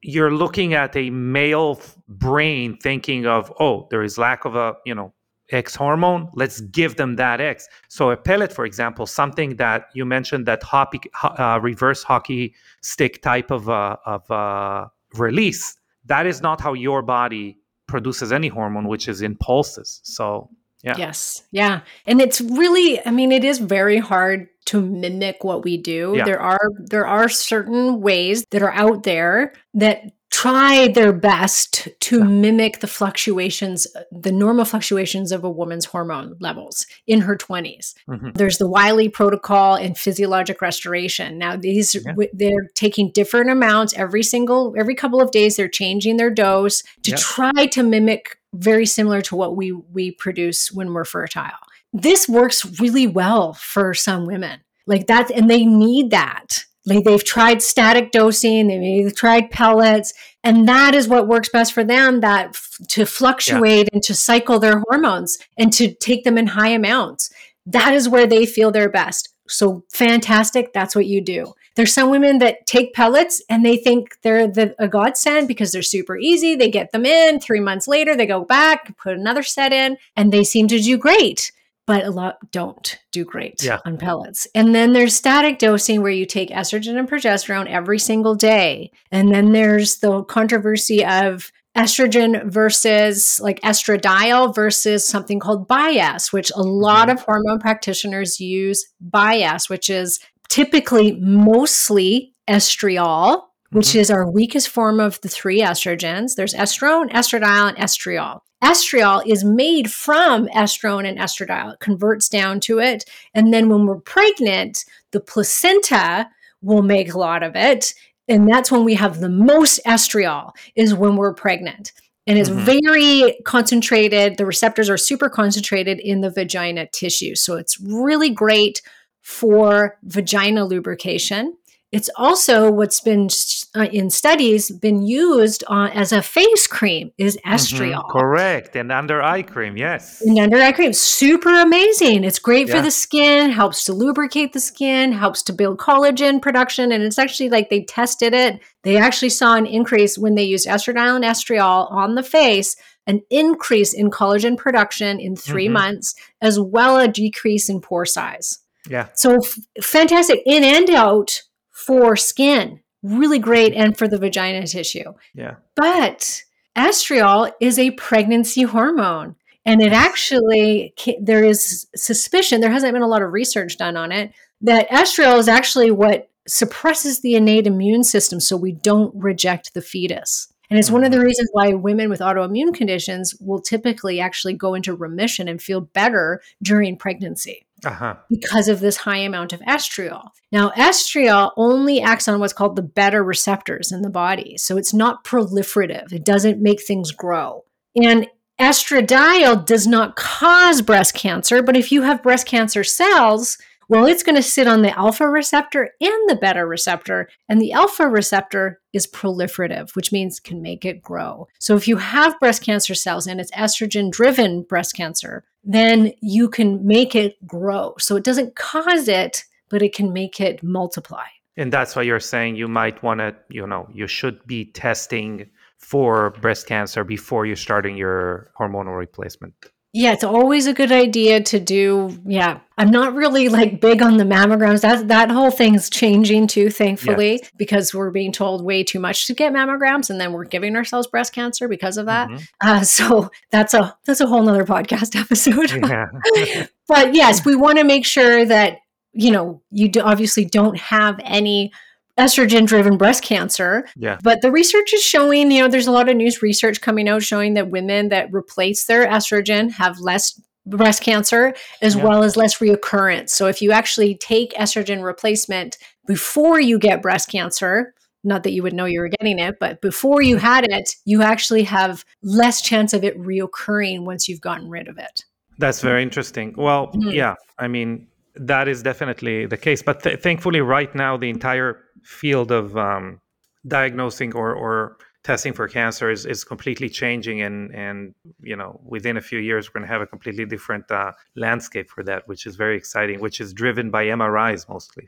you're 0.02 0.32
looking 0.32 0.74
at 0.74 0.94
a 0.96 1.10
male 1.10 1.80
brain 2.08 2.76
thinking 2.78 3.26
of 3.26 3.52
oh 3.60 3.86
there 3.90 4.02
is 4.02 4.18
lack 4.18 4.44
of 4.44 4.54
a 4.54 4.74
you 4.84 4.94
know 4.94 5.12
x 5.50 5.76
hormone 5.76 6.28
let's 6.34 6.60
give 6.60 6.96
them 6.96 7.16
that 7.16 7.40
x. 7.40 7.68
So 7.88 8.10
a 8.10 8.16
pellet 8.16 8.52
for 8.52 8.64
example 8.64 9.06
something 9.06 9.56
that 9.56 9.86
you 9.94 10.04
mentioned 10.04 10.46
that 10.46 10.62
hockey, 10.62 11.00
uh, 11.22 11.58
reverse 11.62 12.02
hockey 12.02 12.54
stick 12.82 13.22
type 13.22 13.50
of 13.50 13.68
uh, 13.68 13.96
of 14.04 14.30
uh, 14.30 14.88
release 15.14 15.76
that 16.06 16.26
is 16.26 16.40
not 16.40 16.60
how 16.60 16.72
your 16.72 17.02
body 17.02 17.58
produces 17.86 18.32
any 18.32 18.48
hormone 18.48 18.88
which 18.88 19.08
is 19.08 19.22
in 19.22 19.36
pulses 19.36 20.00
so 20.02 20.50
yeah 20.86 20.96
yes 20.96 21.42
yeah 21.50 21.80
and 22.06 22.20
it's 22.20 22.40
really 22.40 23.04
i 23.04 23.10
mean 23.10 23.32
it 23.32 23.44
is 23.44 23.58
very 23.58 23.98
hard 23.98 24.48
to 24.66 24.80
mimic 24.80 25.44
what 25.44 25.64
we 25.64 25.76
do. 25.76 26.14
Yeah. 26.16 26.24
There 26.24 26.40
are 26.40 26.70
there 26.78 27.06
are 27.06 27.28
certain 27.28 28.00
ways 28.00 28.44
that 28.50 28.62
are 28.62 28.72
out 28.72 29.04
there 29.04 29.54
that 29.74 30.12
try 30.30 30.88
their 30.88 31.12
best 31.12 31.88
to 32.00 32.18
yeah. 32.18 32.24
mimic 32.24 32.80
the 32.80 32.86
fluctuations 32.86 33.86
the 34.10 34.32
normal 34.32 34.64
fluctuations 34.64 35.30
of 35.30 35.44
a 35.44 35.50
woman's 35.50 35.86
hormone 35.86 36.36
levels 36.40 36.84
in 37.06 37.20
her 37.20 37.36
20s 37.36 37.94
mm-hmm. 38.08 38.30
there's 38.34 38.58
the 38.58 38.68
wiley 38.68 39.08
protocol 39.08 39.76
and 39.76 39.96
physiologic 39.96 40.60
restoration 40.60 41.38
now 41.38 41.56
these 41.56 41.94
yeah. 41.94 42.26
they're 42.32 42.68
taking 42.74 43.10
different 43.12 43.50
amounts 43.50 43.94
every 43.94 44.22
single 44.22 44.74
every 44.76 44.96
couple 44.96 45.20
of 45.20 45.30
days 45.30 45.56
they're 45.56 45.68
changing 45.68 46.16
their 46.16 46.30
dose 46.30 46.82
to 47.02 47.12
try 47.12 47.66
to 47.66 47.82
mimic 47.82 48.35
very 48.58 48.86
similar 48.86 49.20
to 49.22 49.36
what 49.36 49.56
we 49.56 49.72
we 49.72 50.10
produce 50.10 50.72
when 50.72 50.92
we're 50.92 51.04
fertile 51.04 51.66
this 52.02 52.28
works 52.28 52.80
really 52.80 53.06
well 53.06 53.54
for 53.54 53.94
some 53.94 54.26
women. 54.26 54.60
Like 54.86 55.06
that, 55.08 55.30
and 55.30 55.50
they 55.50 55.64
need 55.64 56.10
that. 56.10 56.64
Like 56.84 57.04
they've 57.04 57.24
tried 57.24 57.62
static 57.62 58.12
dosing, 58.12 58.68
they've 58.68 59.14
tried 59.14 59.50
pellets, 59.50 60.14
and 60.44 60.68
that 60.68 60.94
is 60.94 61.08
what 61.08 61.26
works 61.26 61.48
best 61.48 61.72
for 61.72 61.82
them. 61.82 62.20
That 62.20 62.50
f- 62.50 62.78
to 62.90 63.04
fluctuate 63.04 63.86
yeah. 63.86 63.94
and 63.94 64.02
to 64.04 64.14
cycle 64.14 64.60
their 64.60 64.82
hormones 64.88 65.38
and 65.58 65.72
to 65.72 65.92
take 65.92 66.22
them 66.22 66.38
in 66.38 66.46
high 66.46 66.68
amounts. 66.68 67.30
That 67.64 67.94
is 67.94 68.08
where 68.08 68.28
they 68.28 68.46
feel 68.46 68.70
their 68.70 68.88
best. 68.88 69.28
So 69.48 69.84
fantastic. 69.92 70.72
That's 70.72 70.94
what 70.94 71.06
you 71.06 71.20
do. 71.20 71.54
There's 71.76 71.92
some 71.92 72.10
women 72.10 72.38
that 72.38 72.66
take 72.66 72.94
pellets 72.94 73.42
and 73.48 73.64
they 73.64 73.76
think 73.76 74.18
they're 74.22 74.48
the, 74.48 74.74
a 74.78 74.88
godsend 74.88 75.46
because 75.46 75.72
they're 75.72 75.82
super 75.82 76.18
easy. 76.18 76.56
They 76.56 76.70
get 76.70 76.92
them 76.92 77.06
in. 77.06 77.38
Three 77.38 77.60
months 77.60 77.86
later, 77.86 78.16
they 78.16 78.26
go 78.26 78.44
back, 78.44 78.96
put 78.98 79.14
another 79.14 79.42
set 79.42 79.72
in, 79.72 79.96
and 80.16 80.32
they 80.32 80.42
seem 80.42 80.68
to 80.68 80.80
do 80.80 80.98
great 80.98 81.52
but 81.86 82.04
a 82.04 82.10
lot 82.10 82.38
don't 82.50 82.98
do 83.12 83.24
great 83.24 83.62
yeah. 83.62 83.78
on 83.86 83.96
pellets. 83.96 84.46
And 84.54 84.74
then 84.74 84.92
there's 84.92 85.14
static 85.14 85.58
dosing 85.58 86.02
where 86.02 86.10
you 86.10 86.26
take 86.26 86.50
estrogen 86.50 86.98
and 86.98 87.08
progesterone 87.08 87.68
every 87.68 87.98
single 87.98 88.34
day. 88.34 88.90
And 89.12 89.32
then 89.32 89.52
there's 89.52 89.98
the 89.98 90.24
controversy 90.24 91.04
of 91.04 91.52
estrogen 91.76 92.50
versus 92.50 93.38
like 93.38 93.60
estradiol 93.60 94.54
versus 94.54 95.06
something 95.06 95.38
called 95.38 95.68
Biest, 95.68 96.32
which 96.32 96.50
a 96.56 96.62
lot 96.62 97.08
mm-hmm. 97.08 97.18
of 97.18 97.24
hormone 97.24 97.60
practitioners 97.60 98.40
use 98.40 98.86
Biest, 99.00 99.68
which 99.70 99.88
is 99.90 100.18
typically 100.48 101.12
mostly 101.20 102.34
estriol, 102.48 103.42
which 103.70 103.88
mm-hmm. 103.88 103.98
is 103.98 104.10
our 104.10 104.30
weakest 104.30 104.68
form 104.68 105.00
of 105.00 105.20
the 105.20 105.28
three 105.28 105.60
estrogens. 105.60 106.34
There's 106.36 106.54
estrone, 106.54 107.10
estradiol, 107.10 107.68
and 107.68 107.78
estriol 107.78 108.40
estriol 108.62 109.22
is 109.26 109.44
made 109.44 109.90
from 109.92 110.48
estrone 110.48 111.06
and 111.06 111.18
estradiol. 111.18 111.74
It 111.74 111.80
converts 111.80 112.28
down 112.28 112.60
to 112.60 112.78
it. 112.78 113.04
And 113.34 113.52
then 113.52 113.68
when 113.68 113.86
we're 113.86 114.00
pregnant, 114.00 114.84
the 115.12 115.20
placenta 115.20 116.28
will 116.62 116.82
make 116.82 117.12
a 117.12 117.18
lot 117.18 117.42
of 117.42 117.54
it. 117.54 117.94
And 118.28 118.48
that's 118.48 118.72
when 118.72 118.84
we 118.84 118.94
have 118.94 119.20
the 119.20 119.28
most 119.28 119.80
estriol, 119.86 120.50
is 120.74 120.94
when 120.94 121.16
we're 121.16 121.34
pregnant. 121.34 121.92
And 122.26 122.38
it's 122.38 122.50
mm-hmm. 122.50 122.64
very 122.64 123.38
concentrated. 123.44 124.36
The 124.36 124.46
receptors 124.46 124.90
are 124.90 124.96
super 124.96 125.28
concentrated 125.28 126.00
in 126.00 126.22
the 126.22 126.30
vagina 126.30 126.88
tissue. 126.88 127.36
So 127.36 127.56
it's 127.56 127.80
really 127.80 128.30
great 128.30 128.82
for 129.26 129.98
vagina 130.04 130.64
lubrication. 130.64 131.56
It's 131.90 132.08
also 132.16 132.70
what's 132.70 133.00
been 133.00 133.28
uh, 133.74 133.88
in 133.92 134.08
studies 134.08 134.70
been 134.70 135.02
used 135.02 135.64
uh, 135.66 135.90
as 135.92 136.12
a 136.12 136.22
face 136.22 136.68
cream 136.68 137.10
is 137.18 137.36
mm-hmm. 137.36 137.52
estriol. 137.52 138.04
Mm-hmm, 138.04 138.18
correct, 138.18 138.76
and 138.76 138.92
under 138.92 139.20
eye 139.20 139.42
cream, 139.42 139.76
yes. 139.76 140.22
And 140.22 140.38
under 140.38 140.58
eye 140.58 140.70
cream, 140.70 140.92
super 140.92 141.52
amazing. 141.52 142.22
It's 142.22 142.38
great 142.38 142.68
yeah. 142.68 142.76
for 142.76 142.82
the 142.82 142.90
skin, 142.92 143.50
helps 143.50 143.84
to 143.86 143.92
lubricate 143.92 144.52
the 144.52 144.60
skin, 144.60 145.10
helps 145.10 145.42
to 145.44 145.52
build 145.52 145.78
collagen 145.78 146.40
production, 146.40 146.92
and 146.92 147.02
it's 147.02 147.18
actually 147.18 147.48
like 147.48 147.68
they 147.68 147.82
tested 147.82 148.32
it. 148.32 148.60
They 148.84 148.96
actually 148.96 149.30
saw 149.30 149.56
an 149.56 149.66
increase 149.66 150.16
when 150.16 150.36
they 150.36 150.44
used 150.44 150.68
estradiol 150.68 151.16
and 151.16 151.24
estriol 151.24 151.90
on 151.90 152.14
the 152.14 152.22
face 152.22 152.76
an 153.08 153.22
increase 153.30 153.92
in 153.92 154.10
collagen 154.10 154.56
production 154.56 155.20
in 155.20 155.36
3 155.36 155.64
mm-hmm. 155.64 155.72
months, 155.72 156.14
as 156.40 156.58
well 156.58 156.98
a 156.98 157.08
decrease 157.08 157.68
in 157.68 157.80
pore 157.80 158.06
size. 158.06 158.58
Yeah. 158.88 159.08
So 159.14 159.36
f- 159.36 159.58
fantastic 159.82 160.42
in 160.46 160.64
and 160.64 160.90
out 160.90 161.42
for 161.70 162.16
skin, 162.16 162.80
really 163.02 163.38
great, 163.38 163.74
and 163.74 163.96
for 163.96 164.08
the 164.08 164.18
vagina 164.18 164.66
tissue. 164.66 165.14
Yeah. 165.34 165.56
But 165.74 166.42
estriol 166.76 167.52
is 167.60 167.78
a 167.78 167.92
pregnancy 167.92 168.62
hormone. 168.62 169.36
And 169.64 169.82
it 169.82 169.92
actually, 169.92 170.94
there 171.20 171.44
is 171.44 171.88
suspicion, 171.96 172.60
there 172.60 172.70
hasn't 172.70 172.92
been 172.92 173.02
a 173.02 173.08
lot 173.08 173.22
of 173.22 173.32
research 173.32 173.76
done 173.76 173.96
on 173.96 174.12
it, 174.12 174.32
that 174.60 174.88
estriol 174.90 175.38
is 175.38 175.48
actually 175.48 175.90
what 175.90 176.30
suppresses 176.46 177.20
the 177.20 177.34
innate 177.34 177.66
immune 177.66 178.04
system 178.04 178.38
so 178.38 178.56
we 178.56 178.72
don't 178.72 179.12
reject 179.16 179.74
the 179.74 179.82
fetus. 179.82 180.52
And 180.70 180.78
it's 180.78 180.90
one 180.90 181.04
of 181.04 181.10
the 181.10 181.18
mm-hmm. 181.18 181.26
reasons 181.26 181.50
why 181.52 181.74
women 181.74 182.08
with 182.08 182.20
autoimmune 182.20 182.74
conditions 182.74 183.34
will 183.40 183.60
typically 183.60 184.20
actually 184.20 184.54
go 184.54 184.74
into 184.74 184.94
remission 184.94 185.48
and 185.48 185.60
feel 185.60 185.80
better 185.80 186.40
during 186.62 186.96
pregnancy 186.96 187.65
uh-huh. 187.84 188.16
because 188.28 188.68
of 188.68 188.80
this 188.80 188.96
high 188.98 189.18
amount 189.18 189.52
of 189.52 189.60
estriol. 189.60 190.30
Now, 190.52 190.70
estriol 190.70 191.52
only 191.56 192.00
acts 192.00 192.28
on 192.28 192.40
what's 192.40 192.52
called 192.52 192.76
the 192.76 192.82
beta 192.82 193.22
receptors 193.22 193.92
in 193.92 194.02
the 194.02 194.10
body. 194.10 194.56
So 194.58 194.76
it's 194.76 194.94
not 194.94 195.24
proliferative, 195.24 196.12
it 196.12 196.24
doesn't 196.24 196.62
make 196.62 196.82
things 196.82 197.12
grow. 197.12 197.64
And 198.00 198.28
estradiol 198.60 199.64
does 199.66 199.86
not 199.86 200.16
cause 200.16 200.82
breast 200.82 201.14
cancer, 201.14 201.62
but 201.62 201.76
if 201.76 201.92
you 201.92 202.02
have 202.02 202.22
breast 202.22 202.46
cancer 202.46 202.84
cells, 202.84 203.58
well, 203.88 204.06
it's 204.06 204.22
going 204.22 204.36
to 204.36 204.42
sit 204.42 204.66
on 204.66 204.82
the 204.82 204.96
alpha 204.98 205.28
receptor 205.28 205.90
and 206.00 206.28
the 206.28 206.38
beta 206.40 206.66
receptor. 206.66 207.28
And 207.48 207.60
the 207.60 207.72
alpha 207.72 208.08
receptor 208.08 208.80
is 208.92 209.06
proliferative, 209.06 209.94
which 209.94 210.12
means 210.12 210.40
can 210.40 210.60
make 210.60 210.84
it 210.84 211.02
grow. 211.02 211.46
So 211.58 211.76
if 211.76 211.86
you 211.86 211.96
have 211.96 212.38
breast 212.40 212.62
cancer 212.62 212.94
cells 212.94 213.26
and 213.26 213.40
it's 213.40 213.52
estrogen 213.52 214.10
driven 214.10 214.62
breast 214.62 214.94
cancer, 214.94 215.44
then 215.62 216.12
you 216.20 216.48
can 216.48 216.86
make 216.86 217.14
it 217.14 217.34
grow. 217.46 217.94
So 217.98 218.16
it 218.16 218.24
doesn't 218.24 218.56
cause 218.56 219.08
it, 219.08 219.44
but 219.68 219.82
it 219.82 219.94
can 219.94 220.12
make 220.12 220.40
it 220.40 220.62
multiply. 220.62 221.24
And 221.56 221.72
that's 221.72 221.96
why 221.96 222.02
you're 222.02 222.20
saying 222.20 222.56
you 222.56 222.68
might 222.68 223.02
want 223.02 223.20
to, 223.20 223.34
you 223.48 223.66
know, 223.66 223.88
you 223.92 224.06
should 224.06 224.46
be 224.46 224.66
testing 224.66 225.48
for 225.78 226.30
breast 226.30 226.66
cancer 226.66 227.04
before 227.04 227.46
you're 227.46 227.56
starting 227.56 227.96
your 227.96 228.50
hormonal 228.58 228.98
replacement. 228.98 229.54
Yeah, 229.96 230.12
it's 230.12 230.24
always 230.24 230.66
a 230.66 230.74
good 230.74 230.92
idea 230.92 231.42
to 231.44 231.58
do. 231.58 232.14
Yeah, 232.26 232.60
I'm 232.76 232.90
not 232.90 233.14
really 233.14 233.48
like 233.48 233.80
big 233.80 234.02
on 234.02 234.18
the 234.18 234.24
mammograms. 234.24 234.82
That 234.82 235.08
that 235.08 235.30
whole 235.30 235.50
thing's 235.50 235.88
changing 235.88 236.48
too, 236.48 236.68
thankfully, 236.68 237.38
yes. 237.40 237.50
because 237.56 237.94
we're 237.94 238.10
being 238.10 238.30
told 238.30 238.62
way 238.62 238.84
too 238.84 239.00
much 239.00 239.26
to 239.28 239.34
get 239.34 239.54
mammograms, 239.54 240.10
and 240.10 240.20
then 240.20 240.34
we're 240.34 240.44
giving 240.44 240.76
ourselves 240.76 241.06
breast 241.06 241.32
cancer 241.32 241.66
because 241.66 241.96
of 241.96 242.04
that. 242.04 242.28
Mm-hmm. 242.28 242.44
Uh, 242.60 242.84
so 242.84 243.30
that's 243.50 243.72
a 243.72 243.96
that's 244.04 244.20
a 244.20 244.26
whole 244.26 244.42
nother 244.42 244.66
podcast 244.66 245.16
episode. 245.18 245.72
Yeah. 245.72 246.66
but 246.88 247.14
yes, 247.14 247.46
we 247.46 247.56
want 247.56 247.78
to 247.78 247.84
make 247.84 248.04
sure 248.04 248.44
that 248.44 248.80
you 249.14 249.30
know 249.30 249.62
you 249.70 249.88
do 249.88 250.00
obviously 250.02 250.44
don't 250.44 250.78
have 250.78 251.18
any 251.24 251.72
estrogen 252.18 252.66
driven 252.66 252.96
breast 252.96 253.22
cancer. 253.22 253.86
Yeah. 253.96 254.18
But 254.22 254.42
the 254.42 254.50
research 254.50 254.92
is 254.92 255.02
showing, 255.02 255.50
you 255.50 255.62
know, 255.62 255.68
there's 255.68 255.86
a 255.86 255.92
lot 255.92 256.08
of 256.08 256.16
news 256.16 256.42
research 256.42 256.80
coming 256.80 257.08
out 257.08 257.22
showing 257.22 257.54
that 257.54 257.70
women 257.70 258.08
that 258.08 258.32
replace 258.32 258.86
their 258.86 259.06
estrogen 259.06 259.70
have 259.72 259.98
less 259.98 260.40
breast 260.66 261.02
cancer 261.02 261.54
as 261.80 261.94
yeah. 261.94 262.04
well 262.04 262.22
as 262.22 262.36
less 262.36 262.58
reoccurrence. 262.58 263.30
So 263.30 263.46
if 263.46 263.62
you 263.62 263.72
actually 263.72 264.16
take 264.16 264.52
estrogen 264.54 265.02
replacement 265.02 265.78
before 266.06 266.60
you 266.60 266.78
get 266.78 267.02
breast 267.02 267.30
cancer, 267.30 267.94
not 268.24 268.42
that 268.42 268.52
you 268.52 268.62
would 268.62 268.72
know 268.72 268.86
you 268.86 269.00
were 269.00 269.08
getting 269.08 269.38
it, 269.38 269.58
but 269.60 269.80
before 269.80 270.22
you 270.22 270.36
had 270.36 270.64
it, 270.64 270.94
you 271.04 271.22
actually 271.22 271.62
have 271.62 272.04
less 272.22 272.60
chance 272.60 272.92
of 272.92 273.04
it 273.04 273.16
reoccurring 273.18 274.04
once 274.04 274.28
you've 274.28 274.40
gotten 274.40 274.68
rid 274.68 274.88
of 274.88 274.98
it. 274.98 275.24
That's 275.58 275.80
very 275.80 276.02
interesting. 276.02 276.54
Well, 276.56 276.88
mm-hmm. 276.88 277.10
yeah, 277.10 277.34
I 277.58 277.68
mean, 277.68 278.08
that 278.34 278.68
is 278.68 278.82
definitely 278.82 279.46
the 279.46 279.56
case. 279.56 279.82
But 279.82 280.02
th- 280.02 280.20
thankfully, 280.20 280.60
right 280.60 280.92
now, 280.94 281.16
the 281.16 281.30
entire 281.30 281.85
field 282.06 282.50
of 282.50 282.76
um, 282.76 283.20
diagnosing 283.66 284.34
or, 284.34 284.54
or 284.54 284.96
testing 285.26 285.52
for 285.52 285.66
cancer 285.66 286.08
is, 286.08 286.24
is 286.24 286.44
completely 286.44 286.88
changing 286.88 287.42
and 287.42 287.74
and 287.74 288.14
you 288.40 288.54
know 288.54 288.80
within 288.84 289.16
a 289.16 289.20
few 289.20 289.40
years 289.40 289.68
we're 289.68 289.80
going 289.80 289.86
to 289.88 289.92
have 289.92 290.00
a 290.00 290.06
completely 290.06 290.44
different 290.44 290.88
uh, 290.88 291.10
landscape 291.34 291.90
for 291.90 292.04
that 292.04 292.28
which 292.28 292.46
is 292.46 292.54
very 292.54 292.76
exciting 292.76 293.18
which 293.18 293.40
is 293.40 293.52
driven 293.52 293.90
by 293.90 294.04
mris 294.04 294.68
mostly 294.68 295.04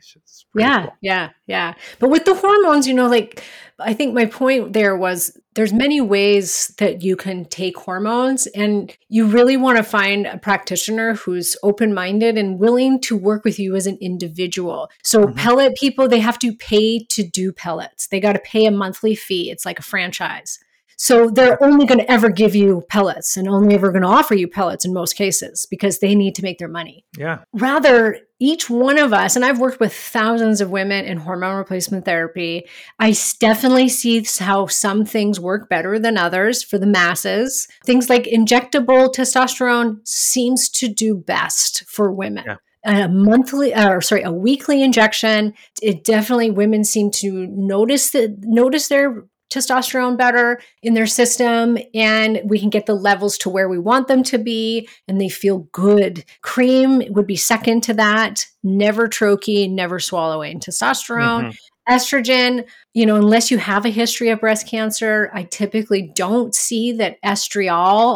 yeah 0.55 0.81
cool. 0.81 0.97
yeah 0.99 1.29
yeah 1.47 1.73
but 1.99 2.09
with 2.09 2.25
the 2.25 2.35
hormones 2.35 2.85
you 2.85 2.93
know 2.93 3.07
like 3.07 3.41
i 3.79 3.93
think 3.93 4.13
my 4.13 4.25
point 4.25 4.73
there 4.73 4.97
was 4.97 5.39
there's 5.55 5.73
many 5.73 5.99
ways 5.99 6.73
that 6.77 7.01
you 7.01 7.15
can 7.15 7.45
take 7.45 7.77
hormones 7.77 8.47
and 8.47 8.95
you 9.07 9.25
really 9.25 9.57
want 9.57 9.77
to 9.77 9.83
find 9.83 10.25
a 10.25 10.37
practitioner 10.37 11.15
who's 11.15 11.57
open-minded 11.63 12.37
and 12.37 12.59
willing 12.59 13.01
to 13.01 13.17
work 13.17 13.43
with 13.43 13.59
you 13.59 13.75
as 13.75 13.87
an 13.87 13.97
individual. 13.99 14.89
So 15.03 15.25
mm-hmm. 15.25 15.37
pellet 15.37 15.75
people 15.75 16.07
they 16.07 16.19
have 16.19 16.39
to 16.39 16.53
pay 16.53 17.03
to 17.05 17.23
do 17.23 17.51
pellets. 17.51 18.07
They 18.07 18.19
got 18.19 18.33
to 18.33 18.39
pay 18.39 18.65
a 18.65 18.71
monthly 18.71 19.15
fee. 19.15 19.49
It's 19.51 19.65
like 19.65 19.79
a 19.79 19.83
franchise 19.83 20.59
so 20.99 21.29
they're 21.29 21.61
only 21.63 21.85
going 21.85 22.01
to 22.01 22.11
ever 22.11 22.29
give 22.29 22.53
you 22.55 22.83
pellets 22.89 23.37
and 23.37 23.47
only 23.47 23.73
ever 23.73 23.89
going 23.89 24.01
to 24.01 24.07
offer 24.07 24.35
you 24.35 24.49
pellets 24.49 24.83
in 24.83 24.93
most 24.93 25.15
cases 25.15 25.65
because 25.65 25.99
they 25.99 26.13
need 26.13 26.35
to 26.35 26.43
make 26.43 26.59
their 26.59 26.67
money. 26.67 27.05
Yeah. 27.17 27.39
Rather, 27.53 28.19
each 28.37 28.69
one 28.69 28.99
of 28.99 29.13
us, 29.13 29.37
and 29.37 29.45
I've 29.45 29.61
worked 29.61 29.79
with 29.79 29.93
thousands 29.93 30.59
of 30.59 30.71
women 30.71 31.05
in 31.05 31.19
hormone 31.19 31.55
replacement 31.55 32.03
therapy, 32.03 32.67
I 32.99 33.15
definitely 33.39 33.87
see 33.87 34.25
how 34.39 34.67
some 34.67 35.05
things 35.05 35.39
work 35.39 35.69
better 35.69 35.99
than 35.99 36.17
others 36.17 36.63
for 36.63 36.77
the 36.77 36.85
masses. 36.85 37.69
Things 37.85 38.09
like 38.09 38.23
injectable 38.23 39.13
testosterone 39.13 40.05
seems 40.05 40.67
to 40.67 40.89
do 40.89 41.15
best 41.15 41.85
for 41.87 42.11
women. 42.11 42.43
Yeah 42.45 42.55
a 42.85 43.09
monthly 43.09 43.75
or 43.75 43.99
sorry 43.99 44.23
a 44.23 44.31
weekly 44.31 44.81
injection 44.81 45.53
it 45.81 46.05
definitely 46.05 46.49
women 46.49 46.81
seem 46.81 47.11
to 47.11 47.45
notice 47.47 48.11
that 48.11 48.33
notice 48.43 48.87
their 48.87 49.25
testosterone 49.49 50.17
better 50.17 50.61
in 50.83 50.93
their 50.93 51.07
system 51.07 51.77
and 51.93 52.41
we 52.45 52.59
can 52.59 52.69
get 52.69 52.85
the 52.85 52.93
levels 52.93 53.37
to 53.39 53.49
where 53.49 53.67
we 53.67 53.79
want 53.79 54.07
them 54.07 54.23
to 54.23 54.37
be 54.37 54.87
and 55.07 55.19
they 55.19 55.29
feel 55.29 55.59
good. 55.71 56.23
Cream 56.41 57.01
would 57.09 57.27
be 57.27 57.35
second 57.35 57.81
to 57.81 57.93
that. 57.93 58.45
Never 58.63 59.07
troche, 59.07 59.69
never 59.69 59.99
swallowing. 59.99 60.59
Testosterone, 60.59 61.51
mm-hmm. 61.51 61.93
estrogen, 61.93 62.67
you 62.93 63.05
know, 63.05 63.15
unless 63.15 63.49
you 63.49 63.57
have 63.57 63.85
a 63.85 63.89
history 63.89 64.29
of 64.29 64.39
breast 64.39 64.67
cancer, 64.67 65.31
I 65.33 65.43
typically 65.43 66.11
don't 66.15 66.53
see 66.53 66.91
that 66.93 67.17
estriol, 67.23 67.71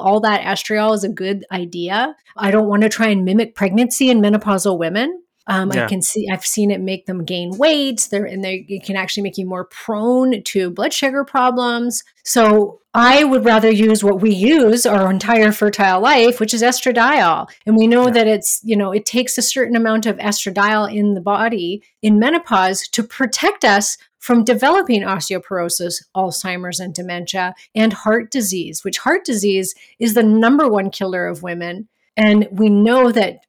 all 0.05 0.19
that 0.21 0.41
estriol 0.41 0.93
is 0.93 1.03
a 1.03 1.09
good 1.09 1.45
idea. 1.51 2.15
I 2.37 2.51
don't 2.51 2.67
want 2.67 2.83
to 2.83 2.89
try 2.89 3.07
and 3.07 3.25
mimic 3.25 3.55
pregnancy 3.55 4.09
in 4.09 4.21
menopausal 4.21 4.77
women. 4.77 5.22
Um, 5.47 5.71
yeah. 5.71 5.85
I 5.85 5.87
can 5.87 6.01
see 6.01 6.27
I've 6.31 6.45
seen 6.45 6.71
it 6.71 6.79
make 6.79 7.05
them 7.05 7.25
gain 7.25 7.57
weight. 7.57 8.07
There 8.11 8.25
and 8.25 8.43
they 8.43 8.65
it 8.69 8.85
can 8.85 8.95
actually 8.95 9.23
make 9.23 9.37
you 9.37 9.45
more 9.45 9.65
prone 9.65 10.41
to 10.41 10.69
blood 10.69 10.93
sugar 10.93 11.23
problems. 11.25 12.03
So 12.23 12.79
I 12.93 13.23
would 13.23 13.43
rather 13.43 13.71
use 13.71 14.03
what 14.03 14.21
we 14.21 14.31
use 14.31 14.85
our 14.85 15.09
entire 15.09 15.51
fertile 15.51 15.99
life, 15.99 16.39
which 16.39 16.53
is 16.53 16.61
estradiol. 16.61 17.49
And 17.65 17.75
we 17.75 17.87
know 17.87 18.05
yeah. 18.05 18.13
that 18.13 18.27
it's, 18.27 18.61
you 18.63 18.77
know, 18.77 18.91
it 18.91 19.05
takes 19.05 19.37
a 19.37 19.41
certain 19.41 19.75
amount 19.75 20.05
of 20.05 20.17
estradiol 20.17 20.93
in 20.93 21.15
the 21.15 21.21
body 21.21 21.83
in 22.03 22.19
menopause 22.19 22.87
to 22.89 23.01
protect 23.01 23.65
us 23.65 23.97
from 24.19 24.43
developing 24.43 25.01
osteoporosis, 25.01 26.03
Alzheimer's 26.15 26.79
and 26.79 26.93
dementia, 26.93 27.55
and 27.73 27.91
heart 27.91 28.31
disease, 28.31 28.83
which 28.83 28.99
heart 28.99 29.25
disease 29.25 29.73
is 29.99 30.13
the 30.13 30.23
number 30.23 30.69
one 30.69 30.91
killer 30.91 31.25
of 31.27 31.43
women. 31.43 31.89
And 32.15 32.47
we 32.51 32.69
know 32.69 33.11
that 33.11 33.39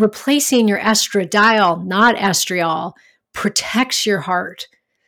replacing 0.00 0.68
your 0.68 0.78
estradiol, 0.78 1.84
not 1.84 2.16
estriol, 2.16 2.92
protects 3.32 4.06
your 4.06 4.20
heart. 4.20 4.66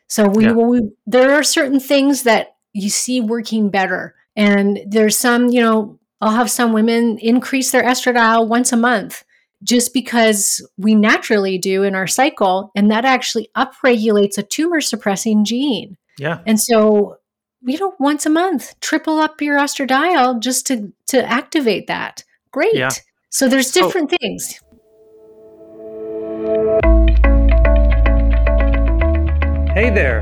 So 0.09 0.29
we, 0.29 0.45
yeah. 0.45 0.53
we 0.53 0.91
there 1.07 1.33
are 1.35 1.43
certain 1.43 1.81
things 1.81 2.25
that 2.25 2.57
you 2.73 2.91
see 2.91 3.21
working 3.21 3.71
better. 3.71 4.15
And 4.37 4.81
there's 4.87 5.19
some, 5.19 5.49
you 5.49 5.61
know, 5.61 5.99
I'll 6.21 6.33
have 6.33 6.51
some 6.51 6.73
women 6.73 7.19
increase 7.19 7.71
their 7.71 7.83
estradiol 7.83 8.49
once 8.49 8.73
a 8.73 8.77
month 8.77 9.25
just 9.63 9.93
because 9.93 10.67
we 10.77 10.95
naturally 10.95 11.59
do 11.59 11.83
in 11.83 11.95
our 11.95 12.07
cycle. 12.07 12.71
And 12.75 12.91
that 12.91 13.05
actually 13.05 13.49
upregulates 13.57 14.39
a 14.39 14.43
tumor 14.43 14.81
suppressing 14.81 15.45
gene. 15.45 15.97
Yeah. 16.19 16.41
And 16.47 16.61
so, 16.61 17.19
you 17.63 17.79
know, 17.79 17.95
once 17.99 18.27
a 18.27 18.31
month, 18.31 18.79
triple 18.81 19.19
up 19.19 19.41
your 19.41 19.59
estradiol 19.59 20.41
just 20.41 20.67
to, 20.67 20.93
to 21.09 21.25
activate 21.25 21.87
that. 21.87 22.25
Great. 22.51 22.75
Yeah. 22.75 22.91
So 23.31 23.49
there's 23.49 23.71
different 23.71 24.11
so, 24.11 24.17
things. 24.21 24.61
Hey 29.75 29.89
there, 29.89 30.21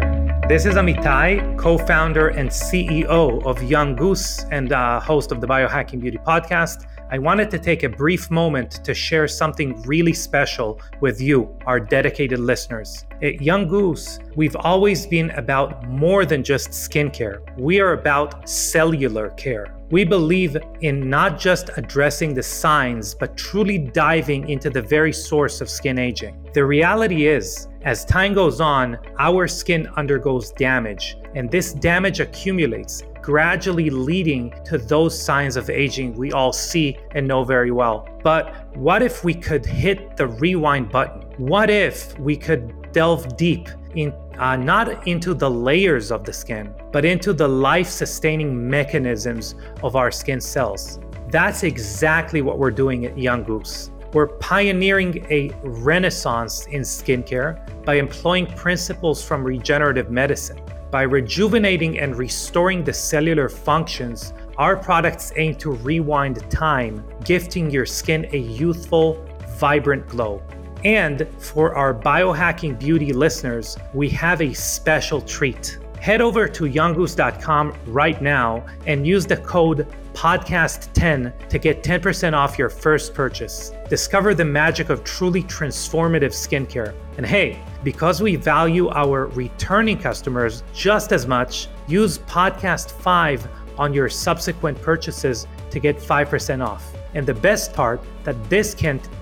this 0.48 0.64
is 0.64 0.76
Amitay, 0.76 1.58
co 1.58 1.76
founder 1.76 2.28
and 2.28 2.48
CEO 2.48 3.44
of 3.44 3.60
Young 3.64 3.96
Goose 3.96 4.44
and 4.52 4.72
uh, 4.72 5.00
host 5.00 5.32
of 5.32 5.40
the 5.40 5.46
Biohacking 5.48 6.00
Beauty 6.00 6.18
Podcast. 6.18 6.86
I 7.10 7.18
wanted 7.18 7.50
to 7.50 7.58
take 7.58 7.82
a 7.82 7.88
brief 7.88 8.30
moment 8.30 8.84
to 8.84 8.94
share 8.94 9.26
something 9.26 9.82
really 9.82 10.12
special 10.12 10.80
with 11.00 11.20
you, 11.20 11.52
our 11.66 11.80
dedicated 11.80 12.38
listeners. 12.38 13.06
At 13.24 13.42
Young 13.42 13.66
Goose, 13.66 14.20
we've 14.36 14.54
always 14.54 15.04
been 15.04 15.30
about 15.30 15.84
more 15.88 16.24
than 16.24 16.44
just 16.44 16.70
skincare, 16.70 17.40
we 17.58 17.80
are 17.80 17.94
about 17.94 18.48
cellular 18.48 19.30
care. 19.30 19.74
We 19.90 20.04
believe 20.04 20.56
in 20.82 21.10
not 21.10 21.40
just 21.40 21.70
addressing 21.76 22.34
the 22.34 22.44
signs, 22.44 23.16
but 23.16 23.36
truly 23.36 23.78
diving 23.78 24.48
into 24.48 24.70
the 24.70 24.82
very 24.82 25.12
source 25.12 25.60
of 25.60 25.68
skin 25.68 25.98
aging. 25.98 26.48
The 26.54 26.64
reality 26.64 27.26
is, 27.26 27.66
as 27.82 28.04
time 28.04 28.34
goes 28.34 28.60
on, 28.60 28.98
our 29.18 29.48
skin 29.48 29.88
undergoes 29.96 30.52
damage, 30.52 31.16
and 31.34 31.50
this 31.50 31.72
damage 31.72 32.20
accumulates, 32.20 33.04
gradually 33.22 33.88
leading 33.88 34.52
to 34.66 34.76
those 34.76 35.18
signs 35.18 35.56
of 35.56 35.70
aging 35.70 36.14
we 36.14 36.30
all 36.32 36.52
see 36.52 36.98
and 37.12 37.26
know 37.26 37.42
very 37.42 37.70
well. 37.70 38.06
But 38.22 38.76
what 38.76 39.02
if 39.02 39.24
we 39.24 39.32
could 39.32 39.64
hit 39.64 40.16
the 40.18 40.26
rewind 40.26 40.90
button? 40.90 41.22
What 41.38 41.70
if 41.70 42.18
we 42.18 42.36
could 42.36 42.92
delve 42.92 43.36
deep 43.36 43.68
in 43.94 44.12
uh, 44.38 44.56
not 44.56 45.06
into 45.06 45.34
the 45.34 45.50
layers 45.50 46.10
of 46.10 46.24
the 46.24 46.32
skin, 46.32 46.74
but 46.92 47.04
into 47.04 47.32
the 47.32 47.48
life 47.48 47.88
sustaining 47.88 48.68
mechanisms 48.68 49.54
of 49.82 49.96
our 49.96 50.10
skin 50.10 50.40
cells? 50.40 50.98
That's 51.30 51.62
exactly 51.62 52.42
what 52.42 52.58
we're 52.58 52.70
doing 52.70 53.06
at 53.06 53.16
Young 53.16 53.42
Goose. 53.44 53.90
We're 54.12 54.26
pioneering 54.26 55.24
a 55.30 55.50
renaissance 55.62 56.66
in 56.66 56.82
skincare 56.82 57.84
by 57.84 57.94
employing 57.94 58.46
principles 58.46 59.22
from 59.22 59.44
regenerative 59.44 60.10
medicine. 60.10 60.60
By 60.90 61.02
rejuvenating 61.02 62.00
and 62.00 62.16
restoring 62.16 62.82
the 62.82 62.92
cellular 62.92 63.48
functions, 63.48 64.32
our 64.56 64.76
products 64.76 65.32
aim 65.36 65.54
to 65.56 65.70
rewind 65.70 66.50
time, 66.50 67.04
gifting 67.24 67.70
your 67.70 67.86
skin 67.86 68.28
a 68.32 68.36
youthful, 68.36 69.24
vibrant 69.58 70.08
glow. 70.08 70.42
And 70.84 71.28
for 71.38 71.76
our 71.76 71.94
biohacking 71.94 72.80
beauty 72.80 73.12
listeners, 73.12 73.76
we 73.94 74.08
have 74.10 74.42
a 74.42 74.52
special 74.52 75.20
treat. 75.20 75.78
Head 76.00 76.20
over 76.20 76.48
to 76.48 76.64
younggoose.com 76.64 77.76
right 77.86 78.20
now 78.20 78.66
and 78.86 79.06
use 79.06 79.26
the 79.26 79.36
code 79.36 79.86
podcast10 80.14 81.48
to 81.48 81.58
get 81.58 81.84
10% 81.84 82.32
off 82.32 82.58
your 82.58 82.70
first 82.70 83.14
purchase. 83.14 83.72
Discover 83.90 84.34
the 84.34 84.44
magic 84.44 84.88
of 84.88 85.02
truly 85.02 85.42
transformative 85.42 86.30
skincare. 86.30 86.94
And 87.16 87.26
hey, 87.26 87.60
because 87.82 88.22
we 88.22 88.36
value 88.36 88.88
our 88.90 89.26
returning 89.26 89.98
customers 89.98 90.62
just 90.72 91.10
as 91.10 91.26
much, 91.26 91.66
use 91.88 92.18
podcast 92.18 92.92
5 92.92 93.48
on 93.78 93.92
your 93.92 94.08
subsequent 94.08 94.80
purchases 94.80 95.48
to 95.70 95.80
get 95.80 95.96
5% 95.96 96.64
off. 96.64 96.94
And 97.14 97.26
the 97.26 97.34
best 97.34 97.72
part 97.72 98.00
that 98.22 98.36
this 98.48 98.76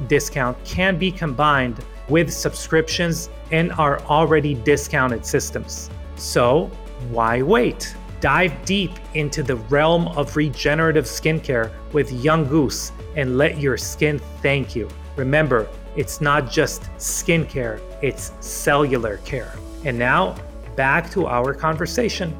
discount 0.06 0.64
can 0.66 0.98
be 0.98 1.10
combined 1.12 1.82
with 2.10 2.30
subscriptions 2.30 3.30
in 3.50 3.70
our 3.72 4.00
already 4.02 4.52
discounted 4.52 5.24
systems. 5.24 5.88
So, 6.16 6.70
why 7.08 7.40
wait? 7.40 7.96
Dive 8.20 8.52
deep 8.66 8.90
into 9.14 9.42
the 9.42 9.56
realm 9.56 10.08
of 10.08 10.36
regenerative 10.36 11.06
skincare 11.06 11.72
with 11.94 12.12
Young 12.12 12.46
Goose 12.46 12.92
and 13.18 13.36
let 13.36 13.58
your 13.58 13.76
skin 13.76 14.20
thank 14.42 14.76
you. 14.76 14.88
Remember, 15.16 15.68
it's 15.96 16.20
not 16.20 16.48
just 16.48 16.82
skincare, 16.98 17.80
it's 18.00 18.32
cellular 18.38 19.16
care. 19.18 19.52
And 19.84 19.98
now, 19.98 20.36
back 20.76 21.10
to 21.10 21.26
our 21.26 21.52
conversation. 21.52 22.32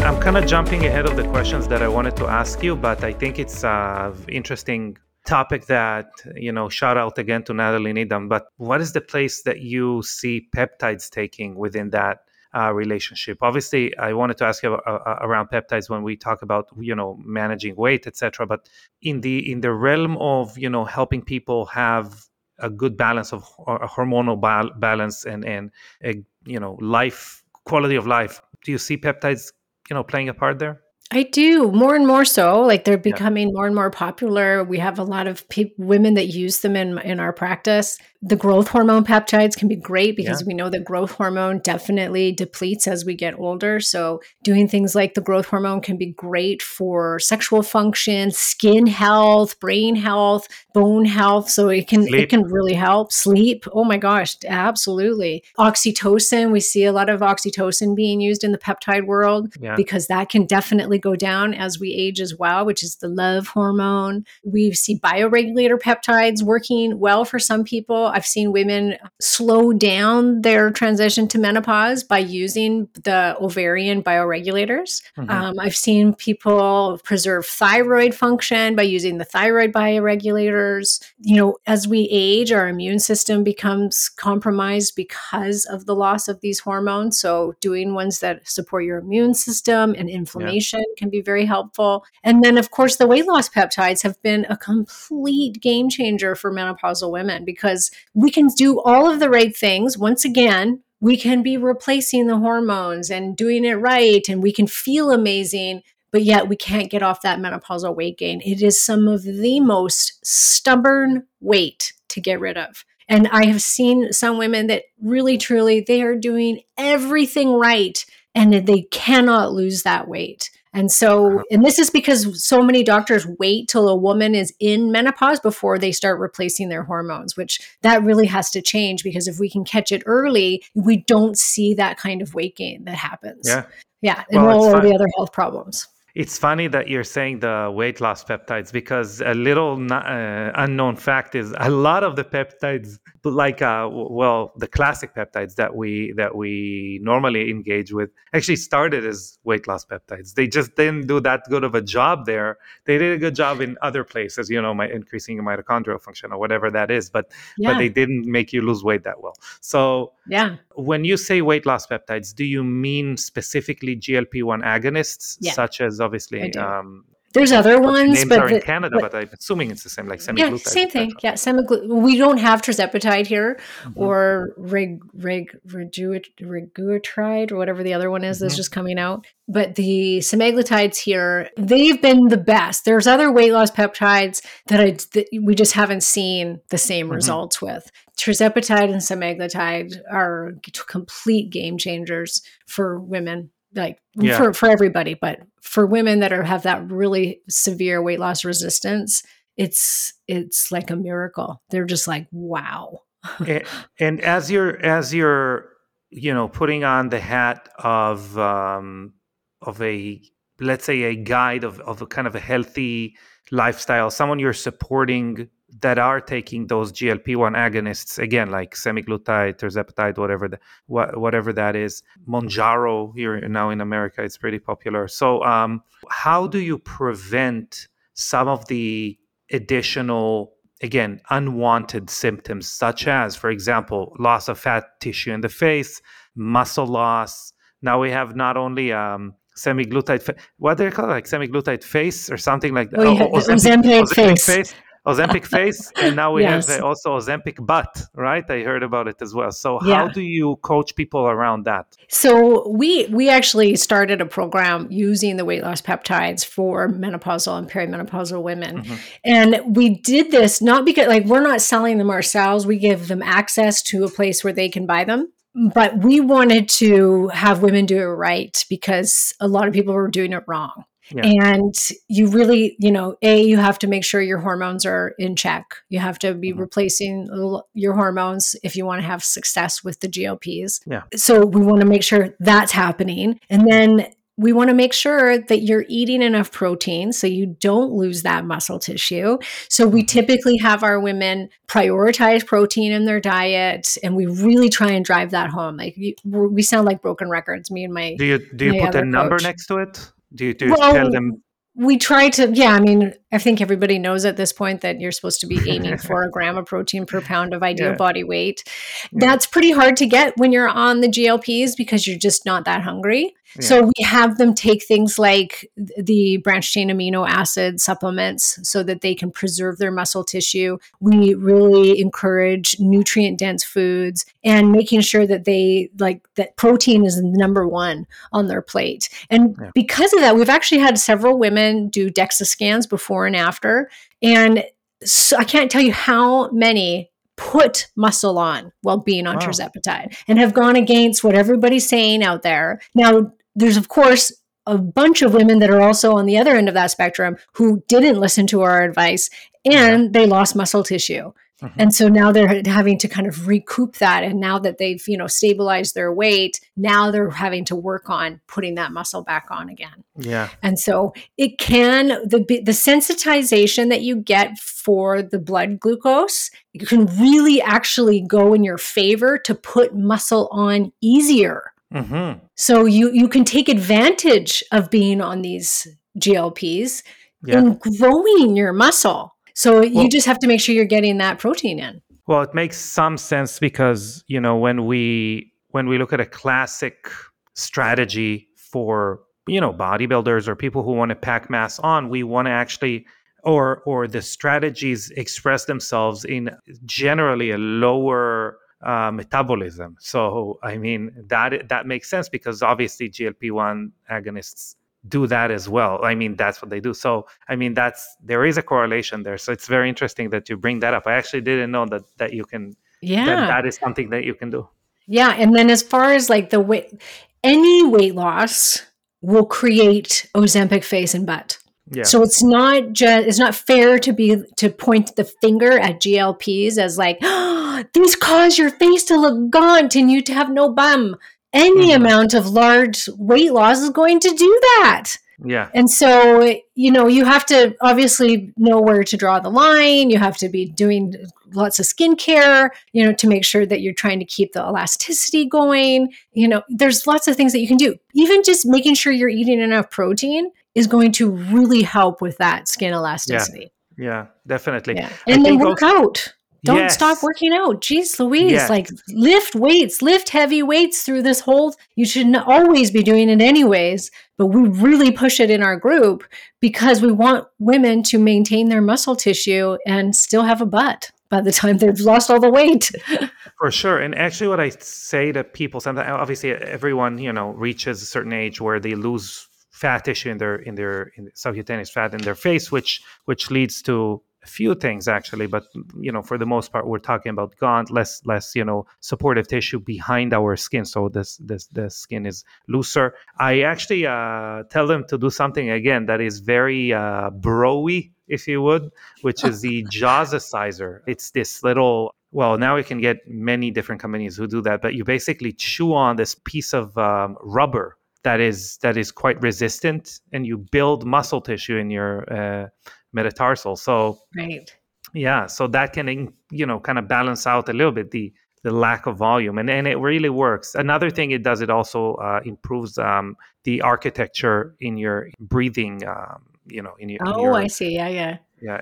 I'm 0.00 0.20
kind 0.20 0.36
of 0.36 0.46
jumping 0.46 0.84
ahead 0.84 1.06
of 1.06 1.14
the 1.14 1.26
questions 1.30 1.68
that 1.68 1.80
I 1.80 1.86
wanted 1.86 2.16
to 2.16 2.26
ask 2.26 2.60
you, 2.60 2.74
but 2.74 3.04
I 3.04 3.12
think 3.12 3.38
it's 3.38 3.62
an 3.62 4.12
interesting 4.26 4.96
topic 5.26 5.66
that 5.66 6.06
you 6.36 6.52
know 6.52 6.68
shout 6.68 6.96
out 6.96 7.18
again 7.18 7.42
to 7.42 7.52
natalie 7.52 7.92
niddam 7.92 8.28
but 8.28 8.46
what 8.58 8.80
is 8.80 8.92
the 8.92 9.00
place 9.00 9.42
that 9.42 9.58
you 9.58 10.00
see 10.00 10.46
peptides 10.54 11.10
taking 11.10 11.56
within 11.56 11.90
that 11.90 12.25
uh, 12.56 12.72
relationship. 12.72 13.38
Obviously 13.42 13.96
i 13.98 14.12
wanted 14.12 14.36
to 14.38 14.44
ask 14.44 14.62
you 14.62 14.74
uh, 14.74 14.90
uh 14.90 15.18
around 15.20 15.48
peptides 15.48 15.90
when 15.90 16.02
we 16.02 16.16
talk 16.16 16.42
about 16.42 16.68
you 16.78 16.94
know 16.94 17.18
managing 17.24 17.74
weight 17.76 18.06
etc 18.06 18.46
but 18.46 18.68
in 19.02 19.20
the 19.20 19.50
in 19.50 19.60
the 19.60 19.72
realm 19.72 20.16
of 20.18 20.56
you 20.56 20.70
know 20.70 20.84
helping 20.84 21.22
people 21.22 21.66
have 21.66 22.24
a 22.60 22.70
good 22.70 22.96
balance 22.96 23.32
of 23.32 23.42
a 23.66 23.86
hormonal 23.86 24.40
ba- 24.40 24.72
balance 24.78 25.24
and 25.24 25.44
and 25.44 25.70
a, 26.04 26.22
you 26.46 26.58
know 26.58 26.78
life 26.80 27.44
quality 27.64 27.96
of 27.96 28.06
life 28.06 28.40
do 28.64 28.72
you 28.72 28.78
see 28.78 28.96
peptides 28.96 29.52
you 29.90 29.94
know 29.94 30.02
playing 30.02 30.28
a 30.28 30.34
part 30.34 30.58
there 30.58 30.80
I 31.12 31.22
do 31.22 31.70
more 31.70 31.94
and 31.94 32.06
more 32.06 32.24
so. 32.24 32.62
Like 32.62 32.84
they're 32.84 32.98
becoming 32.98 33.48
yeah. 33.48 33.54
more 33.54 33.66
and 33.66 33.74
more 33.76 33.90
popular. 33.90 34.64
We 34.64 34.78
have 34.78 34.98
a 34.98 35.04
lot 35.04 35.28
of 35.28 35.48
pe- 35.48 35.72
women 35.78 36.14
that 36.14 36.26
use 36.26 36.60
them 36.60 36.74
in 36.74 36.98
in 36.98 37.20
our 37.20 37.32
practice. 37.32 37.98
The 38.22 38.34
growth 38.34 38.68
hormone 38.68 39.04
peptides 39.04 39.56
can 39.56 39.68
be 39.68 39.76
great 39.76 40.16
because 40.16 40.40
yeah. 40.40 40.46
we 40.48 40.54
know 40.54 40.68
that 40.68 40.84
growth 40.84 41.12
hormone 41.12 41.60
definitely 41.60 42.32
depletes 42.32 42.88
as 42.88 43.04
we 43.04 43.14
get 43.14 43.38
older. 43.38 43.78
So 43.78 44.20
doing 44.42 44.66
things 44.66 44.96
like 44.96 45.14
the 45.14 45.20
growth 45.20 45.46
hormone 45.46 45.80
can 45.80 45.96
be 45.96 46.06
great 46.06 46.60
for 46.60 47.20
sexual 47.20 47.62
function, 47.62 48.32
skin 48.32 48.88
health, 48.88 49.60
brain 49.60 49.94
health, 49.94 50.48
bone 50.74 51.04
health. 51.04 51.50
So 51.50 51.68
it 51.68 51.86
can 51.86 52.06
sleep. 52.06 52.22
it 52.22 52.30
can 52.30 52.42
really 52.42 52.74
help 52.74 53.12
sleep. 53.12 53.64
Oh 53.72 53.84
my 53.84 53.98
gosh, 53.98 54.36
absolutely. 54.48 55.44
Oxytocin, 55.56 56.50
we 56.50 56.58
see 56.58 56.84
a 56.84 56.92
lot 56.92 57.08
of 57.08 57.20
oxytocin 57.20 57.94
being 57.94 58.20
used 58.20 58.42
in 58.42 58.50
the 58.50 58.58
peptide 58.58 59.06
world 59.06 59.54
yeah. 59.60 59.76
because 59.76 60.08
that 60.08 60.30
can 60.30 60.46
definitely 60.46 60.95
go 60.98 61.16
down 61.16 61.54
as 61.54 61.78
we 61.78 61.92
age 61.92 62.20
as 62.20 62.34
well, 62.36 62.64
which 62.64 62.82
is 62.82 62.96
the 62.96 63.08
love 63.08 63.48
hormone. 63.48 64.24
We 64.44 64.72
see 64.72 64.98
bioregulator 64.98 65.78
peptides 65.78 66.42
working 66.42 66.98
well 66.98 67.24
for 67.24 67.38
some 67.38 67.64
people. 67.64 68.06
I've 68.06 68.26
seen 68.26 68.52
women 68.52 68.96
slow 69.20 69.72
down 69.72 70.42
their 70.42 70.70
transition 70.70 71.28
to 71.28 71.38
menopause 71.38 72.04
by 72.04 72.18
using 72.18 72.88
the 73.04 73.36
ovarian 73.40 74.02
bioregulators. 74.02 75.02
Mm-hmm. 75.16 75.30
Um, 75.30 75.54
I've 75.58 75.76
seen 75.76 76.14
people 76.14 77.00
preserve 77.04 77.46
thyroid 77.46 78.14
function 78.14 78.76
by 78.76 78.82
using 78.82 79.18
the 79.18 79.24
thyroid 79.24 79.72
bioregulators. 79.72 81.02
You 81.20 81.36
know, 81.36 81.56
as 81.66 81.86
we 81.88 82.08
age, 82.10 82.52
our 82.52 82.68
immune 82.68 82.98
system 82.98 83.44
becomes 83.44 84.08
compromised 84.08 84.94
because 84.96 85.64
of 85.66 85.86
the 85.86 85.94
loss 85.94 86.28
of 86.28 86.40
these 86.40 86.60
hormones. 86.60 87.18
So, 87.18 87.54
doing 87.60 87.94
ones 87.94 88.20
that 88.20 88.48
support 88.48 88.84
your 88.84 88.98
immune 88.98 89.34
system 89.34 89.94
and 89.96 90.08
inflammation 90.08 90.84
can 90.96 91.10
be 91.10 91.20
very 91.20 91.44
helpful. 91.44 92.04
And 92.22 92.42
then, 92.42 92.58
of 92.58 92.70
course, 92.70 92.96
the 92.96 93.06
weight 93.06 93.26
loss 93.26 93.48
peptides 93.48 94.02
have 94.02 94.20
been 94.22 94.46
a 94.48 94.56
complete 94.56 95.60
game 95.60 95.88
changer 95.88 96.34
for 96.34 96.52
menopausal 96.52 97.10
women 97.10 97.44
because 97.44 97.90
we 98.14 98.30
can 98.30 98.48
do 98.56 98.80
all 98.80 99.10
of 99.10 99.20
the 99.20 99.30
right 99.30 99.56
things. 99.56 99.98
Once 99.98 100.24
again, 100.24 100.82
we 101.00 101.16
can 101.16 101.42
be 101.42 101.56
replacing 101.56 102.26
the 102.26 102.38
hormones 102.38 103.10
and 103.10 103.36
doing 103.36 103.64
it 103.64 103.74
right, 103.74 104.26
and 104.28 104.42
we 104.42 104.52
can 104.52 104.66
feel 104.66 105.10
amazing. 105.10 105.82
But 106.12 106.22
yet, 106.22 106.48
we 106.48 106.56
can't 106.56 106.90
get 106.90 107.02
off 107.02 107.22
that 107.22 107.38
menopausal 107.38 107.94
weight 107.94 108.18
gain. 108.18 108.40
It 108.40 108.62
is 108.62 108.82
some 108.82 109.08
of 109.08 109.24
the 109.24 109.60
most 109.60 110.24
stubborn 110.24 111.26
weight 111.40 111.92
to 112.08 112.20
get 112.20 112.40
rid 112.40 112.56
of. 112.56 112.84
And 113.08 113.28
I 113.28 113.46
have 113.46 113.62
seen 113.62 114.12
some 114.12 114.38
women 114.38 114.66
that 114.66 114.84
really, 115.00 115.38
truly, 115.38 115.80
they 115.80 116.02
are 116.02 116.16
doing 116.16 116.62
everything 116.76 117.52
right 117.52 118.04
and 118.34 118.52
they 118.52 118.82
cannot 118.90 119.52
lose 119.52 119.82
that 119.82 120.08
weight. 120.08 120.50
And 120.76 120.92
so, 120.92 121.42
and 121.50 121.64
this 121.64 121.78
is 121.78 121.88
because 121.88 122.44
so 122.44 122.62
many 122.62 122.82
doctors 122.82 123.26
wait 123.38 123.66
till 123.66 123.88
a 123.88 123.96
woman 123.96 124.34
is 124.34 124.52
in 124.60 124.92
menopause 124.92 125.40
before 125.40 125.78
they 125.78 125.90
start 125.90 126.20
replacing 126.20 126.68
their 126.68 126.82
hormones, 126.82 127.34
which 127.34 127.58
that 127.80 128.02
really 128.02 128.26
has 128.26 128.50
to 128.50 128.60
change 128.60 129.02
because 129.02 129.26
if 129.26 129.40
we 129.40 129.48
can 129.48 129.64
catch 129.64 129.90
it 129.90 130.02
early, 130.04 130.62
we 130.74 130.98
don't 130.98 131.38
see 131.38 131.72
that 131.72 131.96
kind 131.96 132.20
of 132.20 132.34
weight 132.34 132.56
gain 132.56 132.84
that 132.84 132.94
happens. 132.94 133.48
Yeah. 133.48 133.64
Yeah. 134.02 134.24
And 134.30 134.42
well, 134.42 134.74
all 134.74 134.80
the 134.82 134.94
other 134.94 135.08
health 135.16 135.32
problems. 135.32 135.88
It's 136.14 136.36
funny 136.36 136.66
that 136.68 136.88
you're 136.88 137.04
saying 137.04 137.40
the 137.40 137.72
weight 137.74 138.02
loss 138.02 138.22
peptides 138.22 138.70
because 138.70 139.22
a 139.22 139.32
little 139.32 139.80
uh, 139.90 140.50
unknown 140.56 140.96
fact 140.96 141.34
is 141.34 141.54
a 141.58 141.70
lot 141.70 142.04
of 142.04 142.16
the 142.16 142.24
peptides, 142.24 142.98
like 143.34 143.62
uh, 143.62 143.88
well, 143.90 144.52
the 144.56 144.66
classic 144.66 145.14
peptides 145.14 145.56
that 145.56 145.74
we 145.74 146.12
that 146.16 146.36
we 146.36 147.00
normally 147.02 147.50
engage 147.50 147.92
with, 147.92 148.10
actually 148.32 148.56
started 148.56 149.04
as 149.04 149.38
weight 149.44 149.66
loss 149.66 149.84
peptides. 149.84 150.34
They 150.34 150.46
just 150.46 150.74
didn't 150.76 151.06
do 151.06 151.20
that 151.20 151.42
good 151.48 151.64
of 151.64 151.74
a 151.74 151.82
job 151.82 152.26
there. 152.26 152.58
They 152.84 152.98
did 152.98 153.12
a 153.12 153.18
good 153.18 153.34
job 153.34 153.60
in 153.60 153.76
other 153.82 154.04
places, 154.04 154.50
you 154.50 154.60
know, 154.60 154.74
my 154.74 154.88
increasing 154.88 155.38
mitochondrial 155.38 156.00
function 156.00 156.32
or 156.32 156.38
whatever 156.38 156.70
that 156.70 156.90
is, 156.90 157.10
but 157.10 157.32
yeah. 157.58 157.72
but 157.72 157.78
they 157.78 157.88
didn't 157.88 158.26
make 158.26 158.52
you 158.52 158.62
lose 158.62 158.82
weight 158.82 159.04
that 159.04 159.22
well. 159.22 159.36
So 159.60 160.12
yeah, 160.28 160.56
when 160.74 161.04
you 161.04 161.16
say 161.16 161.42
weight 161.42 161.66
loss 161.66 161.86
peptides, 161.86 162.34
do 162.34 162.44
you 162.44 162.64
mean 162.64 163.16
specifically 163.16 163.96
GLP 163.96 164.42
one 164.42 164.62
agonists, 164.62 165.36
yeah. 165.40 165.52
such 165.52 165.80
as 165.80 166.00
obviously. 166.00 166.54
Um, 166.54 167.04
there's 167.36 167.52
other 167.52 167.80
ones, 167.80 168.14
names 168.14 168.28
but 168.28 168.38
are 168.38 168.48
in 168.48 168.60
Canada, 168.60 168.96
but, 169.00 169.12
but, 169.12 169.22
I'm 169.22 169.30
assuming 169.32 169.70
it's 169.70 169.82
the 169.82 169.90
same, 169.90 170.08
like 170.08 170.20
semaglutide. 170.20 170.38
Yeah, 170.38 170.56
same 170.56 170.90
thing. 170.90 171.12
Yeah, 171.22 171.32
semaglutide. 171.34 171.88
We 171.88 172.16
don't 172.16 172.38
have 172.38 172.62
tirzepatide 172.62 173.26
here, 173.26 173.58
mm-hmm. 173.82 174.00
or 174.00 174.54
rig 174.56 175.00
rig 175.14 175.56
riguetride, 175.66 177.52
or 177.52 177.56
whatever 177.56 177.82
the 177.82 177.94
other 177.94 178.10
one 178.10 178.24
is 178.24 178.36
mm-hmm. 178.36 178.44
that's 178.44 178.56
just 178.56 178.72
coming 178.72 178.98
out. 178.98 179.26
But 179.48 179.76
the 179.76 180.18
semaglutides 180.18 180.96
here, 180.96 181.50
they've 181.56 182.00
been 182.00 182.28
the 182.28 182.36
best. 182.36 182.84
There's 182.84 183.06
other 183.06 183.32
weight 183.32 183.52
loss 183.52 183.70
peptides 183.70 184.44
that 184.66 184.80
I 184.80 184.90
that 185.14 185.28
we 185.42 185.54
just 185.54 185.74
haven't 185.74 186.02
seen 186.02 186.60
the 186.70 186.78
same 186.78 187.06
mm-hmm. 187.06 187.14
results 187.16 187.62
with. 187.62 187.90
Tirzepatide 188.18 188.90
and 188.90 189.02
semaglutide 189.02 190.00
are 190.10 190.54
complete 190.86 191.50
game 191.50 191.76
changers 191.76 192.42
for 192.66 192.98
women 192.98 193.50
like 193.76 194.00
yeah. 194.14 194.36
for, 194.36 194.52
for 194.52 194.68
everybody 194.68 195.14
but 195.14 195.40
for 195.60 195.86
women 195.86 196.20
that 196.20 196.32
are 196.32 196.42
have 196.42 196.62
that 196.62 196.90
really 196.90 197.40
severe 197.48 198.02
weight 198.02 198.18
loss 198.18 198.44
resistance 198.44 199.22
it's 199.56 200.12
it's 200.26 200.72
like 200.72 200.90
a 200.90 200.96
miracle 200.96 201.62
they're 201.70 201.84
just 201.84 202.08
like 202.08 202.26
wow 202.32 203.00
and, 203.46 203.64
and, 203.98 204.20
as 204.20 204.50
you're 204.50 204.78
as 204.84 205.12
you're 205.12 205.70
you 206.10 206.32
know 206.32 206.48
putting 206.48 206.84
on 206.84 207.08
the 207.08 207.20
hat 207.20 207.68
of 207.78 208.38
um, 208.38 209.14
of 209.62 209.80
a 209.82 210.20
let's 210.60 210.84
say 210.84 211.02
a 211.04 211.16
guide 211.16 211.64
of, 211.64 211.80
of 211.80 212.00
a 212.02 212.06
kind 212.06 212.26
of 212.26 212.34
a 212.34 212.40
healthy 212.40 213.16
lifestyle 213.50 214.10
someone 214.10 214.38
you're 214.38 214.52
supporting 214.52 215.48
that 215.80 215.98
are 215.98 216.20
taking 216.20 216.66
those 216.66 216.92
GLP-1 216.92 217.56
agonists 217.56 218.18
again, 218.18 218.50
like 218.50 218.74
semaglutide, 218.74 219.58
tirzepatide, 219.58 220.16
whatever 220.16 220.48
the, 220.48 220.58
whatever 220.86 221.52
that 221.52 221.74
is. 221.74 222.02
Mounjaro 222.28 223.12
here 223.16 223.40
now 223.48 223.70
in 223.70 223.80
America, 223.80 224.22
it's 224.22 224.38
pretty 224.38 224.58
popular. 224.58 225.08
So, 225.08 225.42
um, 225.44 225.82
how 226.08 226.46
do 226.46 226.58
you 226.58 226.78
prevent 226.78 227.88
some 228.14 228.48
of 228.48 228.66
the 228.68 229.18
additional, 229.50 230.52
again, 230.82 231.20
unwanted 231.30 232.10
symptoms, 232.10 232.68
such 232.68 233.08
as, 233.08 233.34
for 233.34 233.50
example, 233.50 234.14
loss 234.18 234.48
of 234.48 234.58
fat 234.58 235.00
tissue 235.00 235.32
in 235.32 235.40
the 235.40 235.48
face, 235.48 236.00
muscle 236.36 236.86
loss? 236.86 237.52
Now 237.82 238.00
we 238.00 238.10
have 238.10 238.36
not 238.36 238.56
only 238.56 238.92
um, 238.92 239.34
semaglutide, 239.56 240.36
what 240.58 240.78
do 240.78 240.84
they 240.84 240.90
call 240.90 241.06
it? 241.06 241.08
Like 241.08 241.24
semaglutide 241.24 241.82
face 241.82 242.30
or 242.30 242.36
something 242.36 242.72
like 242.72 242.90
that. 242.90 243.00
Oh, 243.00 243.18
oh, 243.18 243.38
Ozempic, 243.38 244.04
Ozempic 244.04 244.14
face. 244.14 244.46
face. 244.46 244.74
Ozempic 245.06 245.46
face, 245.56 245.92
and 245.96 246.16
now 246.16 246.32
we 246.32 246.42
yes. 246.42 246.66
have 246.68 246.82
also 246.82 247.18
Ozempic 247.18 247.64
butt, 247.64 248.02
right? 248.14 248.44
I 248.50 248.62
heard 248.62 248.82
about 248.82 249.08
it 249.08 249.22
as 249.22 249.34
well. 249.34 249.52
So 249.52 249.78
yeah. 249.84 249.94
how 249.94 250.08
do 250.08 250.20
you 250.20 250.56
coach 250.56 250.94
people 250.96 251.26
around 251.26 251.64
that? 251.64 251.86
So 252.08 252.68
we 252.68 253.06
we 253.06 253.28
actually 253.28 253.76
started 253.76 254.20
a 254.20 254.26
program 254.26 254.88
using 254.90 255.36
the 255.36 255.44
weight 255.44 255.62
loss 255.62 255.80
peptides 255.80 256.44
for 256.44 256.88
menopausal 256.88 257.58
and 257.58 257.70
perimenopausal 257.70 258.42
women, 258.42 258.82
mm-hmm. 258.82 258.94
and 259.24 259.76
we 259.76 259.90
did 259.90 260.30
this 260.30 260.60
not 260.60 260.84
because 260.84 261.06
like 261.06 261.24
we're 261.24 261.42
not 261.42 261.60
selling 261.60 261.98
them 261.98 262.10
ourselves. 262.10 262.66
We 262.66 262.78
give 262.78 263.08
them 263.08 263.22
access 263.22 263.82
to 263.84 264.04
a 264.04 264.10
place 264.10 264.42
where 264.42 264.52
they 264.52 264.68
can 264.68 264.86
buy 264.86 265.04
them 265.04 265.32
but 265.72 265.98
we 265.98 266.20
wanted 266.20 266.68
to 266.68 267.28
have 267.28 267.62
women 267.62 267.86
do 267.86 267.98
it 267.98 268.04
right 268.04 268.64
because 268.68 269.34
a 269.40 269.48
lot 269.48 269.66
of 269.66 269.72
people 269.72 269.94
were 269.94 270.08
doing 270.08 270.34
it 270.34 270.44
wrong. 270.46 270.84
Yeah. 271.14 271.24
And 271.24 271.74
you 272.08 272.28
really, 272.28 272.76
you 272.78 272.90
know, 272.90 273.16
A, 273.22 273.42
you 273.42 273.56
have 273.58 273.78
to 273.80 273.86
make 273.86 274.04
sure 274.04 274.20
your 274.20 274.38
hormones 274.38 274.84
are 274.84 275.14
in 275.18 275.36
check. 275.36 275.76
You 275.88 275.98
have 276.00 276.18
to 276.20 276.34
be 276.34 276.50
mm-hmm. 276.50 276.60
replacing 276.60 277.62
your 277.74 277.94
hormones 277.94 278.56
if 278.62 278.76
you 278.76 278.84
want 278.84 279.00
to 279.00 279.06
have 279.06 279.22
success 279.22 279.84
with 279.84 280.00
the 280.00 280.08
GLPs. 280.08 280.80
Yeah. 280.86 281.02
So 281.14 281.44
we 281.44 281.60
want 281.60 281.80
to 281.80 281.86
make 281.86 282.02
sure 282.02 282.34
that's 282.40 282.72
happening. 282.72 283.40
And 283.50 283.70
then 283.70 284.08
we 284.38 284.52
want 284.52 284.68
to 284.68 284.74
make 284.74 284.92
sure 284.92 285.38
that 285.38 285.62
you're 285.62 285.86
eating 285.88 286.20
enough 286.20 286.52
protein 286.52 287.12
so 287.12 287.26
you 287.26 287.46
don't 287.46 287.92
lose 287.92 288.22
that 288.22 288.44
muscle 288.44 288.78
tissue. 288.78 289.38
So 289.68 289.86
we 289.86 290.00
mm-hmm. 290.00 290.06
typically 290.06 290.56
have 290.58 290.82
our 290.82 291.00
women 291.00 291.48
prioritize 291.68 292.44
protein 292.44 292.92
in 292.92 293.06
their 293.06 293.20
diet 293.20 293.96
and 294.02 294.14
we 294.14 294.26
really 294.26 294.68
try 294.68 294.90
and 294.90 295.04
drive 295.04 295.30
that 295.30 295.50
home. 295.50 295.78
Like 295.78 295.96
we 296.24 296.62
sound 296.62 296.84
like 296.84 297.00
broken 297.00 297.30
records, 297.30 297.70
me 297.70 297.84
and 297.84 297.94
my 297.94 298.14
Do 298.18 298.24
you 298.26 298.38
do 298.54 298.66
you 298.66 298.80
put 298.82 298.94
a 298.94 299.04
number 299.04 299.38
next 299.38 299.66
to 299.66 299.78
it? 299.78 300.12
Do 300.36 300.46
you, 300.46 300.54
do 300.54 300.66
you 300.66 300.74
well, 300.78 300.92
tell 300.92 301.10
them? 301.10 301.42
We 301.74 301.98
try 301.98 302.30
to, 302.30 302.50
yeah. 302.54 302.70
I 302.70 302.80
mean, 302.80 303.12
I 303.32 303.38
think 303.38 303.60
everybody 303.60 303.98
knows 303.98 304.24
at 304.24 304.38
this 304.38 304.52
point 304.52 304.80
that 304.80 304.98
you're 304.98 305.12
supposed 305.12 305.40
to 305.40 305.46
be 305.46 305.60
aiming 305.68 305.98
for 306.06 306.22
a 306.22 306.30
gram 306.30 306.56
of 306.56 306.66
protein 306.66 307.04
per 307.04 307.20
pound 307.20 307.52
of 307.52 307.62
ideal 307.62 307.90
yeah. 307.90 307.96
body 307.96 308.24
weight. 308.24 308.64
That's 309.12 309.46
pretty 309.46 309.72
hard 309.72 309.96
to 309.98 310.06
get 310.06 310.34
when 310.38 310.52
you're 310.52 310.68
on 310.68 311.00
the 311.00 311.08
GLPs 311.08 311.72
because 311.76 312.06
you're 312.06 312.18
just 312.18 312.46
not 312.46 312.64
that 312.64 312.82
hungry. 312.82 313.34
So 313.62 313.84
we 313.84 314.04
have 314.04 314.38
them 314.38 314.54
take 314.54 314.84
things 314.84 315.18
like 315.18 315.70
the 315.76 316.38
branched 316.38 316.72
chain 316.72 316.88
amino 316.90 317.28
acid 317.28 317.80
supplements 317.80 318.58
so 318.68 318.82
that 318.82 319.00
they 319.00 319.14
can 319.14 319.30
preserve 319.30 319.78
their 319.78 319.90
muscle 319.90 320.24
tissue. 320.24 320.78
We 321.00 321.34
really 321.34 322.00
encourage 322.00 322.78
nutrient 322.80 323.38
dense 323.38 323.64
foods 323.64 324.26
and 324.44 324.72
making 324.72 325.00
sure 325.02 325.26
that 325.26 325.44
they 325.44 325.90
like 325.98 326.26
that 326.34 326.56
protein 326.56 327.04
is 327.04 327.20
number 327.22 327.66
one 327.66 328.06
on 328.32 328.46
their 328.46 328.62
plate. 328.62 329.08
And 329.30 329.56
yeah. 329.60 329.70
because 329.74 330.12
of 330.12 330.20
that, 330.20 330.36
we've 330.36 330.48
actually 330.48 330.80
had 330.80 330.98
several 330.98 331.38
women 331.38 331.88
do 331.88 332.10
DEXA 332.10 332.46
scans 332.46 332.86
before 332.86 333.26
and 333.26 333.36
after. 333.36 333.90
And 334.22 334.64
so 335.04 335.36
I 335.36 335.44
can't 335.44 335.70
tell 335.70 335.82
you 335.82 335.92
how 335.92 336.48
many 336.50 337.10
put 337.36 337.88
muscle 337.96 338.38
on 338.38 338.72
while 338.80 338.98
being 338.98 339.26
on 339.26 339.36
wow. 339.36 339.40
tirzepatide 339.40 340.16
and 340.26 340.38
have 340.38 340.54
gone 340.54 340.76
against 340.76 341.22
what 341.22 341.34
everybody's 341.34 341.88
saying 341.88 342.22
out 342.22 342.42
there. 342.42 342.80
Now, 342.94 343.32
there's 343.56 343.76
of 343.76 343.88
course 343.88 344.32
a 344.66 344.78
bunch 344.78 345.22
of 345.22 345.32
women 345.32 345.60
that 345.60 345.70
are 345.70 345.80
also 345.80 346.16
on 346.16 346.26
the 346.26 346.38
other 346.38 346.56
end 346.56 346.68
of 346.68 346.74
that 346.74 346.90
spectrum 346.90 347.36
who 347.54 347.82
didn't 347.88 348.20
listen 348.20 348.46
to 348.48 348.62
our 348.62 348.82
advice 348.82 349.30
and 349.64 350.12
they 350.12 350.26
lost 350.26 350.56
muscle 350.56 350.82
tissue. 350.82 351.32
Mm-hmm. 351.62 351.80
And 351.80 351.94
so 351.94 352.08
now 352.08 352.32
they're 352.32 352.62
having 352.66 352.98
to 352.98 353.08
kind 353.08 353.26
of 353.26 353.48
recoup 353.48 353.96
that. 353.96 354.22
And 354.22 354.38
now 354.38 354.58
that 354.58 354.76
they've, 354.76 355.02
you 355.08 355.16
know, 355.16 355.26
stabilized 355.26 355.94
their 355.94 356.12
weight, 356.12 356.60
now 356.76 357.10
they're 357.10 357.30
having 357.30 357.64
to 357.66 357.76
work 357.76 358.10
on 358.10 358.42
putting 358.46 358.74
that 358.74 358.92
muscle 358.92 359.22
back 359.22 359.46
on 359.50 359.70
again. 359.70 360.04
Yeah. 360.18 360.50
And 360.62 360.78
so 360.78 361.14
it 361.38 361.58
can, 361.58 362.08
the, 362.08 362.44
the 362.62 362.72
sensitization 362.72 363.88
that 363.88 364.02
you 364.02 364.16
get 364.16 364.58
for 364.58 365.22
the 365.22 365.38
blood 365.38 365.80
glucose 365.80 366.50
can 366.80 367.06
really 367.18 367.62
actually 367.62 368.20
go 368.20 368.52
in 368.52 368.62
your 368.62 368.78
favor 368.78 369.38
to 369.38 369.54
put 369.54 369.94
muscle 369.94 370.48
on 370.52 370.92
easier 371.00 371.72
Mm-hmm. 371.94 372.44
So 372.56 372.84
you 372.84 373.10
you 373.12 373.28
can 373.28 373.44
take 373.44 373.68
advantage 373.68 374.62
of 374.72 374.90
being 374.90 375.20
on 375.20 375.42
these 375.42 375.86
GLPs 376.18 377.02
yeah. 377.44 377.58
in 377.58 377.78
growing 377.98 378.56
your 378.56 378.72
muscle. 378.72 379.34
So 379.54 379.80
well, 379.80 379.84
you 379.84 380.08
just 380.08 380.26
have 380.26 380.38
to 380.40 380.46
make 380.46 380.60
sure 380.60 380.74
you're 380.74 380.84
getting 380.84 381.18
that 381.18 381.38
protein 381.38 381.78
in. 381.78 382.02
Well, 382.26 382.42
it 382.42 382.54
makes 382.54 382.76
some 382.76 383.16
sense 383.16 383.58
because 383.58 384.24
you 384.26 384.40
know 384.40 384.56
when 384.56 384.86
we 384.86 385.52
when 385.68 385.88
we 385.88 385.98
look 385.98 386.12
at 386.12 386.20
a 386.20 386.26
classic 386.26 387.08
strategy 387.54 388.48
for 388.56 389.20
you 389.46 389.60
know 389.60 389.72
bodybuilders 389.72 390.48
or 390.48 390.56
people 390.56 390.82
who 390.82 390.92
want 390.92 391.10
to 391.10 391.14
pack 391.14 391.48
mass 391.48 391.78
on, 391.78 392.08
we 392.08 392.22
want 392.22 392.46
to 392.46 392.52
actually 392.52 393.06
or 393.44 393.82
or 393.86 394.08
the 394.08 394.20
strategies 394.20 395.10
express 395.10 395.64
themselves 395.66 396.24
in 396.24 396.50
generally 396.84 397.52
a 397.52 397.58
lower 397.58 398.58
uh, 398.82 399.10
metabolism. 399.10 399.96
So 400.00 400.58
I 400.62 400.76
mean 400.78 401.12
that 401.28 401.68
that 401.68 401.86
makes 401.86 402.08
sense 402.08 402.28
because 402.28 402.62
obviously 402.62 403.08
GLP-1 403.08 403.90
agonists 404.10 404.76
do 405.08 405.26
that 405.28 405.50
as 405.50 405.68
well. 405.68 406.04
I 406.04 406.14
mean 406.14 406.36
that's 406.36 406.60
what 406.60 406.70
they 406.70 406.80
do. 406.80 406.94
So 406.94 407.26
I 407.48 407.56
mean 407.56 407.74
that's 407.74 408.16
there 408.22 408.44
is 408.44 408.58
a 408.58 408.62
correlation 408.62 409.22
there. 409.22 409.38
So 409.38 409.52
it's 409.52 409.66
very 409.66 409.88
interesting 409.88 410.30
that 410.30 410.48
you 410.48 410.56
bring 410.56 410.80
that 410.80 410.94
up. 410.94 411.06
I 411.06 411.14
actually 411.14 411.42
didn't 411.42 411.70
know 411.70 411.86
that 411.86 412.02
that 412.18 412.32
you 412.32 412.44
can 412.44 412.76
yeah 413.02 413.26
that, 413.26 413.46
that 413.46 413.66
is 413.66 413.76
something 413.76 414.10
that 414.10 414.24
you 414.24 414.34
can 414.34 414.50
do. 414.50 414.68
Yeah, 415.08 415.34
and 415.38 415.54
then 415.54 415.70
as 415.70 415.82
far 415.82 416.12
as 416.12 416.28
like 416.28 416.50
the 416.50 416.60
weight 416.60 417.00
any 417.44 417.84
weight 417.84 418.14
loss 418.14 418.82
will 419.20 419.46
create 419.46 420.28
Ozempic 420.34 420.84
face 420.84 421.14
and 421.14 421.26
butt. 421.26 421.58
Yeah. 421.90 422.02
So 422.02 422.22
it's 422.22 422.42
not 422.42 422.92
just 422.92 423.28
it's 423.28 423.38
not 423.38 423.54
fair 423.54 423.98
to 424.00 424.12
be 424.12 424.42
to 424.56 424.70
point 424.70 425.14
the 425.14 425.24
finger 425.24 425.78
at 425.78 426.00
GLPs 426.00 426.78
as 426.78 426.98
like 426.98 427.18
oh, 427.22 427.55
these 427.96 428.16
cause 428.16 428.58
your 428.58 428.70
face 428.70 429.04
to 429.04 429.16
look 429.16 429.50
gaunt 429.50 429.96
and 429.96 430.10
you 430.10 430.22
to 430.22 430.34
have 430.34 430.50
no 430.50 430.70
bum. 430.72 431.16
Any 431.52 431.88
mm-hmm. 431.88 432.02
amount 432.02 432.34
of 432.34 432.48
large 432.48 433.08
weight 433.16 433.52
loss 433.52 433.78
is 433.78 433.90
going 433.90 434.20
to 434.20 434.30
do 434.30 434.60
that. 434.62 435.16
Yeah. 435.44 435.68
And 435.74 435.90
so, 435.90 436.54
you 436.74 436.90
know, 436.90 437.06
you 437.06 437.24
have 437.24 437.44
to 437.46 437.76
obviously 437.80 438.52
know 438.56 438.80
where 438.80 439.04
to 439.04 439.16
draw 439.16 439.38
the 439.38 439.50
line. 439.50 440.10
You 440.10 440.18
have 440.18 440.36
to 440.38 440.48
be 440.48 440.66
doing 440.66 441.14
lots 441.52 441.78
of 441.78 441.86
skincare, 441.86 442.70
you 442.92 443.04
know, 443.04 443.12
to 443.12 443.28
make 443.28 443.44
sure 443.44 443.66
that 443.66 443.82
you're 443.82 443.94
trying 443.94 444.18
to 444.18 444.24
keep 444.24 444.52
the 444.52 444.60
elasticity 444.60 445.46
going. 445.46 446.12
You 446.32 446.48
know, 446.48 446.62
there's 446.68 447.06
lots 447.06 447.28
of 447.28 447.36
things 447.36 447.52
that 447.52 447.60
you 447.60 447.68
can 447.68 447.76
do. 447.76 447.96
Even 448.14 448.42
just 448.42 448.66
making 448.66 448.94
sure 448.94 449.12
you're 449.12 449.28
eating 449.28 449.60
enough 449.60 449.90
protein 449.90 450.50
is 450.74 450.86
going 450.86 451.12
to 451.12 451.30
really 451.30 451.82
help 451.82 452.20
with 452.20 452.38
that 452.38 452.68
skin 452.68 452.94
elasticity. 452.94 453.72
Yeah, 453.98 454.04
yeah 454.04 454.26
definitely. 454.46 454.94
Yeah. 454.96 455.10
And 455.26 455.44
then 455.44 455.58
work 455.58 455.82
also- 455.82 455.96
out. 455.98 456.32
Don't 456.66 456.76
yes. 456.78 456.94
stop 456.94 457.22
working 457.22 457.52
out. 457.52 457.80
Jeez 457.80 458.18
Louise, 458.18 458.52
yes. 458.52 458.68
like 458.68 458.88
lift 459.08 459.54
weights, 459.54 460.02
lift 460.02 460.30
heavy 460.30 460.62
weights 460.62 461.04
through 461.04 461.22
this 461.22 461.40
whole 461.40 461.74
you 461.94 462.04
shouldn't 462.04 462.36
always 462.36 462.90
be 462.90 463.02
doing 463.02 463.28
it 463.28 463.40
anyways, 463.40 464.10
but 464.36 464.46
we 464.46 464.68
really 464.68 465.10
push 465.12 465.40
it 465.40 465.50
in 465.50 465.62
our 465.62 465.76
group 465.76 466.24
because 466.60 467.00
we 467.00 467.12
want 467.12 467.46
women 467.58 468.02
to 468.04 468.18
maintain 468.18 468.68
their 468.68 468.82
muscle 468.82 469.16
tissue 469.16 469.76
and 469.86 470.14
still 470.14 470.42
have 470.42 470.60
a 470.60 470.66
butt 470.66 471.10
by 471.28 471.40
the 471.40 471.52
time 471.52 471.78
they've 471.78 472.00
lost 472.00 472.30
all 472.30 472.40
the 472.40 472.50
weight. 472.50 472.90
For 473.58 473.70
sure. 473.70 473.98
And 473.98 474.14
actually 474.14 474.48
what 474.48 474.60
I 474.60 474.68
say 474.68 475.32
to 475.32 475.44
people 475.44 475.80
sometimes 475.80 476.10
obviously 476.10 476.52
everyone, 476.52 477.18
you 477.18 477.32
know, 477.32 477.50
reaches 477.50 478.02
a 478.02 478.06
certain 478.06 478.32
age 478.32 478.60
where 478.60 478.80
they 478.80 478.94
lose 478.94 479.48
fat 479.70 480.04
tissue 480.04 480.30
in 480.30 480.38
their 480.38 480.56
in 480.56 480.74
their 480.74 481.12
in 481.16 481.30
subcutaneous 481.34 481.90
fat 481.90 482.14
in 482.14 482.20
their 482.22 482.34
face, 482.34 482.72
which 482.72 483.02
which 483.24 483.50
leads 483.50 483.82
to 483.82 484.22
few 484.46 484.74
things 484.74 485.08
actually. 485.08 485.46
But 485.46 485.64
you 485.98 486.12
know, 486.12 486.22
for 486.22 486.38
the 486.38 486.46
most 486.46 486.72
part, 486.72 486.86
we're 486.86 486.98
talking 486.98 487.30
about 487.30 487.56
gaunt, 487.58 487.90
less 487.90 488.24
less 488.24 488.54
you 488.54 488.64
know 488.64 488.86
supportive 489.00 489.48
tissue 489.48 489.80
behind 489.80 490.32
our 490.32 490.56
skin, 490.56 490.84
so 490.84 491.08
this 491.08 491.36
this 491.38 491.66
the 491.66 491.90
skin 491.90 492.26
is 492.26 492.44
looser. 492.68 493.14
I 493.38 493.60
actually 493.60 494.06
uh, 494.06 494.64
tell 494.70 494.86
them 494.86 495.04
to 495.08 495.18
do 495.18 495.30
something 495.30 495.70
again 495.70 496.06
that 496.06 496.20
is 496.20 496.40
very 496.40 496.92
uh, 496.92 497.30
broy, 497.30 498.10
if 498.28 498.48
you 498.48 498.62
would, 498.62 498.90
which 499.22 499.44
is 499.44 499.60
the 499.60 499.84
Jawzrsize. 499.92 501.00
It's 501.06 501.30
this 501.30 501.62
little 501.62 502.14
well, 502.32 502.58
now 502.58 502.76
we 502.76 502.82
can 502.82 503.00
get 503.00 503.18
many 503.26 503.70
different 503.70 504.00
companies 504.00 504.36
who 504.36 504.46
do 504.46 504.60
that, 504.62 504.82
but 504.82 504.94
you 504.94 505.04
basically 505.04 505.52
chew 505.52 505.94
on 505.94 506.16
this 506.16 506.34
piece 506.34 506.74
of 506.74 506.96
um, 506.98 507.36
rubber 507.40 507.96
that 508.26 508.40
is 508.40 508.78
that 508.78 508.96
is 508.96 509.12
quite 509.12 509.40
resistant, 509.40 510.20
and 510.32 510.44
you 510.44 510.58
build 510.58 511.06
muscle 511.06 511.40
tissue 511.40 511.76
in 511.76 511.90
your 511.90 512.12
uh, 512.30 512.66
metatarsal. 513.12 513.76
So 513.76 514.18
right, 514.36 514.74
yeah, 515.14 515.46
so 515.46 515.66
that 515.68 515.92
can 515.92 516.32
you 516.50 516.66
know 516.66 516.80
kind 516.80 516.98
of 516.98 517.08
balance 517.08 517.46
out 517.46 517.68
a 517.68 517.72
little 517.72 517.92
bit 517.92 518.10
the 518.10 518.32
the 518.62 518.70
lack 518.72 519.06
of 519.06 519.16
volume, 519.16 519.58
and 519.58 519.70
and 519.70 519.86
it 519.86 519.96
really 519.96 520.30
works. 520.30 520.74
Another 520.74 521.10
thing 521.10 521.30
it 521.30 521.42
does, 521.42 521.60
it 521.60 521.70
also 521.70 522.14
uh, 522.14 522.40
improves 522.44 522.98
um, 522.98 523.36
the 523.64 523.82
architecture 523.82 524.74
in 524.80 524.96
your 524.96 525.28
breathing. 525.40 526.06
Um, 526.06 526.42
you 526.68 526.82
know, 526.82 526.94
in 526.98 527.08
your 527.08 527.20
oh, 527.24 527.34
in 527.34 527.40
your, 527.44 527.54
I 527.54 527.66
see, 527.68 527.94
yeah, 527.94 528.08
yeah, 528.08 528.38
yeah 528.60 528.80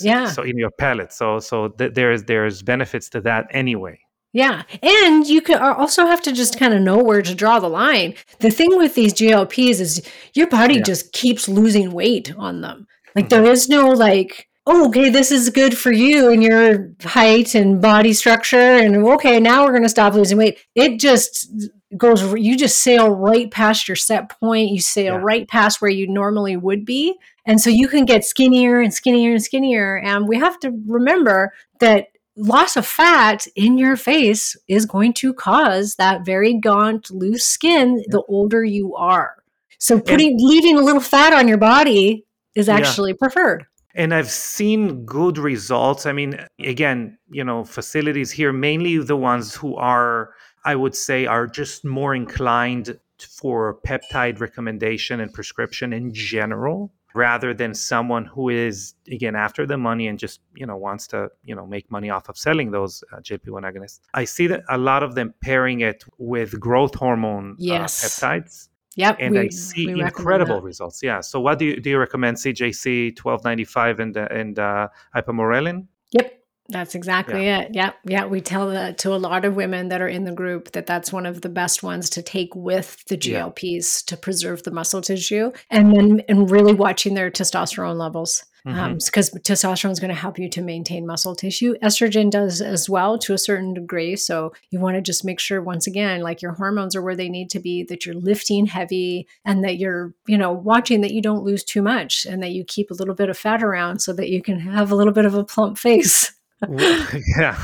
yeah. 0.00 0.30
So 0.30 0.42
in 0.42 0.58
your 0.58 0.70
palate, 0.70 1.12
so 1.12 1.40
so 1.40 1.68
th- 1.68 1.94
there's 1.94 2.24
there's 2.24 2.62
benefits 2.62 3.08
to 3.10 3.20
that 3.22 3.46
anyway. 3.50 4.00
Yeah. 4.32 4.64
And 4.82 5.26
you 5.26 5.40
can 5.40 5.58
also 5.58 6.04
have 6.04 6.20
to 6.22 6.32
just 6.32 6.58
kind 6.58 6.74
of 6.74 6.82
know 6.82 6.98
where 6.98 7.22
to 7.22 7.34
draw 7.34 7.58
the 7.60 7.68
line. 7.68 8.14
The 8.40 8.50
thing 8.50 8.76
with 8.76 8.94
these 8.94 9.14
GLPs 9.14 9.80
is 9.80 10.06
your 10.34 10.46
body 10.48 10.74
yeah. 10.74 10.82
just 10.82 11.12
keeps 11.12 11.48
losing 11.48 11.92
weight 11.92 12.34
on 12.36 12.60
them. 12.60 12.86
Like 13.14 13.28
mm-hmm. 13.28 13.42
there 13.42 13.52
is 13.52 13.68
no 13.68 13.88
like, 13.88 14.48
oh, 14.66 14.88
okay, 14.88 15.08
this 15.08 15.30
is 15.32 15.50
good 15.50 15.76
for 15.76 15.90
you 15.90 16.30
and 16.30 16.42
your 16.42 16.90
height 17.02 17.54
and 17.54 17.80
body 17.80 18.12
structure. 18.12 18.56
And 18.56 18.96
okay, 18.96 19.40
now 19.40 19.64
we're 19.64 19.72
going 19.72 19.82
to 19.82 19.88
stop 19.88 20.14
losing 20.14 20.36
weight. 20.36 20.58
It 20.74 21.00
just 21.00 21.50
goes, 21.96 22.34
you 22.34 22.56
just 22.56 22.80
sail 22.80 23.08
right 23.08 23.50
past 23.50 23.88
your 23.88 23.96
set 23.96 24.28
point. 24.28 24.70
You 24.70 24.80
sail 24.80 25.14
yeah. 25.14 25.20
right 25.22 25.48
past 25.48 25.80
where 25.80 25.90
you 25.90 26.06
normally 26.06 26.56
would 26.56 26.84
be. 26.84 27.16
And 27.46 27.60
so 27.60 27.70
you 27.70 27.88
can 27.88 28.04
get 28.04 28.24
skinnier 28.24 28.80
and 28.80 28.92
skinnier 28.92 29.32
and 29.32 29.42
skinnier. 29.42 29.96
And 29.96 30.28
we 30.28 30.36
have 30.36 30.60
to 30.60 30.70
remember 30.86 31.52
that 31.80 32.08
loss 32.36 32.76
of 32.76 32.86
fat 32.86 33.46
in 33.56 33.78
your 33.78 33.96
face 33.96 34.54
is 34.68 34.86
going 34.86 35.12
to 35.12 35.32
cause 35.32 35.96
that 35.96 36.24
very 36.26 36.54
gaunt, 36.54 37.10
loose 37.10 37.44
skin 37.44 38.04
the 38.08 38.22
older 38.28 38.64
you 38.64 38.94
are. 38.94 39.42
So 39.78 39.98
putting 39.98 40.32
and, 40.32 40.40
leaving 40.40 40.76
a 40.76 40.82
little 40.82 41.00
fat 41.00 41.32
on 41.32 41.48
your 41.48 41.58
body 41.58 42.26
is 42.58 42.68
actually 42.68 43.12
yeah. 43.12 43.18
preferred. 43.18 43.66
And 43.94 44.14
I've 44.14 44.30
seen 44.30 45.04
good 45.04 45.38
results. 45.38 46.06
I 46.06 46.12
mean, 46.12 46.38
again, 46.60 47.18
you 47.30 47.42
know, 47.42 47.64
facilities 47.64 48.30
here, 48.30 48.52
mainly 48.52 48.98
the 48.98 49.16
ones 49.16 49.54
who 49.54 49.74
are, 49.76 50.34
I 50.64 50.74
would 50.74 50.94
say, 50.94 51.26
are 51.26 51.46
just 51.46 51.84
more 51.84 52.14
inclined 52.14 52.98
for 53.18 53.78
peptide 53.86 54.40
recommendation 54.40 55.20
and 55.20 55.32
prescription 55.32 55.92
in 55.92 56.12
general 56.12 56.92
rather 57.14 57.54
than 57.54 57.74
someone 57.74 58.24
who 58.26 58.48
is 58.48 58.94
again 59.10 59.34
after 59.34 59.66
the 59.66 59.76
money 59.76 60.06
and 60.06 60.18
just 60.18 60.40
you 60.54 60.66
know 60.66 60.76
wants 60.76 61.06
to 61.08 61.28
you 61.42 61.54
know 61.54 61.66
make 61.66 61.90
money 61.90 62.10
off 62.10 62.28
of 62.28 62.36
selling 62.38 62.70
those 62.70 63.02
uh, 63.12 63.16
GLP-1 63.16 63.62
agonists. 63.70 64.00
I 64.14 64.24
see 64.24 64.46
that 64.48 64.62
a 64.68 64.78
lot 64.78 65.02
of 65.02 65.14
them 65.14 65.34
pairing 65.40 65.80
it 65.80 66.04
with 66.18 66.60
growth 66.60 66.94
hormone 66.94 67.52
uh, 67.52 67.56
yes. 67.58 68.04
uh, 68.04 68.06
peptides. 68.06 68.68
Yep, 68.98 69.18
and 69.20 69.32
we, 69.32 69.38
I 69.38 69.48
see 69.50 69.88
incredible 69.88 70.60
results. 70.60 71.04
Yeah. 71.04 71.20
So, 71.20 71.38
what 71.38 71.60
do 71.60 71.66
you 71.66 71.80
do? 71.80 71.90
You 71.90 71.98
recommend 71.98 72.36
CJC 72.36 73.14
twelve 73.14 73.44
ninety 73.44 73.64
five 73.64 74.00
and 74.00 74.16
uh, 74.16 74.26
and 74.28 74.58
uh, 74.58 74.88
ipamorelin? 75.14 75.86
Yep. 76.10 76.34
That's 76.70 76.94
exactly 76.94 77.46
yeah. 77.46 77.60
it. 77.60 77.74
Yeah. 77.74 77.92
Yeah. 78.04 78.26
We 78.26 78.40
tell 78.40 78.68
that 78.70 78.98
to 78.98 79.14
a 79.14 79.16
lot 79.16 79.44
of 79.44 79.54
women 79.54 79.88
that 79.88 80.02
are 80.02 80.08
in 80.08 80.24
the 80.24 80.32
group 80.32 80.72
that 80.72 80.86
that's 80.86 81.12
one 81.12 81.24
of 81.26 81.40
the 81.40 81.48
best 81.48 81.82
ones 81.82 82.10
to 82.10 82.22
take 82.22 82.54
with 82.54 83.02
the 83.06 83.16
GLPs 83.16 84.02
yeah. 84.02 84.06
to 84.08 84.20
preserve 84.20 84.64
the 84.64 84.70
muscle 84.70 85.00
tissue 85.00 85.52
and 85.70 85.96
then 85.96 86.22
and 86.28 86.50
really 86.50 86.74
watching 86.74 87.14
their 87.14 87.30
testosterone 87.30 87.96
levels. 87.96 88.44
Because 88.64 89.30
mm-hmm. 89.30 89.36
um, 89.36 89.42
testosterone 89.42 89.90
is 89.90 90.00
going 90.00 90.08
to 90.08 90.14
help 90.14 90.38
you 90.38 90.48
to 90.48 90.62
maintain 90.62 91.06
muscle 91.06 91.34
tissue. 91.34 91.74
Estrogen 91.82 92.30
does 92.30 92.60
as 92.60 92.88
well 92.88 93.18
to 93.18 93.34
a 93.34 93.38
certain 93.38 93.74
degree. 93.74 94.16
So 94.16 94.52
you 94.70 94.80
want 94.80 94.96
to 94.96 95.02
just 95.02 95.24
make 95.24 95.40
sure, 95.40 95.62
once 95.62 95.86
again, 95.86 96.20
like 96.20 96.42
your 96.42 96.52
hormones 96.52 96.94
are 96.96 97.02
where 97.02 97.16
they 97.16 97.28
need 97.28 97.50
to 97.50 97.60
be, 97.60 97.82
that 97.84 98.04
you're 98.04 98.14
lifting 98.14 98.66
heavy 98.66 99.26
and 99.44 99.64
that 99.64 99.78
you're, 99.78 100.14
you 100.26 100.38
know, 100.38 100.52
watching 100.52 101.00
that 101.02 101.12
you 101.12 101.22
don't 101.22 101.44
lose 101.44 101.64
too 101.64 101.82
much 101.82 102.26
and 102.26 102.42
that 102.42 102.50
you 102.50 102.64
keep 102.64 102.90
a 102.90 102.94
little 102.94 103.14
bit 103.14 103.28
of 103.28 103.38
fat 103.38 103.62
around 103.62 104.00
so 104.00 104.12
that 104.12 104.28
you 104.28 104.42
can 104.42 104.58
have 104.60 104.90
a 104.90 104.94
little 104.94 105.12
bit 105.12 105.24
of 105.24 105.34
a 105.34 105.44
plump 105.44 105.78
face. 105.78 106.32
yeah. 107.38 107.56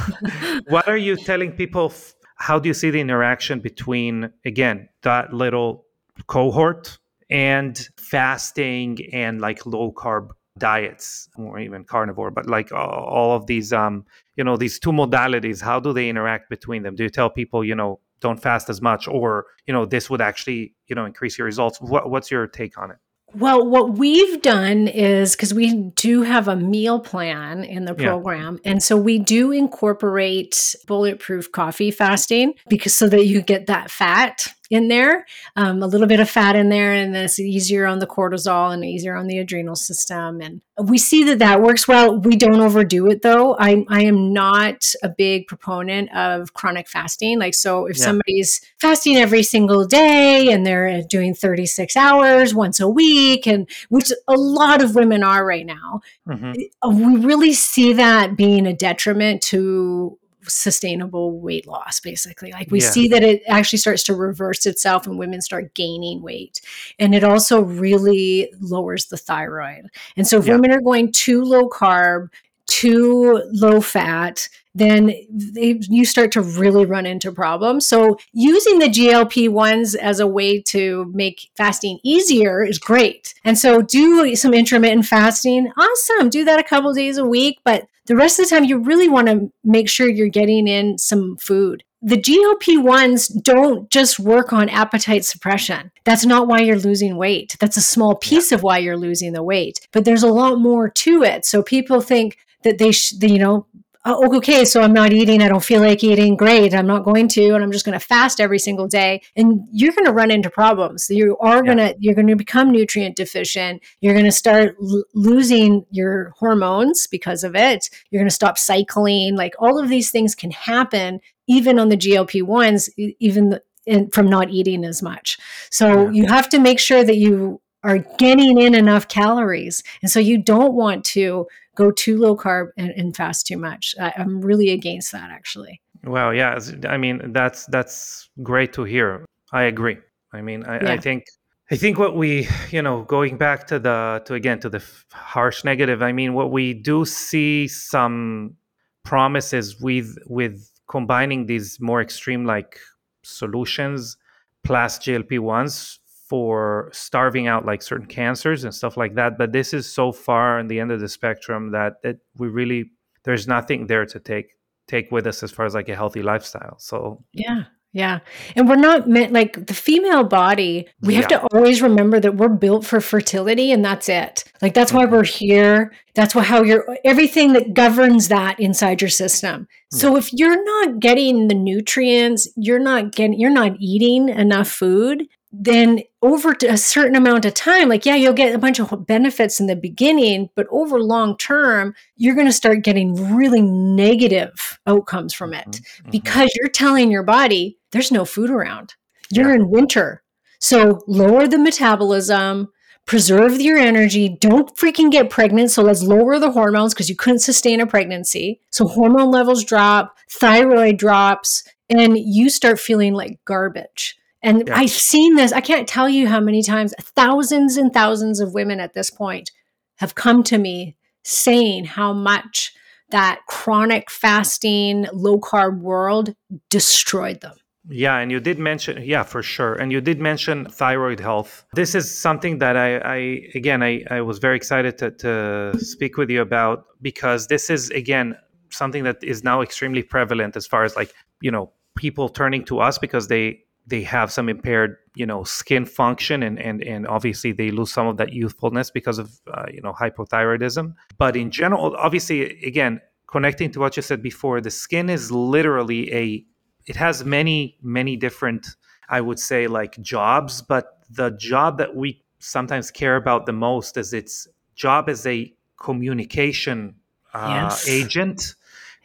What 0.68 0.88
are 0.88 0.96
you 0.96 1.16
telling 1.16 1.52
people? 1.52 1.92
How 2.36 2.58
do 2.58 2.68
you 2.68 2.74
see 2.74 2.90
the 2.90 3.00
interaction 3.00 3.60
between, 3.60 4.30
again, 4.44 4.88
that 5.02 5.32
little 5.32 5.86
cohort 6.26 6.98
and 7.30 7.88
fasting 7.96 8.98
and 9.12 9.40
like 9.40 9.66
low 9.66 9.92
carb 9.92 10.30
diets 10.58 11.28
or 11.36 11.58
even 11.58 11.84
carnivore 11.84 12.30
but 12.30 12.46
like 12.46 12.70
all 12.72 13.34
of 13.34 13.46
these 13.46 13.72
um 13.72 14.04
you 14.36 14.44
know 14.44 14.56
these 14.56 14.78
two 14.78 14.92
modalities 14.92 15.60
how 15.60 15.80
do 15.80 15.92
they 15.92 16.08
interact 16.08 16.48
between 16.48 16.82
them 16.82 16.94
do 16.94 17.02
you 17.02 17.10
tell 17.10 17.28
people 17.28 17.64
you 17.64 17.74
know 17.74 17.98
don't 18.20 18.40
fast 18.40 18.70
as 18.70 18.80
much 18.80 19.08
or 19.08 19.46
you 19.66 19.74
know 19.74 19.84
this 19.84 20.08
would 20.08 20.20
actually 20.20 20.72
you 20.86 20.94
know 20.94 21.04
increase 21.04 21.36
your 21.36 21.44
results 21.44 21.80
what, 21.80 22.08
what's 22.08 22.30
your 22.30 22.46
take 22.46 22.78
on 22.78 22.90
it 22.90 22.98
well, 23.36 23.66
what 23.66 23.98
we've 23.98 24.40
done 24.42 24.86
is 24.86 25.34
because 25.34 25.52
we 25.52 25.74
do 25.74 26.22
have 26.22 26.46
a 26.46 26.54
meal 26.54 27.00
plan 27.00 27.64
in 27.64 27.84
the 27.84 27.94
program. 27.94 28.60
Yeah. 28.62 28.72
And 28.72 28.82
so 28.82 28.96
we 28.96 29.18
do 29.18 29.50
incorporate 29.50 30.76
bulletproof 30.86 31.50
coffee 31.50 31.90
fasting 31.90 32.54
because 32.68 32.94
so 32.94 33.08
that 33.08 33.26
you 33.26 33.42
get 33.42 33.66
that 33.66 33.90
fat 33.90 34.46
in 34.70 34.88
there, 34.88 35.26
um, 35.56 35.82
a 35.82 35.86
little 35.86 36.06
bit 36.06 36.20
of 36.20 36.30
fat 36.30 36.56
in 36.56 36.68
there, 36.68 36.92
and 36.92 37.14
then 37.14 37.24
it's 37.24 37.38
easier 37.38 37.86
on 37.86 37.98
the 37.98 38.06
cortisol 38.06 38.72
and 38.72 38.84
easier 38.84 39.14
on 39.14 39.26
the 39.26 39.38
adrenal 39.38 39.76
system. 39.76 40.40
And 40.40 40.60
we 40.82 40.98
see 40.98 41.22
that 41.24 41.38
that 41.38 41.62
works 41.62 41.86
well. 41.86 42.18
We 42.18 42.36
don't 42.36 42.60
overdo 42.60 43.06
it 43.08 43.22
though. 43.22 43.56
I, 43.58 43.84
I 43.88 44.02
am 44.02 44.32
not 44.32 44.92
a 45.02 45.08
big 45.08 45.46
proponent 45.46 46.14
of 46.14 46.54
chronic 46.54 46.88
fasting. 46.88 47.38
Like, 47.38 47.54
so 47.54 47.86
if 47.86 47.98
yeah. 47.98 48.04
somebody's 48.04 48.60
fasting 48.78 49.16
every 49.16 49.42
single 49.42 49.86
day 49.86 50.50
and 50.50 50.66
they're 50.66 51.02
doing 51.02 51.34
36 51.34 51.96
hours 51.96 52.54
once 52.54 52.80
a 52.80 52.88
week, 52.88 53.46
and 53.46 53.68
which 53.90 54.12
a 54.26 54.34
lot 54.34 54.82
of 54.82 54.94
women 54.94 55.22
are 55.22 55.46
right 55.46 55.66
now, 55.66 56.00
mm-hmm. 56.26 57.14
we 57.14 57.24
really 57.24 57.52
see 57.52 57.92
that 57.92 58.36
being 58.36 58.66
a 58.66 58.74
detriment 58.74 59.42
to 59.42 60.18
sustainable 60.48 61.38
weight 61.38 61.66
loss 61.66 62.00
basically 62.00 62.52
like 62.52 62.70
we 62.70 62.80
yeah. 62.80 62.90
see 62.90 63.08
that 63.08 63.22
it 63.22 63.42
actually 63.46 63.78
starts 63.78 64.02
to 64.02 64.14
reverse 64.14 64.66
itself 64.66 65.06
and 65.06 65.18
women 65.18 65.40
start 65.40 65.74
gaining 65.74 66.22
weight 66.22 66.60
and 66.98 67.14
it 67.14 67.24
also 67.24 67.62
really 67.62 68.52
lowers 68.60 69.06
the 69.06 69.16
thyroid 69.16 69.88
and 70.16 70.26
so 70.26 70.38
if 70.38 70.46
yeah. 70.46 70.54
women 70.54 70.70
are 70.70 70.80
going 70.80 71.10
too 71.12 71.42
low 71.42 71.68
carb 71.68 72.28
too 72.66 73.42
low 73.52 73.80
fat 73.80 74.48
then 74.74 75.06
they, 75.30 75.78
you 75.88 76.04
start 76.04 76.32
to 76.32 76.42
really 76.42 76.84
run 76.84 77.06
into 77.06 77.30
problems. 77.30 77.86
So 77.86 78.18
using 78.32 78.78
the 78.78 78.88
GLP 78.88 79.48
ones 79.48 79.94
as 79.94 80.20
a 80.20 80.26
way 80.26 80.60
to 80.62 81.10
make 81.14 81.50
fasting 81.56 82.00
easier 82.02 82.64
is 82.64 82.78
great. 82.78 83.34
And 83.44 83.58
so 83.58 83.82
do 83.82 84.34
some 84.34 84.52
intermittent 84.52 85.06
fasting. 85.06 85.70
Awesome. 85.76 86.28
Do 86.28 86.44
that 86.44 86.58
a 86.58 86.64
couple 86.64 86.92
days 86.92 87.18
a 87.18 87.24
week, 87.24 87.58
but 87.64 87.86
the 88.06 88.16
rest 88.16 88.38
of 88.38 88.44
the 88.44 88.50
time, 88.54 88.64
you 88.64 88.78
really 88.78 89.08
want 89.08 89.28
to 89.28 89.50
make 89.62 89.88
sure 89.88 90.08
you're 90.08 90.28
getting 90.28 90.68
in 90.68 90.98
some 90.98 91.36
food. 91.38 91.84
The 92.02 92.20
GLP 92.20 92.82
1s 92.82 93.42
don't 93.42 93.88
just 93.88 94.18
work 94.18 94.52
on 94.52 94.68
appetite 94.68 95.24
suppression. 95.24 95.90
That's 96.04 96.26
not 96.26 96.46
why 96.46 96.60
you're 96.60 96.78
losing 96.78 97.16
weight. 97.16 97.56
That's 97.60 97.78
a 97.78 97.82
small 97.82 98.14
piece 98.16 98.52
of 98.52 98.62
why 98.62 98.78
you're 98.78 98.98
losing 98.98 99.32
the 99.32 99.42
weight, 99.42 99.88
but 99.90 100.04
there's 100.04 100.22
a 100.22 100.28
lot 100.28 100.58
more 100.58 100.90
to 100.90 101.22
it. 101.22 101.46
So 101.46 101.62
people 101.62 102.02
think 102.02 102.36
that 102.62 102.76
they, 102.76 102.92
sh- 102.92 103.14
you 103.22 103.38
know, 103.38 103.66
oh, 104.04 104.36
okay, 104.36 104.64
so 104.64 104.82
I'm 104.82 104.92
not 104.92 105.12
eating. 105.12 105.42
I 105.42 105.48
don't 105.48 105.64
feel 105.64 105.80
like 105.80 106.04
eating. 106.04 106.36
Great. 106.36 106.74
I'm 106.74 106.86
not 106.86 107.04
going 107.04 107.28
to, 107.28 107.54
and 107.54 107.64
I'm 107.64 107.72
just 107.72 107.84
going 107.84 107.98
to 107.98 108.04
fast 108.04 108.40
every 108.40 108.58
single 108.58 108.86
day. 108.86 109.22
And 109.34 109.66
you're 109.72 109.92
going 109.92 110.04
to 110.04 110.12
run 110.12 110.30
into 110.30 110.50
problems. 110.50 111.08
You 111.08 111.38
are 111.38 111.62
going 111.62 111.78
to, 111.78 111.94
you're 111.98 112.14
going 112.14 112.26
to 112.26 112.36
become 112.36 112.70
nutrient 112.70 113.16
deficient. 113.16 113.82
You're 114.00 114.12
going 114.12 114.26
to 114.26 114.32
start 114.32 114.76
l- 114.82 115.04
losing 115.14 115.86
your 115.90 116.34
hormones 116.38 117.06
because 117.06 117.44
of 117.44 117.56
it. 117.56 117.88
You're 118.10 118.20
going 118.20 118.28
to 118.28 118.34
stop 118.34 118.58
cycling. 118.58 119.36
Like 119.36 119.54
all 119.58 119.78
of 119.78 119.88
these 119.88 120.10
things 120.10 120.34
can 120.34 120.50
happen 120.50 121.20
even 121.46 121.78
on 121.78 121.88
the 121.88 121.96
GLP 121.96 122.42
ones, 122.42 122.90
even 122.96 123.50
the, 123.50 123.62
in, 123.86 124.10
from 124.10 124.28
not 124.28 124.50
eating 124.50 124.84
as 124.84 125.02
much. 125.02 125.38
So 125.70 126.04
yeah. 126.04 126.10
you 126.10 126.26
have 126.26 126.48
to 126.50 126.58
make 126.58 126.78
sure 126.78 127.04
that 127.04 127.16
you 127.16 127.60
are 127.82 127.98
getting 128.18 128.58
in 128.58 128.74
enough 128.74 129.08
calories. 129.08 129.82
And 130.00 130.10
so 130.10 130.18
you 130.18 130.38
don't 130.38 130.74
want 130.74 131.04
to 131.06 131.46
go 131.74 131.90
too 131.90 132.18
low 132.18 132.36
carb 132.36 132.68
and, 132.76 132.90
and 132.90 133.16
fast 133.16 133.46
too 133.46 133.56
much. 133.56 133.94
I, 134.00 134.12
am 134.16 134.40
really 134.40 134.70
against 134.70 135.12
that 135.12 135.30
actually. 135.30 135.80
Well, 136.04 136.34
yeah, 136.34 136.58
I 136.88 136.96
mean 136.96 137.32
that's 137.32 137.66
that's 137.66 138.28
great 138.42 138.72
to 138.74 138.84
hear. 138.84 139.24
I 139.52 139.64
agree. 139.64 139.98
I 140.32 140.42
mean, 140.42 140.64
I, 140.64 140.82
yeah. 140.82 140.92
I 140.92 140.98
think 140.98 141.24
I 141.70 141.76
think 141.76 141.98
what 141.98 142.16
we, 142.16 142.48
you 142.70 142.82
know, 142.82 143.02
going 143.04 143.38
back 143.38 143.66
to 143.68 143.78
the 143.78 144.22
to 144.26 144.34
again 144.34 144.60
to 144.60 144.68
the 144.68 144.82
harsh 145.12 145.64
negative. 145.64 146.02
I 146.02 146.12
mean, 146.12 146.34
what 146.34 146.50
we 146.50 146.74
do 146.74 147.04
see 147.04 147.68
some 147.68 148.56
promises 149.04 149.80
with 149.80 150.16
with 150.26 150.70
combining 150.88 151.46
these 151.46 151.78
more 151.80 152.02
extreme 152.02 152.44
like 152.44 152.78
solutions 153.22 154.16
plus 154.64 154.98
GLP 154.98 155.38
ones 155.40 156.00
for 156.28 156.90
starving 156.92 157.46
out 157.46 157.66
like 157.66 157.82
certain 157.82 158.06
cancers 158.06 158.64
and 158.64 158.74
stuff 158.74 158.96
like 158.96 159.14
that. 159.14 159.36
But 159.36 159.52
this 159.52 159.74
is 159.74 159.90
so 159.90 160.12
far 160.12 160.58
on 160.58 160.68
the 160.68 160.80
end 160.80 160.90
of 160.90 161.00
the 161.00 161.08
spectrum 161.08 161.72
that 161.72 161.94
it, 162.02 162.18
we 162.36 162.48
really 162.48 162.90
there's 163.24 163.46
nothing 163.46 163.86
there 163.86 164.06
to 164.06 164.20
take 164.20 164.52
take 164.86 165.10
with 165.10 165.26
us 165.26 165.42
as 165.42 165.50
far 165.50 165.66
as 165.66 165.74
like 165.74 165.88
a 165.88 165.96
healthy 165.96 166.22
lifestyle. 166.22 166.78
So 166.78 167.24
yeah, 167.32 167.64
yeah. 167.94 168.18
And 168.56 168.68
we're 168.68 168.74
not 168.74 169.08
meant 169.08 169.32
like 169.32 169.66
the 169.66 169.72
female 169.72 170.24
body, 170.24 170.88
we 171.00 171.14
have 171.14 171.28
to 171.28 171.40
always 171.52 171.80
remember 171.80 172.18
that 172.18 172.34
we're 172.34 172.48
built 172.48 172.84
for 172.84 173.00
fertility 173.00 173.70
and 173.70 173.84
that's 173.84 174.08
it. 174.08 174.42
Like 174.60 174.74
that's 174.74 174.92
why 174.92 175.04
mm-hmm. 175.04 175.14
we're 175.14 175.24
here. 175.24 175.92
That's 176.16 176.34
why 176.34 176.42
how 176.42 176.64
you're 176.64 176.84
everything 177.04 177.52
that 177.52 177.72
governs 177.72 178.28
that 178.28 178.58
inside 178.58 179.00
your 179.00 179.10
system. 179.10 179.68
So 179.92 180.16
if 180.16 180.32
you're 180.32 180.64
not 180.64 180.98
getting 180.98 181.46
the 181.46 181.54
nutrients, 181.54 182.48
you're 182.56 182.80
not 182.80 183.12
getting 183.12 183.38
you're 183.38 183.48
not 183.48 183.76
eating 183.78 184.28
enough 184.28 184.68
food, 184.68 185.28
then 185.56 186.02
over 186.22 186.56
a 186.68 186.76
certain 186.76 187.14
amount 187.14 187.44
of 187.44 187.54
time, 187.54 187.88
like, 187.88 188.04
yeah, 188.04 188.16
you'll 188.16 188.32
get 188.32 188.54
a 188.54 188.58
bunch 188.58 188.80
of 188.80 189.06
benefits 189.06 189.60
in 189.60 189.66
the 189.66 189.76
beginning, 189.76 190.50
but 190.56 190.66
over 190.70 191.00
long 191.00 191.36
term, 191.36 191.94
you're 192.16 192.34
going 192.34 192.46
to 192.46 192.52
start 192.52 192.82
getting 192.82 193.34
really 193.34 193.62
negative 193.62 194.78
outcomes 194.86 195.32
from 195.32 195.54
it 195.54 195.66
mm-hmm. 195.66 196.10
because 196.10 196.50
you're 196.56 196.68
telling 196.68 197.10
your 197.10 197.22
body 197.22 197.78
there's 197.92 198.10
no 198.10 198.24
food 198.24 198.50
around. 198.50 198.94
You're 199.30 199.50
yeah. 199.50 199.56
in 199.56 199.70
winter. 199.70 200.22
So 200.60 201.00
lower 201.06 201.46
the 201.46 201.58
metabolism, 201.58 202.72
preserve 203.06 203.60
your 203.60 203.78
energy. 203.78 204.36
Don't 204.40 204.74
freaking 204.76 205.12
get 205.12 205.30
pregnant. 205.30 205.70
So 205.70 205.82
let's 205.82 206.02
lower 206.02 206.38
the 206.38 206.50
hormones 206.50 206.94
because 206.94 207.08
you 207.08 207.16
couldn't 207.16 207.40
sustain 207.40 207.80
a 207.80 207.86
pregnancy. 207.86 208.60
So 208.70 208.86
hormone 208.86 209.30
levels 209.30 209.62
drop, 209.62 210.16
thyroid 210.30 210.96
drops, 210.96 211.64
and 211.88 212.18
you 212.18 212.50
start 212.50 212.80
feeling 212.80 213.14
like 213.14 213.38
garbage. 213.44 214.16
And 214.44 214.68
yeah. 214.68 214.76
I've 214.76 214.90
seen 214.90 215.36
this, 215.36 215.52
I 215.52 215.62
can't 215.62 215.88
tell 215.88 216.08
you 216.08 216.28
how 216.28 216.38
many 216.38 216.62
times, 216.62 216.92
thousands 217.00 217.78
and 217.78 217.92
thousands 217.92 218.40
of 218.40 218.52
women 218.52 218.78
at 218.78 218.92
this 218.92 219.10
point 219.10 219.50
have 219.96 220.14
come 220.14 220.42
to 220.44 220.58
me 220.58 220.96
saying 221.24 221.86
how 221.86 222.12
much 222.12 222.74
that 223.08 223.40
chronic 223.48 224.10
fasting, 224.10 225.06
low 225.14 225.40
carb 225.40 225.80
world 225.80 226.34
destroyed 226.68 227.40
them. 227.40 227.56
Yeah, 227.88 228.18
and 228.18 228.30
you 228.30 228.38
did 228.38 228.58
mention, 228.58 229.02
yeah, 229.02 229.22
for 229.22 229.42
sure. 229.42 229.74
And 229.74 229.90
you 229.90 230.00
did 230.00 230.20
mention 230.20 230.66
thyroid 230.66 231.20
health. 231.20 231.64
This 231.74 231.94
is 231.94 232.16
something 232.16 232.58
that 232.58 232.76
I, 232.76 232.98
I 232.98 233.16
again, 233.54 233.82
I, 233.82 234.04
I 234.10 234.20
was 234.20 234.38
very 234.38 234.56
excited 234.56 234.98
to, 234.98 235.10
to 235.10 235.78
speak 235.78 236.16
with 236.18 236.28
you 236.30 236.42
about 236.42 236.84
because 237.00 237.46
this 237.46 237.70
is, 237.70 237.90
again, 237.90 238.36
something 238.70 239.04
that 239.04 239.22
is 239.22 239.42
now 239.42 239.62
extremely 239.62 240.02
prevalent 240.02 240.56
as 240.56 240.66
far 240.66 240.84
as 240.84 240.96
like, 240.96 241.14
you 241.40 241.50
know, 241.50 241.72
people 241.96 242.28
turning 242.28 242.64
to 242.66 242.80
us 242.80 242.98
because 242.98 243.28
they 243.28 243.60
they 243.86 244.02
have 244.02 244.32
some 244.32 244.48
impaired 244.48 244.96
you 245.14 245.26
know 245.26 245.44
skin 245.44 245.84
function 245.84 246.42
and 246.42 246.58
and 246.58 246.82
and 246.82 247.06
obviously 247.06 247.52
they 247.52 247.70
lose 247.70 247.92
some 247.92 248.06
of 248.06 248.16
that 248.16 248.32
youthfulness 248.32 248.90
because 248.90 249.18
of 249.18 249.40
uh, 249.52 249.66
you 249.72 249.80
know 249.80 249.92
hypothyroidism 249.92 250.94
but 251.18 251.36
in 251.36 251.50
general 251.50 251.94
obviously 251.96 252.62
again 252.64 253.00
connecting 253.26 253.70
to 253.70 253.80
what 253.80 253.96
you 253.96 254.02
said 254.02 254.22
before 254.22 254.60
the 254.60 254.70
skin 254.70 255.08
is 255.10 255.30
literally 255.30 256.12
a 256.12 256.44
it 256.86 256.96
has 256.96 257.24
many 257.24 257.76
many 257.82 258.16
different 258.16 258.76
i 259.08 259.20
would 259.20 259.38
say 259.38 259.66
like 259.66 260.00
jobs 260.00 260.62
but 260.62 260.98
the 261.10 261.30
job 261.32 261.78
that 261.78 261.94
we 261.94 262.22
sometimes 262.38 262.90
care 262.90 263.16
about 263.16 263.46
the 263.46 263.52
most 263.52 263.96
is 263.96 264.12
its 264.12 264.48
job 264.74 265.08
as 265.08 265.26
a 265.26 265.52
communication 265.78 266.94
uh, 267.32 267.68
yes. 267.68 267.88
agent 267.88 268.54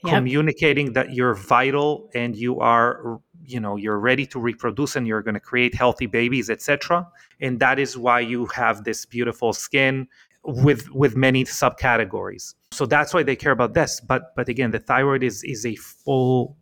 yep. 0.03 0.13
communicating 0.15 0.93
that 0.93 1.13
you're 1.13 1.33
vital 1.33 2.09
and 2.13 2.35
you 2.35 2.59
are 2.59 3.19
you 3.49 3.59
know 3.59 3.75
you're 3.75 3.99
ready 3.99 4.25
to 4.25 4.39
reproduce 4.39 4.95
and 4.95 5.07
you're 5.07 5.21
going 5.21 5.33
to 5.33 5.39
create 5.39 5.73
healthy 5.73 6.05
babies 6.05 6.49
etc 6.49 7.07
and 7.41 7.59
that 7.59 7.79
is 7.79 7.97
why 7.97 8.19
you 8.19 8.45
have 8.47 8.83
this 8.83 9.05
beautiful 9.05 9.53
skin 9.53 10.07
with 10.43 10.89
with 10.91 11.15
many 11.15 11.43
subcategories 11.43 12.55
so 12.71 12.85
that's 12.85 13.13
why 13.13 13.23
they 13.23 13.35
care 13.35 13.51
about 13.51 13.73
this 13.73 13.99
but 13.99 14.35
but 14.35 14.47
again 14.47 14.71
the 14.71 14.79
thyroid 14.79 15.23
is 15.23 15.43
is 15.43 15.65
a 15.65 15.75
full 15.75 16.55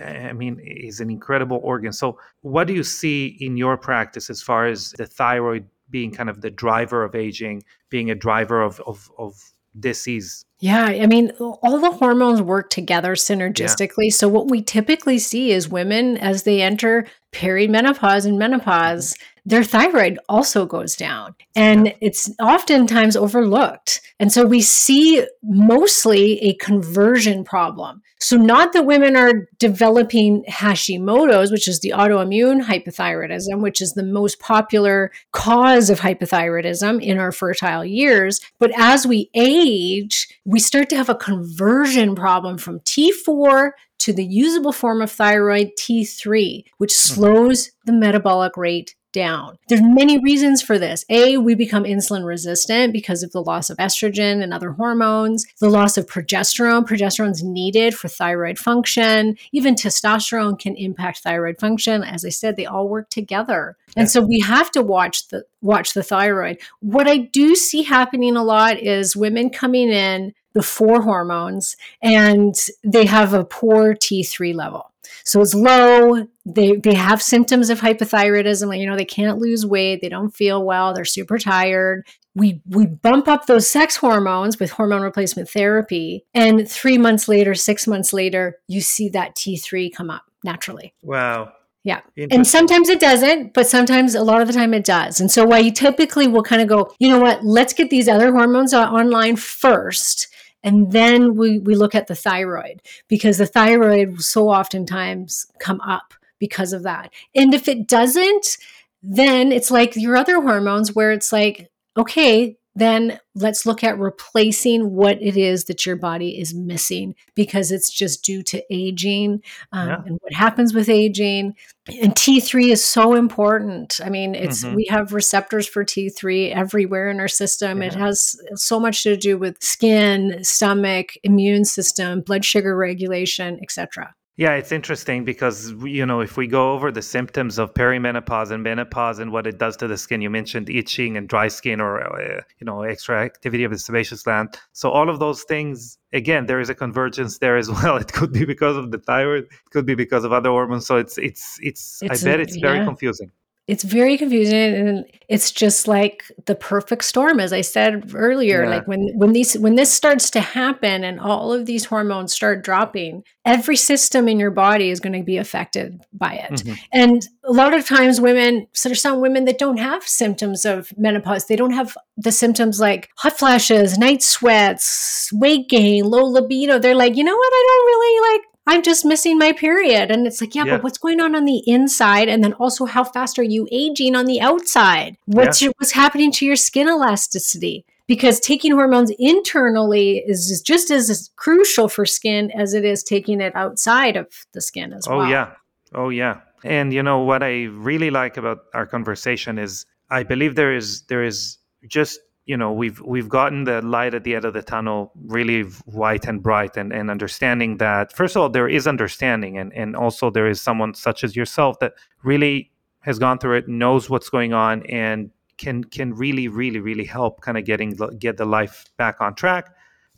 I 0.00 0.32
mean, 0.32 0.60
is 0.64 1.00
an 1.00 1.10
incredible 1.10 1.60
organ. 1.62 1.92
So, 1.92 2.18
what 2.40 2.66
do 2.66 2.72
you 2.72 2.82
see 2.82 3.36
in 3.40 3.56
your 3.56 3.76
practice 3.76 4.30
as 4.30 4.40
far 4.40 4.66
as 4.66 4.92
the 4.92 5.06
thyroid 5.06 5.68
being 5.90 6.12
kind 6.12 6.30
of 6.30 6.40
the 6.40 6.50
driver 6.50 7.04
of 7.04 7.14
aging, 7.14 7.62
being 7.90 8.10
a 8.10 8.14
driver 8.14 8.62
of, 8.62 8.80
of, 8.86 9.10
of 9.18 9.34
disease? 9.78 10.46
Yeah, 10.62 10.84
I 10.84 11.06
mean, 11.08 11.30
all 11.40 11.80
the 11.80 11.90
hormones 11.90 12.40
work 12.40 12.70
together 12.70 13.16
synergistically. 13.16 14.04
Yeah. 14.04 14.14
So, 14.14 14.28
what 14.28 14.48
we 14.48 14.62
typically 14.62 15.18
see 15.18 15.50
is 15.50 15.68
women 15.68 16.16
as 16.16 16.44
they 16.44 16.62
enter 16.62 17.08
perimenopause 17.32 18.26
and 18.26 18.38
menopause, 18.38 19.14
mm-hmm. 19.14 19.48
their 19.48 19.64
thyroid 19.64 20.18
also 20.28 20.66
goes 20.66 20.94
down. 20.94 21.34
And 21.56 21.94
it's 22.00 22.30
oftentimes 22.40 23.16
overlooked. 23.16 24.00
And 24.20 24.32
so, 24.32 24.46
we 24.46 24.60
see 24.62 25.26
mostly 25.42 26.38
a 26.42 26.54
conversion 26.54 27.44
problem. 27.44 28.02
So, 28.22 28.36
not 28.36 28.72
that 28.72 28.86
women 28.86 29.16
are 29.16 29.48
developing 29.58 30.44
Hashimoto's, 30.48 31.50
which 31.50 31.66
is 31.66 31.80
the 31.80 31.90
autoimmune 31.90 32.62
hypothyroidism, 32.62 33.60
which 33.60 33.80
is 33.80 33.94
the 33.94 34.04
most 34.04 34.38
popular 34.38 35.10
cause 35.32 35.90
of 35.90 35.98
hypothyroidism 35.98 37.02
in 37.02 37.18
our 37.18 37.32
fertile 37.32 37.84
years, 37.84 38.40
but 38.60 38.70
as 38.78 39.08
we 39.08 39.28
age, 39.34 40.28
we 40.44 40.60
start 40.60 40.88
to 40.90 40.96
have 40.96 41.08
a 41.08 41.16
conversion 41.16 42.14
problem 42.14 42.58
from 42.58 42.78
T4 42.80 43.72
to 44.02 44.12
the 44.12 44.24
usable 44.24 44.72
form 44.72 45.00
of 45.00 45.10
thyroid, 45.10 45.70
T3, 45.78 46.64
which 46.78 46.92
mm-hmm. 46.92 47.14
slows 47.14 47.70
the 47.84 47.92
metabolic 47.92 48.56
rate 48.56 48.94
down. 49.12 49.58
There's 49.68 49.82
many 49.82 50.18
reasons 50.18 50.62
for 50.62 50.78
this. 50.78 51.04
A, 51.08 51.36
we 51.36 51.54
become 51.54 51.84
insulin 51.84 52.24
resistant 52.24 52.92
because 52.92 53.22
of 53.22 53.30
the 53.32 53.42
loss 53.42 53.70
of 53.70 53.76
estrogen 53.76 54.42
and 54.42 54.52
other 54.52 54.72
hormones, 54.72 55.46
the 55.60 55.68
loss 55.68 55.96
of 55.96 56.06
progesterone. 56.06 56.86
Progesterone 56.86 57.30
is 57.30 57.42
needed 57.42 57.94
for 57.94 58.08
thyroid 58.08 58.58
function. 58.58 59.36
Even 59.52 59.74
testosterone 59.74 60.58
can 60.58 60.74
impact 60.76 61.18
thyroid 61.18 61.58
function. 61.60 62.02
As 62.02 62.24
I 62.24 62.30
said, 62.30 62.56
they 62.56 62.66
all 62.66 62.88
work 62.88 63.10
together. 63.10 63.76
And 63.96 64.10
so 64.10 64.22
we 64.22 64.40
have 64.40 64.70
to 64.72 64.82
watch 64.82 65.28
the 65.28 65.44
watch 65.60 65.92
the 65.92 66.02
thyroid. 66.02 66.58
What 66.80 67.06
I 67.06 67.18
do 67.18 67.54
see 67.54 67.82
happening 67.82 68.36
a 68.36 68.42
lot 68.42 68.78
is 68.78 69.14
women 69.14 69.50
coming 69.50 69.90
in 69.90 70.32
the 70.54 70.62
four 70.62 71.02
hormones 71.02 71.76
and 72.02 72.54
they 72.84 73.06
have 73.06 73.34
a 73.34 73.44
poor 73.44 73.94
T3 73.94 74.54
level. 74.54 74.92
So 75.24 75.40
it's 75.40 75.54
low. 75.54 76.26
They 76.44 76.76
they 76.76 76.94
have 76.94 77.22
symptoms 77.22 77.70
of 77.70 77.80
hypothyroidism. 77.80 78.68
Like, 78.68 78.80
you 78.80 78.86
know, 78.86 78.96
they 78.96 79.04
can't 79.04 79.38
lose 79.38 79.64
weight. 79.64 80.00
They 80.00 80.08
don't 80.08 80.34
feel 80.34 80.64
well. 80.64 80.92
They're 80.92 81.04
super 81.04 81.38
tired. 81.38 82.06
We 82.34 82.60
we 82.68 82.86
bump 82.86 83.28
up 83.28 83.46
those 83.46 83.70
sex 83.70 83.96
hormones 83.96 84.58
with 84.58 84.70
hormone 84.70 85.02
replacement 85.02 85.48
therapy, 85.50 86.24
and 86.34 86.68
three 86.68 86.98
months 86.98 87.28
later, 87.28 87.54
six 87.54 87.86
months 87.86 88.12
later, 88.12 88.58
you 88.68 88.80
see 88.80 89.08
that 89.10 89.36
T 89.36 89.56
three 89.56 89.90
come 89.90 90.10
up 90.10 90.24
naturally. 90.42 90.94
Wow. 91.02 91.52
Yeah. 91.84 92.00
And 92.30 92.46
sometimes 92.46 92.88
it 92.88 93.00
doesn't, 93.00 93.54
but 93.54 93.66
sometimes 93.66 94.14
a 94.14 94.22
lot 94.22 94.40
of 94.40 94.46
the 94.46 94.54
time 94.54 94.72
it 94.72 94.84
does. 94.84 95.20
And 95.20 95.28
so 95.28 95.44
why 95.44 95.58
you 95.58 95.72
typically 95.72 96.28
will 96.28 96.44
kind 96.44 96.62
of 96.62 96.68
go, 96.68 96.94
you 97.00 97.08
know 97.08 97.18
what, 97.18 97.44
let's 97.44 97.72
get 97.72 97.90
these 97.90 98.06
other 98.06 98.30
hormones 98.30 98.72
online 98.72 99.34
first 99.34 100.28
and 100.62 100.92
then 100.92 101.36
we, 101.36 101.58
we 101.58 101.74
look 101.74 101.94
at 101.94 102.06
the 102.06 102.14
thyroid 102.14 102.82
because 103.08 103.38
the 103.38 103.46
thyroid 103.46 104.20
so 104.20 104.48
oftentimes 104.48 105.46
come 105.58 105.80
up 105.80 106.14
because 106.38 106.72
of 106.72 106.82
that. 106.82 107.12
And 107.34 107.54
if 107.54 107.68
it 107.68 107.86
doesn't, 107.86 108.58
then 109.02 109.52
it's 109.52 109.70
like 109.70 109.96
your 109.96 110.16
other 110.16 110.40
hormones 110.40 110.94
where 110.94 111.12
it's 111.12 111.32
like, 111.32 111.70
okay, 111.96 112.56
then 112.74 113.20
let's 113.34 113.66
look 113.66 113.84
at 113.84 113.98
replacing 113.98 114.92
what 114.92 115.20
it 115.20 115.36
is 115.36 115.64
that 115.64 115.84
your 115.84 115.96
body 115.96 116.40
is 116.40 116.54
missing 116.54 117.14
because 117.34 117.70
it's 117.70 117.90
just 117.90 118.24
due 118.24 118.42
to 118.44 118.62
aging 118.70 119.42
um, 119.72 119.88
yeah. 119.88 120.02
and 120.06 120.18
what 120.22 120.32
happens 120.32 120.72
with 120.72 120.88
aging. 120.88 121.54
And 122.00 122.14
T3 122.14 122.70
is 122.70 122.82
so 122.82 123.14
important. 123.14 124.00
I 124.02 124.08
mean, 124.08 124.34
it's 124.34 124.64
mm-hmm. 124.64 124.74
we 124.74 124.86
have 124.88 125.12
receptors 125.12 125.66
for 125.66 125.84
T3 125.84 126.54
everywhere 126.54 127.10
in 127.10 127.20
our 127.20 127.28
system. 127.28 127.82
Yeah. 127.82 127.88
It 127.88 127.94
has 127.94 128.36
so 128.54 128.80
much 128.80 129.02
to 129.02 129.16
do 129.16 129.36
with 129.36 129.62
skin, 129.62 130.42
stomach, 130.42 131.12
immune 131.24 131.64
system, 131.64 132.22
blood 132.22 132.44
sugar 132.44 132.74
regulation, 132.76 133.58
etc. 133.62 134.14
Yeah, 134.42 134.54
it's 134.54 134.72
interesting 134.72 135.24
because 135.24 135.70
you 135.84 136.04
know 136.04 136.18
if 136.18 136.36
we 136.36 136.48
go 136.48 136.72
over 136.72 136.90
the 136.90 137.00
symptoms 137.00 137.60
of 137.60 137.72
perimenopause 137.74 138.50
and 138.50 138.60
menopause 138.60 139.20
and 139.20 139.30
what 139.30 139.46
it 139.46 139.56
does 139.56 139.76
to 139.76 139.86
the 139.86 139.96
skin, 139.96 140.20
you 140.20 140.30
mentioned 140.30 140.68
itching 140.68 141.16
and 141.16 141.28
dry 141.28 141.46
skin 141.46 141.80
or 141.80 142.02
uh, 142.02 142.40
you 142.58 142.64
know 142.64 142.82
extra 142.82 143.22
activity 143.22 143.62
of 143.62 143.70
the 143.70 143.78
sebaceous 143.78 144.24
gland. 144.24 144.58
So 144.72 144.90
all 144.90 145.08
of 145.08 145.20
those 145.20 145.44
things, 145.44 145.96
again, 146.12 146.46
there 146.46 146.58
is 146.58 146.68
a 146.70 146.74
convergence 146.74 147.38
there 147.38 147.56
as 147.56 147.70
well. 147.76 147.96
It 147.98 148.12
could 148.12 148.32
be 148.32 148.44
because 148.44 148.76
of 148.76 148.90
the 148.90 148.98
thyroid, 148.98 149.44
it 149.44 149.70
could 149.70 149.86
be 149.86 149.94
because 149.94 150.24
of 150.24 150.32
other 150.32 150.50
hormones. 150.50 150.86
So 150.88 150.96
it's 150.96 151.18
it's 151.18 151.60
it's. 151.62 152.02
it's 152.02 152.24
I 152.24 152.28
bet 152.28 152.40
it's 152.40 152.56
very 152.56 152.84
confusing 152.84 153.30
it's 153.68 153.84
very 153.84 154.18
confusing 154.18 154.74
and 154.74 155.04
it's 155.28 155.52
just 155.52 155.86
like 155.86 156.24
the 156.46 156.54
perfect 156.54 157.04
storm 157.04 157.38
as 157.38 157.52
i 157.52 157.60
said 157.60 158.12
earlier 158.14 158.64
yeah. 158.64 158.70
like 158.70 158.88
when 158.88 159.08
when 159.14 159.32
these 159.32 159.56
when 159.58 159.76
this 159.76 159.92
starts 159.92 160.30
to 160.30 160.40
happen 160.40 161.04
and 161.04 161.20
all 161.20 161.52
of 161.52 161.64
these 161.66 161.84
hormones 161.84 162.32
start 162.32 162.64
dropping 162.64 163.22
every 163.44 163.76
system 163.76 164.28
in 164.28 164.38
your 164.38 164.50
body 164.50 164.90
is 164.90 164.98
going 164.98 165.12
to 165.12 165.22
be 165.22 165.36
affected 165.36 166.04
by 166.12 166.34
it 166.34 166.52
mm-hmm. 166.52 166.74
and 166.92 167.22
a 167.44 167.52
lot 167.52 167.72
of 167.72 167.86
times 167.86 168.20
women 168.20 168.66
so 168.72 168.88
there's 168.88 169.00
some 169.00 169.20
women 169.20 169.44
that 169.44 169.58
don't 169.58 169.78
have 169.78 170.02
symptoms 170.02 170.64
of 170.64 170.92
menopause 170.98 171.46
they 171.46 171.56
don't 171.56 171.72
have 171.72 171.96
the 172.16 172.32
symptoms 172.32 172.80
like 172.80 173.10
hot 173.16 173.38
flashes 173.38 173.96
night 173.96 174.22
sweats 174.22 175.30
weight 175.32 175.68
gain 175.68 176.04
low 176.04 176.24
libido 176.24 176.78
they're 176.78 176.96
like 176.96 177.16
you 177.16 177.24
know 177.24 177.36
what 177.36 177.52
i 177.52 177.64
don't 177.68 177.86
really 177.86 178.32
like 178.32 178.51
I'm 178.66 178.82
just 178.82 179.04
missing 179.04 179.38
my 179.38 179.52
period. 179.52 180.10
And 180.10 180.26
it's 180.26 180.40
like, 180.40 180.54
yeah, 180.54 180.64
yeah, 180.64 180.76
but 180.76 180.84
what's 180.84 180.98
going 180.98 181.20
on 181.20 181.34
on 181.34 181.44
the 181.44 181.62
inside? 181.66 182.28
And 182.28 182.44
then 182.44 182.52
also, 182.54 182.84
how 182.84 183.04
fast 183.04 183.38
are 183.38 183.42
you 183.42 183.66
aging 183.72 184.14
on 184.14 184.26
the 184.26 184.40
outside? 184.40 185.16
What's 185.26 185.60
yeah. 185.60 185.66
your, 185.66 185.74
what's 185.78 185.92
happening 185.92 186.30
to 186.32 186.46
your 186.46 186.56
skin 186.56 186.88
elasticity? 186.88 187.84
Because 188.06 188.40
taking 188.40 188.72
hormones 188.72 189.12
internally 189.18 190.18
is 190.26 190.60
just 190.64 190.90
as 190.90 191.30
crucial 191.36 191.88
for 191.88 192.04
skin 192.04 192.50
as 192.50 192.74
it 192.74 192.84
is 192.84 193.02
taking 193.02 193.40
it 193.40 193.54
outside 193.56 194.16
of 194.16 194.26
the 194.52 194.60
skin 194.60 194.92
as 194.92 195.06
oh, 195.08 195.18
well. 195.18 195.26
Oh 195.26 195.30
yeah, 195.30 195.52
oh 195.94 196.08
yeah. 196.10 196.40
And 196.64 196.92
you 196.92 197.02
know 197.02 197.20
what 197.20 197.42
I 197.42 197.64
really 197.64 198.10
like 198.10 198.36
about 198.36 198.58
our 198.74 198.86
conversation 198.86 199.58
is 199.58 199.86
I 200.10 200.22
believe 200.24 200.56
there 200.56 200.74
is 200.74 201.02
there 201.02 201.24
is 201.24 201.58
just 201.88 202.20
you 202.52 202.58
know 202.62 202.70
we've 202.70 203.00
we've 203.00 203.30
gotten 203.30 203.64
the 203.64 203.80
light 203.80 204.12
at 204.18 204.24
the 204.24 204.34
end 204.36 204.44
of 204.44 204.52
the 204.52 204.62
tunnel 204.62 205.10
really 205.36 205.62
white 206.02 206.24
and 206.26 206.42
bright 206.42 206.76
and, 206.76 206.92
and 206.92 207.10
understanding 207.10 207.78
that 207.78 208.12
first 208.12 208.36
of 208.36 208.42
all 208.42 208.50
there 208.50 208.68
is 208.68 208.86
understanding 208.86 209.56
and, 209.60 209.72
and 209.72 209.96
also 209.96 210.24
there 210.30 210.46
is 210.46 210.60
someone 210.60 210.92
such 210.92 211.24
as 211.24 211.34
yourself 211.34 211.78
that 211.78 211.94
really 212.22 212.70
has 213.00 213.18
gone 213.18 213.38
through 213.38 213.56
it 213.56 213.68
knows 213.68 214.10
what's 214.10 214.28
going 214.28 214.52
on 214.52 214.84
and 214.86 215.30
can 215.56 215.82
can 215.84 216.12
really 216.24 216.46
really 216.46 216.80
really 216.80 217.04
help 217.04 217.40
kind 217.40 217.56
of 217.56 217.64
getting 217.64 217.90
get 218.18 218.36
the 218.36 218.44
life 218.44 218.84
back 218.98 219.16
on 219.20 219.34
track. 219.34 219.64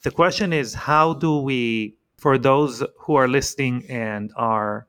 The 0.02 0.10
question 0.10 0.52
is 0.52 0.74
how 0.74 1.14
do 1.14 1.38
we 1.38 1.96
for 2.16 2.36
those 2.36 2.82
who 2.98 3.14
are 3.14 3.28
listening 3.28 3.84
and 3.88 4.32
are 4.36 4.88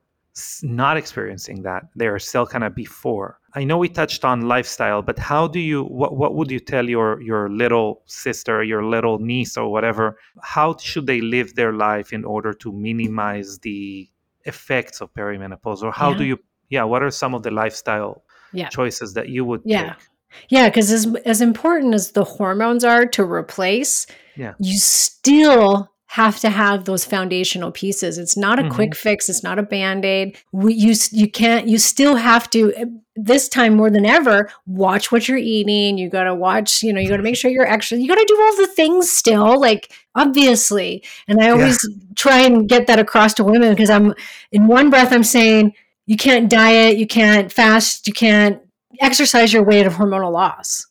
not 0.63 0.97
experiencing 0.97 1.61
that 1.61 1.83
they 1.95 2.07
are 2.07 2.19
still 2.19 2.45
kind 2.45 2.63
of 2.63 2.75
before 2.75 3.39
i 3.53 3.63
know 3.63 3.77
we 3.77 3.87
touched 3.87 4.25
on 4.25 4.41
lifestyle 4.41 5.01
but 5.01 5.17
how 5.17 5.47
do 5.47 5.59
you 5.59 5.83
what, 5.83 6.17
what 6.17 6.35
would 6.35 6.51
you 6.51 6.59
tell 6.59 6.87
your 6.89 7.21
your 7.21 7.49
little 7.49 8.01
sister 8.05 8.61
your 8.61 8.83
little 8.83 9.17
niece 9.19 9.55
or 9.55 9.71
whatever 9.71 10.17
how 10.41 10.75
should 10.77 11.07
they 11.07 11.21
live 11.21 11.55
their 11.55 11.71
life 11.71 12.11
in 12.11 12.25
order 12.25 12.53
to 12.53 12.73
minimize 12.73 13.59
the 13.59 14.09
effects 14.43 14.99
of 14.99 15.13
perimenopause 15.13 15.81
or 15.81 15.91
how 15.91 16.11
yeah. 16.11 16.17
do 16.17 16.23
you 16.25 16.39
yeah 16.69 16.83
what 16.83 17.01
are 17.01 17.11
some 17.11 17.33
of 17.33 17.43
the 17.43 17.51
lifestyle 17.51 18.23
yeah. 18.51 18.67
choices 18.67 19.13
that 19.13 19.29
you 19.29 19.45
would 19.45 19.61
yeah 19.63 19.93
take? 19.93 20.07
yeah 20.49 20.69
because 20.69 20.91
as, 20.91 21.05
as 21.25 21.39
important 21.39 21.93
as 21.93 22.11
the 22.11 22.25
hormones 22.25 22.83
are 22.83 23.05
to 23.05 23.23
replace 23.23 24.05
yeah 24.35 24.53
you 24.59 24.77
still 24.77 25.89
have 26.15 26.39
to 26.39 26.49
have 26.49 26.85
those 26.85 27.03
foundational 27.03 27.73
pieces. 27.73 28.17
It's 28.17 28.37
not 28.37 28.57
a 28.57 28.61
mm-hmm. 28.61 28.71
quick 28.71 28.95
fix. 28.95 29.27
It's 29.27 29.43
not 29.43 29.59
a 29.59 29.63
band 29.63 30.05
aid. 30.05 30.37
You 30.53 30.93
you 31.11 31.29
can't. 31.29 31.67
You 31.67 31.77
still 31.77 32.15
have 32.15 32.49
to. 32.51 33.01
This 33.17 33.49
time 33.49 33.75
more 33.75 33.89
than 33.89 34.05
ever, 34.05 34.49
watch 34.65 35.11
what 35.11 35.27
you're 35.27 35.37
eating. 35.37 35.97
You 35.97 36.09
got 36.09 36.23
to 36.23 36.33
watch. 36.33 36.81
You 36.81 36.93
know, 36.93 37.01
you 37.01 37.09
got 37.09 37.17
to 37.17 37.23
make 37.23 37.35
sure 37.35 37.51
you're 37.51 37.67
extra. 37.67 37.97
You 37.97 38.07
got 38.07 38.15
to 38.15 38.25
do 38.29 38.41
all 38.41 38.55
the 38.55 38.67
things 38.67 39.11
still. 39.11 39.59
Like 39.59 39.91
obviously, 40.15 41.03
and 41.27 41.41
I 41.41 41.49
always 41.49 41.85
yeah. 41.85 41.97
try 42.15 42.39
and 42.43 42.69
get 42.69 42.87
that 42.87 42.97
across 42.97 43.33
to 43.33 43.43
women 43.43 43.71
because 43.71 43.89
I'm 43.89 44.13
in 44.53 44.67
one 44.67 44.89
breath. 44.89 45.11
I'm 45.11 45.23
saying 45.23 45.73
you 46.05 46.15
can't 46.15 46.49
diet, 46.49 46.95
you 46.97 47.07
can't 47.07 47.51
fast, 47.51 48.07
you 48.07 48.13
can't 48.13 48.61
exercise 49.01 49.51
your 49.51 49.63
way 49.63 49.83
of 49.83 49.95
hormonal 49.95 50.31
loss. 50.31 50.87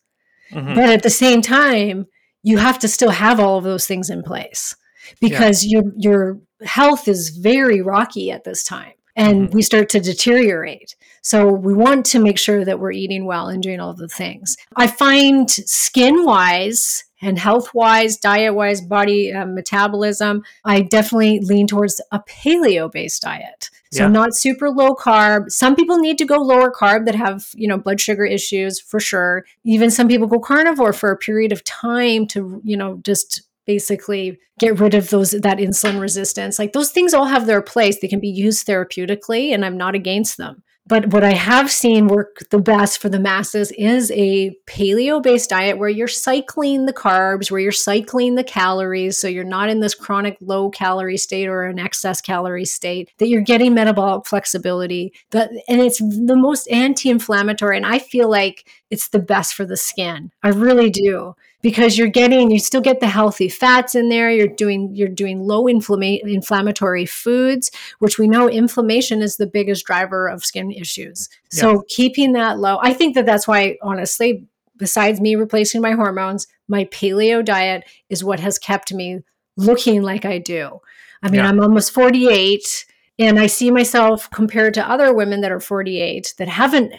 Mm-hmm. 0.50 0.74
But 0.74 0.90
at 0.90 1.02
the 1.02 1.08
same 1.08 1.40
time, 1.40 2.08
you 2.42 2.58
have 2.58 2.78
to 2.80 2.88
still 2.88 3.08
have 3.10 3.40
all 3.40 3.56
of 3.56 3.64
those 3.64 3.86
things 3.86 4.10
in 4.10 4.22
place 4.22 4.76
because 5.20 5.64
yeah. 5.64 5.80
your 5.80 5.92
your 5.96 6.38
health 6.64 7.08
is 7.08 7.30
very 7.30 7.80
rocky 7.80 8.30
at 8.30 8.44
this 8.44 8.62
time 8.62 8.92
and 9.16 9.44
mm-hmm. 9.44 9.56
we 9.56 9.62
start 9.62 9.88
to 9.90 10.00
deteriorate. 10.00 10.96
So 11.22 11.50
we 11.50 11.72
want 11.72 12.04
to 12.06 12.18
make 12.18 12.38
sure 12.38 12.64
that 12.64 12.80
we're 12.80 12.92
eating 12.92 13.24
well 13.24 13.48
and 13.48 13.62
doing 13.62 13.80
all 13.80 13.94
the 13.94 14.08
things. 14.08 14.56
I 14.76 14.86
find 14.86 15.50
skin 15.50 16.24
wise 16.24 17.04
and 17.22 17.38
health 17.38 17.72
wise, 17.72 18.18
diet 18.18 18.54
wise, 18.54 18.82
body 18.82 19.32
uh, 19.32 19.46
metabolism, 19.46 20.42
I 20.64 20.82
definitely 20.82 21.40
lean 21.40 21.66
towards 21.66 22.00
a 22.12 22.20
paleo 22.20 22.92
based 22.92 23.22
diet. 23.22 23.70
So 23.92 24.02
yeah. 24.02 24.08
not 24.08 24.34
super 24.34 24.70
low 24.70 24.94
carb. 24.94 25.50
Some 25.50 25.76
people 25.76 25.98
need 25.98 26.18
to 26.18 26.26
go 26.26 26.36
lower 26.36 26.70
carb 26.70 27.06
that 27.06 27.14
have, 27.14 27.46
you 27.54 27.68
know, 27.68 27.78
blood 27.78 28.00
sugar 28.00 28.26
issues 28.26 28.80
for 28.80 29.00
sure. 29.00 29.46
Even 29.64 29.90
some 29.90 30.08
people 30.08 30.26
go 30.26 30.40
carnivore 30.40 30.92
for 30.92 31.10
a 31.10 31.16
period 31.16 31.52
of 31.52 31.64
time 31.64 32.26
to, 32.28 32.60
you 32.64 32.76
know, 32.76 33.00
just 33.04 33.42
basically 33.66 34.38
get 34.58 34.78
rid 34.78 34.94
of 34.94 35.10
those 35.10 35.32
that 35.32 35.58
insulin 35.58 36.00
resistance. 36.00 36.58
Like 36.58 36.72
those 36.72 36.90
things 36.90 37.14
all 37.14 37.26
have 37.26 37.46
their 37.46 37.62
place. 37.62 38.00
They 38.00 38.08
can 38.08 38.20
be 38.20 38.28
used 38.28 38.66
therapeutically 38.66 39.52
and 39.52 39.64
i'm 39.64 39.76
not 39.76 39.94
against 39.94 40.36
them. 40.36 40.62
But 40.86 41.14
what 41.14 41.24
i 41.24 41.32
have 41.32 41.72
seen 41.72 42.08
work 42.08 42.40
the 42.50 42.58
best 42.58 43.00
for 43.00 43.08
the 43.08 43.18
masses 43.18 43.72
is 43.72 44.10
a 44.10 44.54
paleo 44.66 45.22
based 45.22 45.48
diet 45.48 45.78
where 45.78 45.88
you're 45.88 46.06
cycling 46.06 46.84
the 46.84 46.92
carbs 46.92 47.50
where 47.50 47.60
you're 47.60 47.72
cycling 47.72 48.34
the 48.34 48.44
calories 48.44 49.16
so 49.16 49.26
you're 49.26 49.44
not 49.44 49.70
in 49.70 49.80
this 49.80 49.94
chronic 49.94 50.36
low 50.42 50.68
calorie 50.68 51.16
state 51.16 51.48
or 51.48 51.64
an 51.64 51.78
excess 51.78 52.20
calorie 52.20 52.66
state 52.66 53.10
that 53.18 53.28
you're 53.28 53.40
getting 53.40 53.72
metabolic 53.72 54.26
flexibility. 54.26 55.14
That 55.30 55.50
and 55.68 55.80
it's 55.80 55.98
the 55.98 56.36
most 56.36 56.66
anti-inflammatory 56.70 57.78
and 57.78 57.86
i 57.86 57.98
feel 57.98 58.30
like 58.30 58.68
it's 58.94 59.08
the 59.08 59.18
best 59.18 59.54
for 59.54 59.66
the 59.66 59.76
skin. 59.76 60.30
I 60.42 60.48
really 60.48 60.90
do. 60.90 61.34
Because 61.60 61.96
you're 61.96 62.08
getting 62.08 62.50
you 62.50 62.58
still 62.58 62.82
get 62.82 63.00
the 63.00 63.06
healthy 63.06 63.48
fats 63.48 63.94
in 63.94 64.10
there. 64.10 64.30
You're 64.30 64.48
doing 64.48 64.94
you're 64.94 65.08
doing 65.08 65.40
low 65.40 65.64
inflama- 65.64 66.20
inflammatory 66.22 67.06
foods 67.06 67.70
which 67.98 68.18
we 68.18 68.28
know 68.28 68.48
inflammation 68.48 69.22
is 69.22 69.36
the 69.36 69.46
biggest 69.46 69.86
driver 69.86 70.28
of 70.28 70.44
skin 70.44 70.70
issues. 70.70 71.28
Yeah. 71.52 71.60
so 71.60 71.84
keeping 71.88 72.32
that 72.32 72.58
low 72.58 72.78
i 72.82 72.92
think 72.92 73.14
that 73.14 73.26
that's 73.26 73.46
why 73.46 73.76
honestly 73.82 74.46
besides 74.76 75.20
me 75.20 75.36
replacing 75.36 75.80
my 75.80 75.92
hormones 75.92 76.46
my 76.68 76.84
paleo 76.86 77.44
diet 77.44 77.84
is 78.08 78.24
what 78.24 78.40
has 78.40 78.58
kept 78.58 78.92
me 78.92 79.20
looking 79.56 80.02
like 80.02 80.24
i 80.24 80.38
do. 80.38 80.80
I 81.22 81.30
mean 81.30 81.40
yeah. 81.40 81.48
i'm 81.48 81.60
almost 81.60 81.92
48 81.92 82.86
and 83.18 83.38
i 83.38 83.46
see 83.46 83.70
myself 83.70 84.30
compared 84.30 84.74
to 84.74 84.88
other 84.88 85.14
women 85.14 85.40
that 85.42 85.52
are 85.52 85.60
48 85.60 86.34
that 86.38 86.48
haven't 86.48 86.92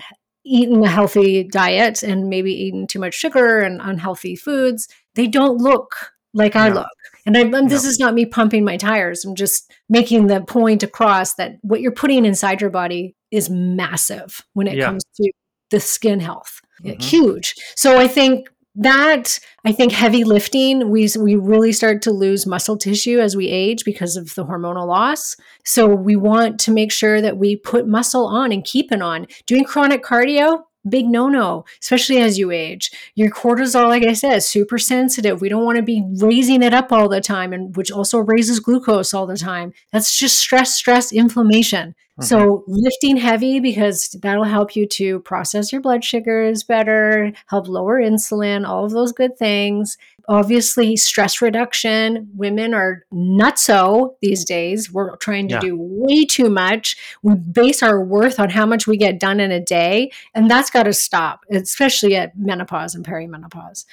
eaten 0.46 0.84
a 0.84 0.90
healthy 0.90 1.44
diet 1.44 2.04
and 2.04 2.30
maybe 2.30 2.54
eaten 2.54 2.88
too 2.88 3.00
much 3.00 3.14
sugar 3.14 3.60
and 3.60 3.82
unhealthy 3.82 4.36
foods, 4.36 4.88
they 5.16 5.28
don't 5.28 5.58
look 5.58 6.12
like 6.34 6.56
I 6.56 6.70
look. 6.70 6.88
And, 7.26 7.36
I, 7.36 7.42
and 7.42 7.70
this 7.70 7.84
no. 7.84 7.90
is 7.90 8.00
not 8.00 8.14
me 8.14 8.26
pumping 8.26 8.64
my 8.64 8.78
tires. 8.78 9.26
I'm 9.26 9.36
just 9.36 9.72
making 9.90 10.28
the 10.28 10.42
point 10.42 10.84
across 10.84 11.34
that 11.36 11.56
what 11.62 11.82
you're 11.82 11.92
putting 11.92 12.26
inside 12.26 12.62
your 12.62 12.70
body 12.70 13.16
is 13.32 13.50
massive 13.50 14.42
when 14.54 14.68
it 14.68 14.78
yeah. 14.78 14.86
comes 14.86 15.04
to 15.16 15.32
the 15.72 15.80
skin 15.80 16.20
health. 16.20 16.62
Mm-hmm. 16.84 17.02
Huge. 17.02 17.56
So 17.76 17.98
I 17.98 18.08
think 18.08 18.50
that 18.76 19.40
I 19.64 19.72
think 19.72 19.92
heavy 19.92 20.24
lifting, 20.24 20.90
we 20.90 21.10
we 21.18 21.36
really 21.36 21.72
start 21.72 22.02
to 22.04 22.12
lose 22.12 22.46
muscle 22.46 22.78
tissue 22.78 23.20
as 23.20 23.36
we 23.36 23.48
age 23.48 23.86
because 23.86 24.18
of 24.18 24.36
the 24.36 24.46
hormonal 24.46 24.88
loss. 24.88 25.38
So 25.64 25.88
we 25.88 26.16
want 26.16 26.60
to 26.62 26.72
make 26.72 26.92
sure 26.92 27.22
that 27.22 27.38
we 27.38 27.56
put 27.56 27.88
muscle 27.88 28.26
on 28.26 28.52
and 28.52 28.64
keep 28.64 28.92
it 28.92 29.02
on. 29.02 29.28
Doing 29.46 29.64
chronic 29.64 30.04
cardio, 30.04 30.64
big 30.88 31.08
no 31.08 31.30
no, 31.30 31.66
especially 31.82 32.18
as 32.18 32.38
you 32.38 32.52
age. 32.52 32.92
Your 33.16 33.32
cortisol, 33.32 33.88
like 33.88 34.04
I 34.04 34.14
said, 34.14 34.36
is 34.38 34.48
super 34.48 34.78
sensitive. 34.78 35.42
We 35.42 35.50
don't 35.50 35.66
want 35.66 35.78
to 35.78 35.84
be 35.84 36.04
raising 36.18 36.62
it 36.62 36.74
up 36.74 36.92
all 36.92 37.10
the 37.10 37.22
time, 37.22 37.54
and 37.54 37.76
which 37.76 37.92
also 37.92 38.20
raises 38.20 38.60
glucose 38.60 39.14
all 39.14 39.26
the 39.26 39.38
time. 39.38 39.74
That's 39.92 40.18
just 40.18 40.38
stress, 40.38 40.76
stress, 40.76 41.12
inflammation. 41.12 41.96
Mm-hmm. 42.20 42.28
So 42.28 42.64
lifting 42.66 43.18
heavy 43.18 43.60
because 43.60 44.12
that'll 44.22 44.46
help 44.46 44.76
you 44.76 44.88
to 44.88 45.20
process 45.20 45.74
your 45.74 45.82
blood 45.82 46.04
sugars 46.04 46.64
better, 46.64 47.34
help 47.48 47.68
lower 47.68 48.00
insulin, 48.00 48.66
all 48.66 48.86
of 48.86 48.92
those 48.92 49.12
good 49.12 49.38
things. 49.38 49.98
Obviously, 50.30 50.96
stress 50.96 51.42
reduction. 51.42 52.30
Women 52.34 52.74
are 52.74 53.04
nutso 53.14 54.16
these 54.22 54.46
days. 54.46 54.92
We're 54.92 55.18
trying 55.18 55.50
to 55.50 55.56
yeah. 55.56 55.60
do 55.60 55.78
way 55.78 56.26
too 56.26 56.50
much. 56.50 56.96
We 57.22 57.36
base 57.36 57.84
our 57.84 58.04
worth 58.04 58.40
on 58.40 58.50
how 58.50 58.66
much 58.66 58.88
we 58.88 58.98
get 58.98 59.20
done 59.20 59.40
in 59.40 59.52
a 59.52 59.60
day, 59.60 60.12
and 60.34 60.50
that's 60.50 60.70
got 60.70 60.84
to 60.84 60.94
stop, 60.94 61.42
especially 61.52 62.16
at 62.16 62.36
menopause 62.38 62.96
and 62.96 63.06
perimenopause. 63.06 63.86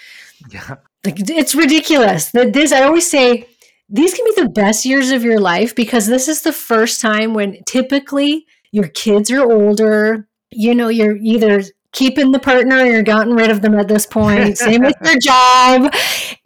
Yeah. 0.49 0.77
Like, 1.05 1.29
it's 1.29 1.55
ridiculous 1.55 2.31
that 2.31 2.53
this, 2.53 2.73
I 2.73 2.83
always 2.85 3.11
say, 3.11 3.49
these 3.93 4.15
can 4.15 4.25
be 4.25 4.43
the 4.43 4.49
best 4.49 4.87
years 4.87 5.11
of 5.11 5.23
your 5.23 5.39
life 5.39 5.77
because 5.77 6.07
this 6.07 6.27
is 6.27 6.41
the 6.43 6.53
first 6.53 7.01
time 7.01 7.35
when 7.35 7.63
typically 7.65 8.47
your 8.71 8.89
kids 8.89 9.31
are 9.31 9.43
older. 9.43 10.27
You 10.51 10.75
know, 10.75 10.89
you're 10.89 11.17
either 11.17 11.63
keeping 11.93 12.33
the 12.33 12.39
partner 12.39 12.79
or 12.79 12.87
you're 12.87 13.03
gotten 13.03 13.35
rid 13.35 13.51
of 13.51 13.61
them 13.61 13.75
at 13.75 13.89
this 13.89 14.07
point. 14.07 14.57
Same 14.57 14.81
with 14.81 14.97
your 15.05 15.19
job. 15.21 15.93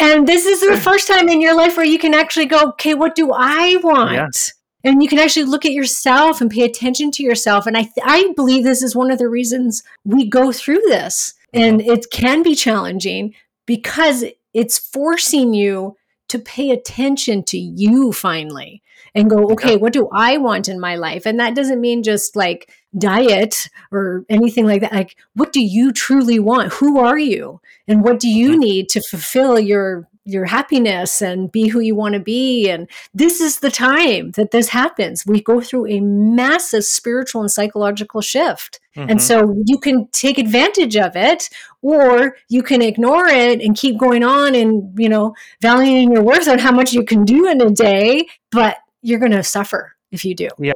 And 0.01 0.27
this 0.27 0.45
is 0.45 0.61
the 0.61 0.77
first 0.77 1.07
time 1.07 1.29
in 1.29 1.41
your 1.41 1.57
life 1.57 1.77
where 1.77 1.87
you 1.87 2.01
can 2.01 2.15
actually 2.15 2.47
go, 2.47 2.71
okay, 2.71 2.95
what 2.95 3.15
do 3.15 3.31
I 3.33 3.77
want? 3.77 4.13
Yeah. 4.13 4.91
And 4.91 5.01
you 5.01 5.09
can 5.09 5.21
actually 5.21 5.45
look 5.47 5.65
at 5.65 5.73
yourself 5.73 6.41
and 6.41 6.51
pay 6.51 6.63
attention 6.63 7.13
to 7.13 7.23
yourself. 7.23 7.67
And 7.67 7.77
I, 7.77 7.83
th- 7.83 8.05
I 8.05 8.33
believe 8.35 8.65
this 8.65 8.83
is 8.83 8.97
one 8.97 9.13
of 9.13 9.19
the 9.19 9.29
reasons 9.29 9.85
we 10.05 10.29
go 10.29 10.51
through 10.51 10.81
this. 10.89 11.35
And 11.53 11.81
uh-huh. 11.81 11.93
it 11.93 12.07
can 12.11 12.43
be 12.43 12.57
challenging 12.57 13.35
because 13.67 14.25
it's 14.53 14.79
forcing 14.79 15.55
you 15.55 15.97
to 16.29 16.39
pay 16.39 16.71
attention 16.71 17.43
to 17.45 17.59
you 17.59 18.13
finally 18.13 18.83
and 19.15 19.31
go, 19.31 19.51
okay, 19.51 19.77
what 19.77 19.93
do 19.93 20.09
I 20.13 20.37
want 20.37 20.69
in 20.69 20.79
my 20.79 20.97
life? 20.97 21.25
And 21.27 21.41
that 21.41 21.55
doesn't 21.55 21.81
mean 21.81 22.03
just 22.03 22.37
like 22.37 22.71
diet 22.99 23.69
or 23.91 24.25
anything 24.29 24.67
like 24.67 24.83
that. 24.83 24.93
Like, 24.93 25.17
what 25.35 25.53
do 25.53 25.65
you 25.65 25.93
truly 25.93 26.39
want? 26.39 26.75
Who 26.75 26.99
are 26.99 27.19
you? 27.19 27.61
And 27.89 28.03
what 28.03 28.21
do 28.21 28.29
you 28.29 28.51
mm-hmm. 28.53 28.61
need 28.61 28.89
to 28.91 29.01
fulfill 29.01 29.59
your 29.59 30.09
your 30.27 30.45
happiness 30.45 31.23
and 31.23 31.51
be 31.53 31.69
who 31.69 31.79
you 31.79 31.95
want 31.95 32.15
to 32.15 32.21
be. 32.21 32.69
And 32.69 32.91
this 33.15 33.41
is 33.41 33.61
the 33.61 33.71
time 33.71 34.33
that 34.33 34.51
this 34.51 34.69
happens. 34.69 35.25
We 35.25 35.41
go 35.41 35.61
through 35.61 35.87
a 35.87 36.01
massive 36.01 36.85
spiritual 36.85 37.43
and 37.43 37.51
psychological 37.51 38.21
shift. 38.21 38.81
Mm-hmm. 38.97 39.11
And 39.11 39.23
so 39.23 39.55
you 39.67 39.79
can 39.79 40.09
take 40.09 40.39
advantage 40.39 40.97
of 40.97 41.15
it 41.15 41.51
or 41.83 42.37
you 42.49 42.63
can 42.63 42.81
ignore 42.83 43.27
it 43.27 43.61
and 43.61 43.77
keep 43.77 43.99
going 43.99 44.25
on 44.25 44.55
and, 44.55 44.93
you 44.99 45.09
know, 45.09 45.35
valuing 45.61 46.13
your 46.13 46.23
worth 46.23 46.49
on 46.49 46.59
how 46.59 46.73
much 46.73 46.93
you 46.93 47.05
can 47.05 47.25
do 47.25 47.47
in 47.47 47.61
a 47.61 47.71
day, 47.71 48.27
but 48.51 48.79
you're 49.03 49.19
going 49.19 49.33
to 49.33 49.43
suffer 49.43 49.95
if 50.11 50.25
you 50.25 50.35
do. 50.35 50.49
Yeah. 50.59 50.73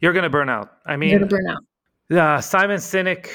You're 0.00 0.12
going 0.12 0.24
to 0.24 0.30
burn 0.30 0.48
out. 0.48 0.72
I 0.84 0.96
mean, 0.96 1.10
you're 1.10 1.20
going 1.20 1.30
to 1.30 1.36
burn 1.36 1.48
out. 1.48 1.64
Uh, 2.10 2.40
Simon 2.40 2.78
Sinek, 2.78 3.28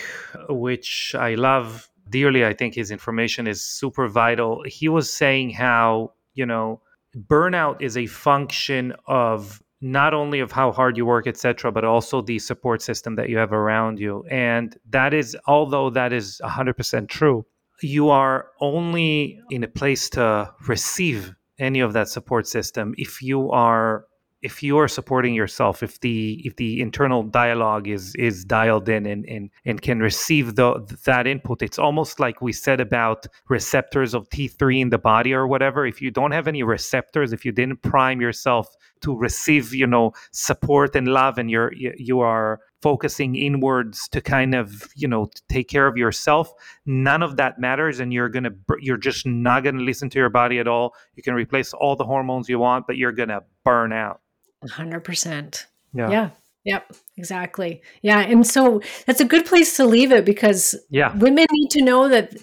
which 0.49 1.15
I 1.15 1.35
love 1.35 1.89
dearly, 2.09 2.45
I 2.45 2.53
think 2.53 2.75
his 2.75 2.91
information 2.91 3.47
is 3.47 3.63
super 3.63 4.07
vital. 4.07 4.63
He 4.65 4.87
was 4.87 5.11
saying 5.11 5.51
how, 5.51 6.13
you 6.35 6.45
know, 6.45 6.81
burnout 7.17 7.81
is 7.81 7.97
a 7.97 8.05
function 8.05 8.93
of 9.07 9.63
not 9.81 10.13
only 10.13 10.39
of 10.39 10.51
how 10.51 10.71
hard 10.71 10.97
you 10.97 11.05
work 11.05 11.27
etc 11.27 11.71
but 11.71 11.85
also 11.85 12.21
the 12.21 12.39
support 12.39 12.81
system 12.81 13.15
that 13.15 13.29
you 13.29 13.37
have 13.37 13.53
around 13.53 13.99
you. 13.99 14.23
And 14.29 14.75
that 14.89 15.13
is 15.13 15.37
although 15.45 15.89
that 15.91 16.13
is 16.13 16.41
100% 16.43 17.07
true 17.07 17.45
you 17.81 18.09
are 18.09 18.47
only 18.59 19.39
in 19.51 19.63
a 19.63 19.67
place 19.67 20.09
to 20.09 20.51
receive 20.67 21.33
any 21.59 21.79
of 21.79 21.93
that 21.93 22.09
support 22.09 22.47
system 22.47 22.93
if 22.97 23.21
you 23.21 23.51
are 23.51 24.05
if 24.47 24.63
you 24.63 24.77
are 24.77 24.87
supporting 24.87 25.33
yourself 25.33 25.83
if 25.87 25.99
the 26.05 26.41
if 26.47 26.55
the 26.55 26.71
internal 26.87 27.21
dialogue 27.23 27.85
is 27.97 28.15
is 28.15 28.45
dialed 28.45 28.87
in 28.87 29.05
and 29.05 29.25
and, 29.25 29.49
and 29.65 29.81
can 29.87 29.99
receive 29.99 30.55
the 30.55 30.69
that 31.05 31.25
input 31.27 31.61
it's 31.61 31.79
almost 31.87 32.13
like 32.25 32.41
we 32.41 32.53
said 32.53 32.79
about 32.79 33.19
receptors 33.49 34.13
of 34.13 34.29
T3 34.29 34.81
in 34.83 34.89
the 34.89 34.97
body 34.97 35.33
or 35.33 35.45
whatever. 35.47 35.85
If 35.85 36.01
you 36.01 36.11
don't 36.11 36.31
have 36.37 36.47
any 36.47 36.63
receptors 36.63 37.33
if 37.33 37.43
you 37.45 37.51
didn't 37.51 37.81
prime 37.81 38.19
yourself 38.21 38.65
to 39.01 39.09
receive 39.27 39.73
you 39.73 39.87
know 39.95 40.13
support 40.31 40.95
and 40.95 41.07
love 41.19 41.37
and 41.37 41.51
you're 41.51 41.73
you 42.09 42.19
are 42.21 42.59
focusing 42.81 43.35
inwards 43.35 44.07
to 44.13 44.21
kind 44.21 44.53
of 44.55 44.87
you 44.95 45.07
know 45.07 45.29
take 45.49 45.67
care 45.67 45.87
of 45.87 45.97
yourself 45.97 46.53
none 46.85 47.21
of 47.27 47.35
that 47.35 47.59
matters 47.59 47.99
and 47.99 48.13
you're 48.13 48.29
gonna 48.29 48.53
you're 48.79 49.03
just 49.09 49.25
not 49.25 49.63
gonna 49.63 49.81
listen 49.91 50.09
to 50.09 50.19
your 50.19 50.29
body 50.29 50.57
at 50.59 50.67
all. 50.67 50.93
You 51.15 51.23
can 51.23 51.33
replace 51.33 51.73
all 51.73 51.95
the 51.95 52.05
hormones 52.05 52.47
you 52.47 52.59
want 52.59 52.87
but 52.87 52.95
you're 52.97 53.17
gonna 53.21 53.41
burn 53.65 53.91
out 53.91 54.21
100%. 54.63 55.65
Yeah. 55.93 56.09
Yeah. 56.09 56.29
Yep, 56.65 56.93
exactly. 57.15 57.81
Yeah, 58.01 58.19
and 58.19 58.45
so 58.45 58.81
that's 59.05 59.21
a 59.21 59.25
good 59.25 59.45
place 59.45 59.77
to 59.77 59.85
leave 59.85 60.11
it 60.11 60.25
because 60.25 60.75
yeah. 60.89 61.15
women 61.15 61.45
need 61.49 61.69
to 61.69 61.81
know 61.81 62.09
that 62.09 62.35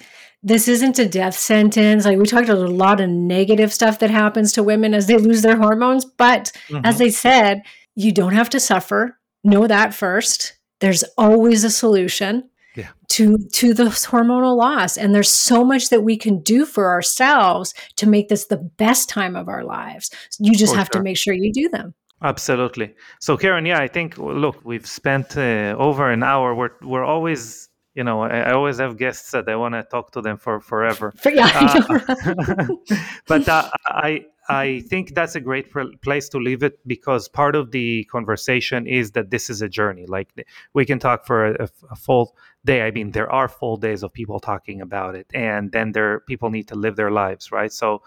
this 0.43 0.67
isn't 0.67 0.99
a 0.99 1.07
death 1.07 1.35
sentence. 1.35 2.07
Like 2.07 2.17
we 2.17 2.25
talked 2.25 2.49
about 2.49 2.65
a 2.65 2.71
lot 2.71 3.03
of 3.03 3.11
negative 3.11 3.71
stuff 3.71 3.99
that 3.99 4.11
happens 4.11 4.53
to 4.53 4.63
women 4.63 4.95
as 4.95 5.09
they 5.09 5.19
lose 5.19 5.43
their 5.43 5.59
hormones, 5.59 6.07
but 6.07 6.53
mm-hmm. 6.69 6.87
as 6.87 7.03
I 7.03 7.11
said, 7.11 7.63
you 7.95 8.13
don't 8.13 8.33
have 8.33 8.49
to 8.51 8.61
suffer. 8.61 9.19
Know 9.43 9.67
that 9.67 9.93
first. 9.93 10.55
There's 10.81 11.05
always 11.19 11.63
a 11.63 11.71
solution 11.71 12.49
yeah. 12.77 12.89
to 13.11 13.37
to 13.53 13.75
the 13.75 13.85
hormonal 13.85 14.57
loss 14.57 14.97
and 14.97 15.15
there's 15.15 15.29
so 15.29 15.65
much 15.65 15.91
that 15.91 16.03
we 16.03 16.17
can 16.17 16.41
do 16.41 16.65
for 16.65 16.91
ourselves 16.91 17.75
to 17.97 18.09
make 18.09 18.29
this 18.29 18.47
the 18.47 18.57
best 18.57 19.09
time 19.09 19.37
of 19.37 19.49
our 19.49 19.65
lives. 19.65 20.11
You 20.39 20.55
just 20.55 20.75
have 20.75 20.89
sure. 20.93 21.01
to 21.01 21.05
make 21.05 21.19
sure 21.19 21.35
you 21.35 21.53
do 21.53 21.69
them. 21.69 21.95
Absolutely. 22.23 22.95
So, 23.21 23.37
Karen, 23.37 23.67
yeah, 23.67 23.81
I 23.81 23.89
think 23.89 24.17
look, 24.19 24.65
we've 24.65 24.87
spent 24.87 25.37
uh, 25.37 25.75
over 25.79 26.11
an 26.11 26.23
hour. 26.23 26.55
We're 26.55 26.71
we're 26.81 27.05
always, 27.05 27.69
you 27.95 28.05
know, 28.05 28.23
I, 28.23 28.39
I 28.41 28.53
always 28.53 28.79
have 28.79 28.97
guests 28.97 29.31
that 29.33 29.49
I 29.49 29.57
want 29.57 29.75
to 29.75 29.83
talk 29.83 30.13
to 30.13 30.23
them 30.23 30.39
for 30.39 30.61
forever. 30.61 31.13
yeah, 31.27 31.51
uh, 31.55 32.67
but 33.27 33.49
uh, 33.49 33.69
I 33.87 34.25
I 34.49 34.81
think 34.89 35.15
that's 35.15 35.35
a 35.35 35.41
great 35.41 35.73
place 36.03 36.29
to 36.31 36.39
leave 36.39 36.63
it 36.63 36.79
because 36.87 37.29
part 37.29 37.57
of 37.57 37.73
the 37.73 38.05
conversation 38.05 38.87
is 38.87 39.13
that 39.13 39.31
this 39.31 39.51
is 39.51 39.61
a 39.61 39.69
journey. 39.69 40.07
Like 40.07 40.47
we 40.75 40.85
can 40.85 40.99
talk 40.99 41.27
for 41.27 41.47
a, 41.47 41.69
a 41.91 41.97
full 41.97 42.37
day. 42.65 42.83
I 42.83 42.91
mean, 42.91 43.11
there 43.11 43.31
are 43.31 43.49
full 43.49 43.77
days 43.77 44.03
of 44.03 44.13
people 44.13 44.41
talking 44.41 44.81
about 44.81 45.15
it, 45.15 45.27
and 45.35 45.73
then 45.73 45.93
there 45.93 46.21
people 46.21 46.51
need 46.51 46.69
to 46.69 46.75
live 46.75 46.97
their 46.97 47.11
lives, 47.11 47.51
right? 47.53 47.73
So, 47.73 48.03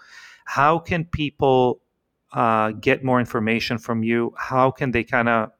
how 0.46 0.78
can 0.78 1.04
people 1.04 1.82
uh, 2.32 2.72
get 2.72 3.04
more 3.04 3.20
information 3.20 3.78
from 3.78 4.02
you? 4.02 4.34
How 4.36 4.70
can 4.70 4.92
they 4.92 5.04
kind 5.04 5.28
of 5.28 5.50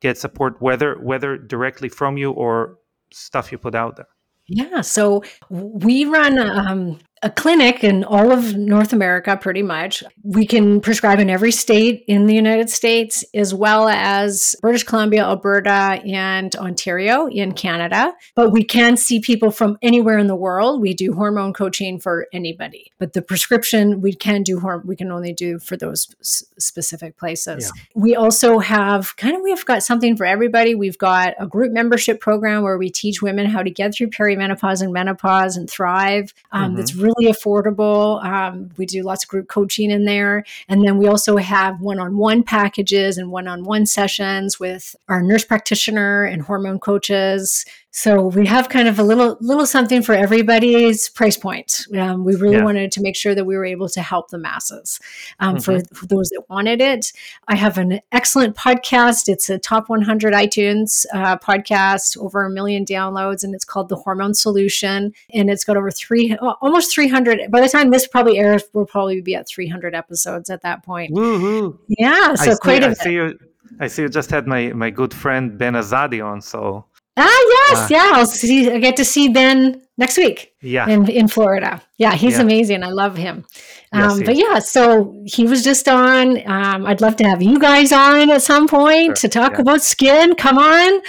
get 0.00 0.18
support, 0.18 0.60
whether 0.60 0.96
whether 0.96 1.36
directly 1.36 1.88
from 1.88 2.16
you 2.16 2.30
or 2.32 2.78
stuff 3.12 3.52
you 3.52 3.58
put 3.58 3.74
out 3.74 3.96
there? 3.96 4.08
Yeah, 4.46 4.80
so 4.80 5.22
we 5.50 6.06
run 6.06 6.38
um, 6.38 6.98
a 7.22 7.30
clinic 7.30 7.82
in 7.82 8.04
all 8.04 8.32
of 8.32 8.56
North 8.56 8.92
America, 8.92 9.36
pretty 9.36 9.62
much. 9.62 10.04
We 10.22 10.46
can 10.46 10.80
prescribe 10.80 11.18
in 11.18 11.30
every 11.30 11.52
state 11.52 12.04
in 12.06 12.26
the 12.26 12.34
United 12.34 12.70
States, 12.70 13.24
as 13.34 13.52
well 13.52 13.88
as 13.88 14.54
British 14.60 14.84
Columbia, 14.84 15.24
Alberta, 15.24 16.00
and 16.04 16.54
Ontario 16.56 17.26
in 17.26 17.52
Canada. 17.52 18.14
But 18.34 18.50
we 18.50 18.64
can 18.64 18.96
see 18.96 19.20
people 19.20 19.50
from 19.50 19.78
anywhere 19.82 20.18
in 20.18 20.26
the 20.26 20.36
world. 20.36 20.80
We 20.80 20.94
do 20.94 21.12
hormone 21.12 21.52
coaching 21.52 21.98
for 21.98 22.26
anybody, 22.32 22.92
but 22.98 23.12
the 23.12 23.22
prescription 23.22 24.00
we 24.00 24.12
can 24.12 24.42
do, 24.42 24.60
we 24.84 24.96
can 24.96 25.10
only 25.10 25.32
do 25.32 25.58
for 25.58 25.76
those 25.76 26.14
specific 26.20 27.16
places. 27.16 27.72
Yeah. 27.74 27.82
We 27.94 28.14
also 28.14 28.58
have 28.58 29.16
kind 29.16 29.34
of, 29.34 29.42
we've 29.42 29.64
got 29.64 29.82
something 29.82 30.16
for 30.16 30.26
everybody. 30.26 30.74
We've 30.74 30.98
got 30.98 31.34
a 31.38 31.46
group 31.46 31.72
membership 31.72 32.20
program 32.20 32.62
where 32.62 32.78
we 32.78 32.90
teach 32.90 33.22
women 33.22 33.46
how 33.46 33.62
to 33.62 33.70
get 33.70 33.94
through 33.94 34.10
perimenopause 34.10 34.82
and 34.82 34.92
menopause 34.92 35.56
and 35.56 35.68
thrive. 35.68 36.32
Um, 36.52 36.68
mm-hmm. 36.68 36.76
That's 36.76 36.94
really 36.94 37.07
really 37.16 37.32
affordable. 37.32 38.22
Um, 38.24 38.70
we 38.76 38.86
do 38.86 39.02
lots 39.02 39.24
of 39.24 39.28
group 39.28 39.48
coaching 39.48 39.90
in 39.90 40.04
there. 40.04 40.44
And 40.68 40.86
then 40.86 40.98
we 40.98 41.06
also 41.06 41.36
have 41.36 41.80
one 41.80 41.98
on 41.98 42.16
one 42.16 42.42
packages 42.42 43.18
and 43.18 43.30
one 43.30 43.48
on 43.48 43.64
one 43.64 43.86
sessions 43.86 44.60
with 44.60 44.94
our 45.08 45.22
nurse 45.22 45.44
practitioner 45.44 46.24
and 46.24 46.42
hormone 46.42 46.78
coaches. 46.78 47.64
So 47.98 48.28
we 48.28 48.46
have 48.46 48.68
kind 48.68 48.86
of 48.86 49.00
a 49.00 49.02
little 49.02 49.36
little 49.40 49.66
something 49.66 50.02
for 50.02 50.14
everybody's 50.14 51.08
price 51.08 51.36
point. 51.36 51.84
Um, 51.98 52.24
we 52.24 52.36
really 52.36 52.54
yeah. 52.54 52.62
wanted 52.62 52.92
to 52.92 53.02
make 53.02 53.16
sure 53.16 53.34
that 53.34 53.44
we 53.44 53.56
were 53.56 53.64
able 53.64 53.88
to 53.88 54.00
help 54.00 54.30
the 54.30 54.38
masses 54.38 55.00
um, 55.40 55.56
mm-hmm. 55.56 55.62
for, 55.62 55.94
for, 55.96 56.06
those 56.06 56.28
that 56.28 56.44
wanted 56.48 56.80
it. 56.80 57.12
I 57.48 57.56
have 57.56 57.76
an 57.76 57.98
excellent 58.12 58.54
podcast. 58.54 59.28
It's 59.28 59.50
a 59.50 59.58
top 59.58 59.88
100 59.88 60.32
iTunes 60.32 61.06
uh, 61.12 61.38
podcast, 61.38 62.16
over 62.18 62.44
a 62.44 62.50
million 62.50 62.84
downloads, 62.84 63.42
and 63.42 63.52
it's 63.52 63.64
called 63.64 63.88
The 63.88 63.96
Hormone 63.96 64.34
Solution. 64.34 65.12
And 65.34 65.50
it's 65.50 65.64
got 65.64 65.76
over 65.76 65.90
three, 65.90 66.36
almost 66.36 66.94
300. 66.94 67.50
By 67.50 67.60
the 67.60 67.68
time 67.68 67.90
this 67.90 68.06
probably 68.06 68.38
airs, 68.38 68.62
we'll 68.74 68.86
probably 68.86 69.20
be 69.22 69.34
at 69.34 69.48
300 69.48 69.96
episodes 69.96 70.50
at 70.50 70.62
that 70.62 70.84
point. 70.84 71.12
Woohoo! 71.12 71.76
Yeah, 71.88 72.36
so 72.36 72.52
I 72.52 72.54
quite 72.58 72.82
see, 72.82 72.86
a 72.86 72.90
I 72.90 72.94
see 72.94 73.12
you. 73.14 73.38
I 73.80 73.86
see 73.88 74.02
you 74.02 74.08
just 74.08 74.30
had 74.30 74.46
my, 74.46 74.68
my 74.68 74.88
good 74.88 75.12
friend 75.12 75.58
Ben 75.58 75.74
Azadi 75.74 76.24
on, 76.24 76.40
so 76.40 76.84
Ah, 77.18 77.46
yes, 77.68 77.78
uh, 77.78 77.88
yeah. 77.90 78.10
I'll 78.14 78.26
see. 78.26 78.70
I 78.70 78.78
get 78.78 78.96
to 78.96 79.04
see 79.04 79.28
Ben 79.28 79.82
next 79.96 80.16
week. 80.16 80.54
Yeah, 80.62 80.88
in 80.88 81.10
in 81.10 81.28
Florida. 81.28 81.82
Yeah, 81.96 82.14
he's 82.14 82.34
yeah. 82.34 82.42
amazing. 82.42 82.84
I 82.84 82.90
love 82.90 83.16
him. 83.16 83.44
Um, 83.92 84.18
yes, 84.18 84.22
but 84.26 84.36
yeah, 84.36 84.58
so 84.60 85.20
he 85.26 85.44
was 85.44 85.64
just 85.64 85.88
on. 85.88 86.38
Um, 86.46 86.86
I'd 86.86 87.00
love 87.00 87.16
to 87.16 87.24
have 87.24 87.42
you 87.42 87.58
guys 87.58 87.92
on 87.92 88.30
at 88.30 88.42
some 88.42 88.68
point 88.68 89.18
sure. 89.18 89.22
to 89.22 89.28
talk 89.28 89.52
yeah. 89.54 89.62
about 89.62 89.82
skin. 89.82 90.34
Come 90.36 90.58
on. 90.58 91.00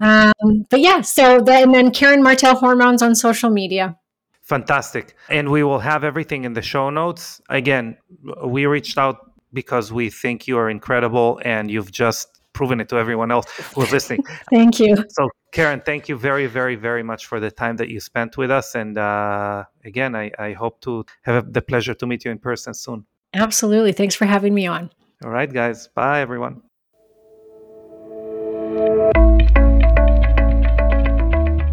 Um, 0.00 0.66
but 0.70 0.80
yeah, 0.80 1.00
so 1.00 1.40
then 1.40 1.64
and 1.64 1.74
then 1.74 1.90
Karen 1.90 2.22
Martel 2.22 2.54
hormones 2.54 3.02
on 3.02 3.14
social 3.14 3.50
media. 3.50 3.98
Fantastic. 4.42 5.16
And 5.28 5.50
we 5.50 5.64
will 5.64 5.80
have 5.80 6.04
everything 6.04 6.44
in 6.44 6.52
the 6.52 6.62
show 6.62 6.88
notes. 6.90 7.40
Again, 7.48 7.96
we 8.44 8.66
reached 8.66 8.96
out 8.96 9.32
because 9.52 9.92
we 9.92 10.08
think 10.08 10.46
you 10.46 10.56
are 10.58 10.70
incredible 10.70 11.40
and 11.44 11.68
you've 11.68 11.90
just 11.90 12.28
proven 12.52 12.80
it 12.80 12.88
to 12.90 12.96
everyone 12.96 13.32
else 13.32 13.50
who's 13.74 13.90
listening. 13.90 14.24
thank 14.50 14.78
you. 14.78 14.96
So, 15.08 15.28
Karen, 15.56 15.80
thank 15.80 16.06
you 16.06 16.18
very, 16.18 16.46
very, 16.46 16.76
very 16.76 17.02
much 17.02 17.24
for 17.24 17.40
the 17.40 17.50
time 17.50 17.76
that 17.76 17.88
you 17.88 17.98
spent 17.98 18.36
with 18.36 18.50
us. 18.50 18.74
And 18.74 18.98
uh, 18.98 19.64
again, 19.86 20.14
I, 20.14 20.30
I 20.38 20.52
hope 20.52 20.82
to 20.82 21.06
have 21.22 21.50
the 21.50 21.62
pleasure 21.62 21.94
to 21.94 22.06
meet 22.06 22.26
you 22.26 22.30
in 22.30 22.38
person 22.38 22.74
soon. 22.74 23.06
Absolutely. 23.32 23.92
Thanks 23.92 24.14
for 24.14 24.26
having 24.26 24.52
me 24.52 24.66
on. 24.66 24.90
All 25.24 25.30
right, 25.30 25.50
guys. 25.50 25.88
Bye, 25.88 26.20
everyone. 26.20 26.60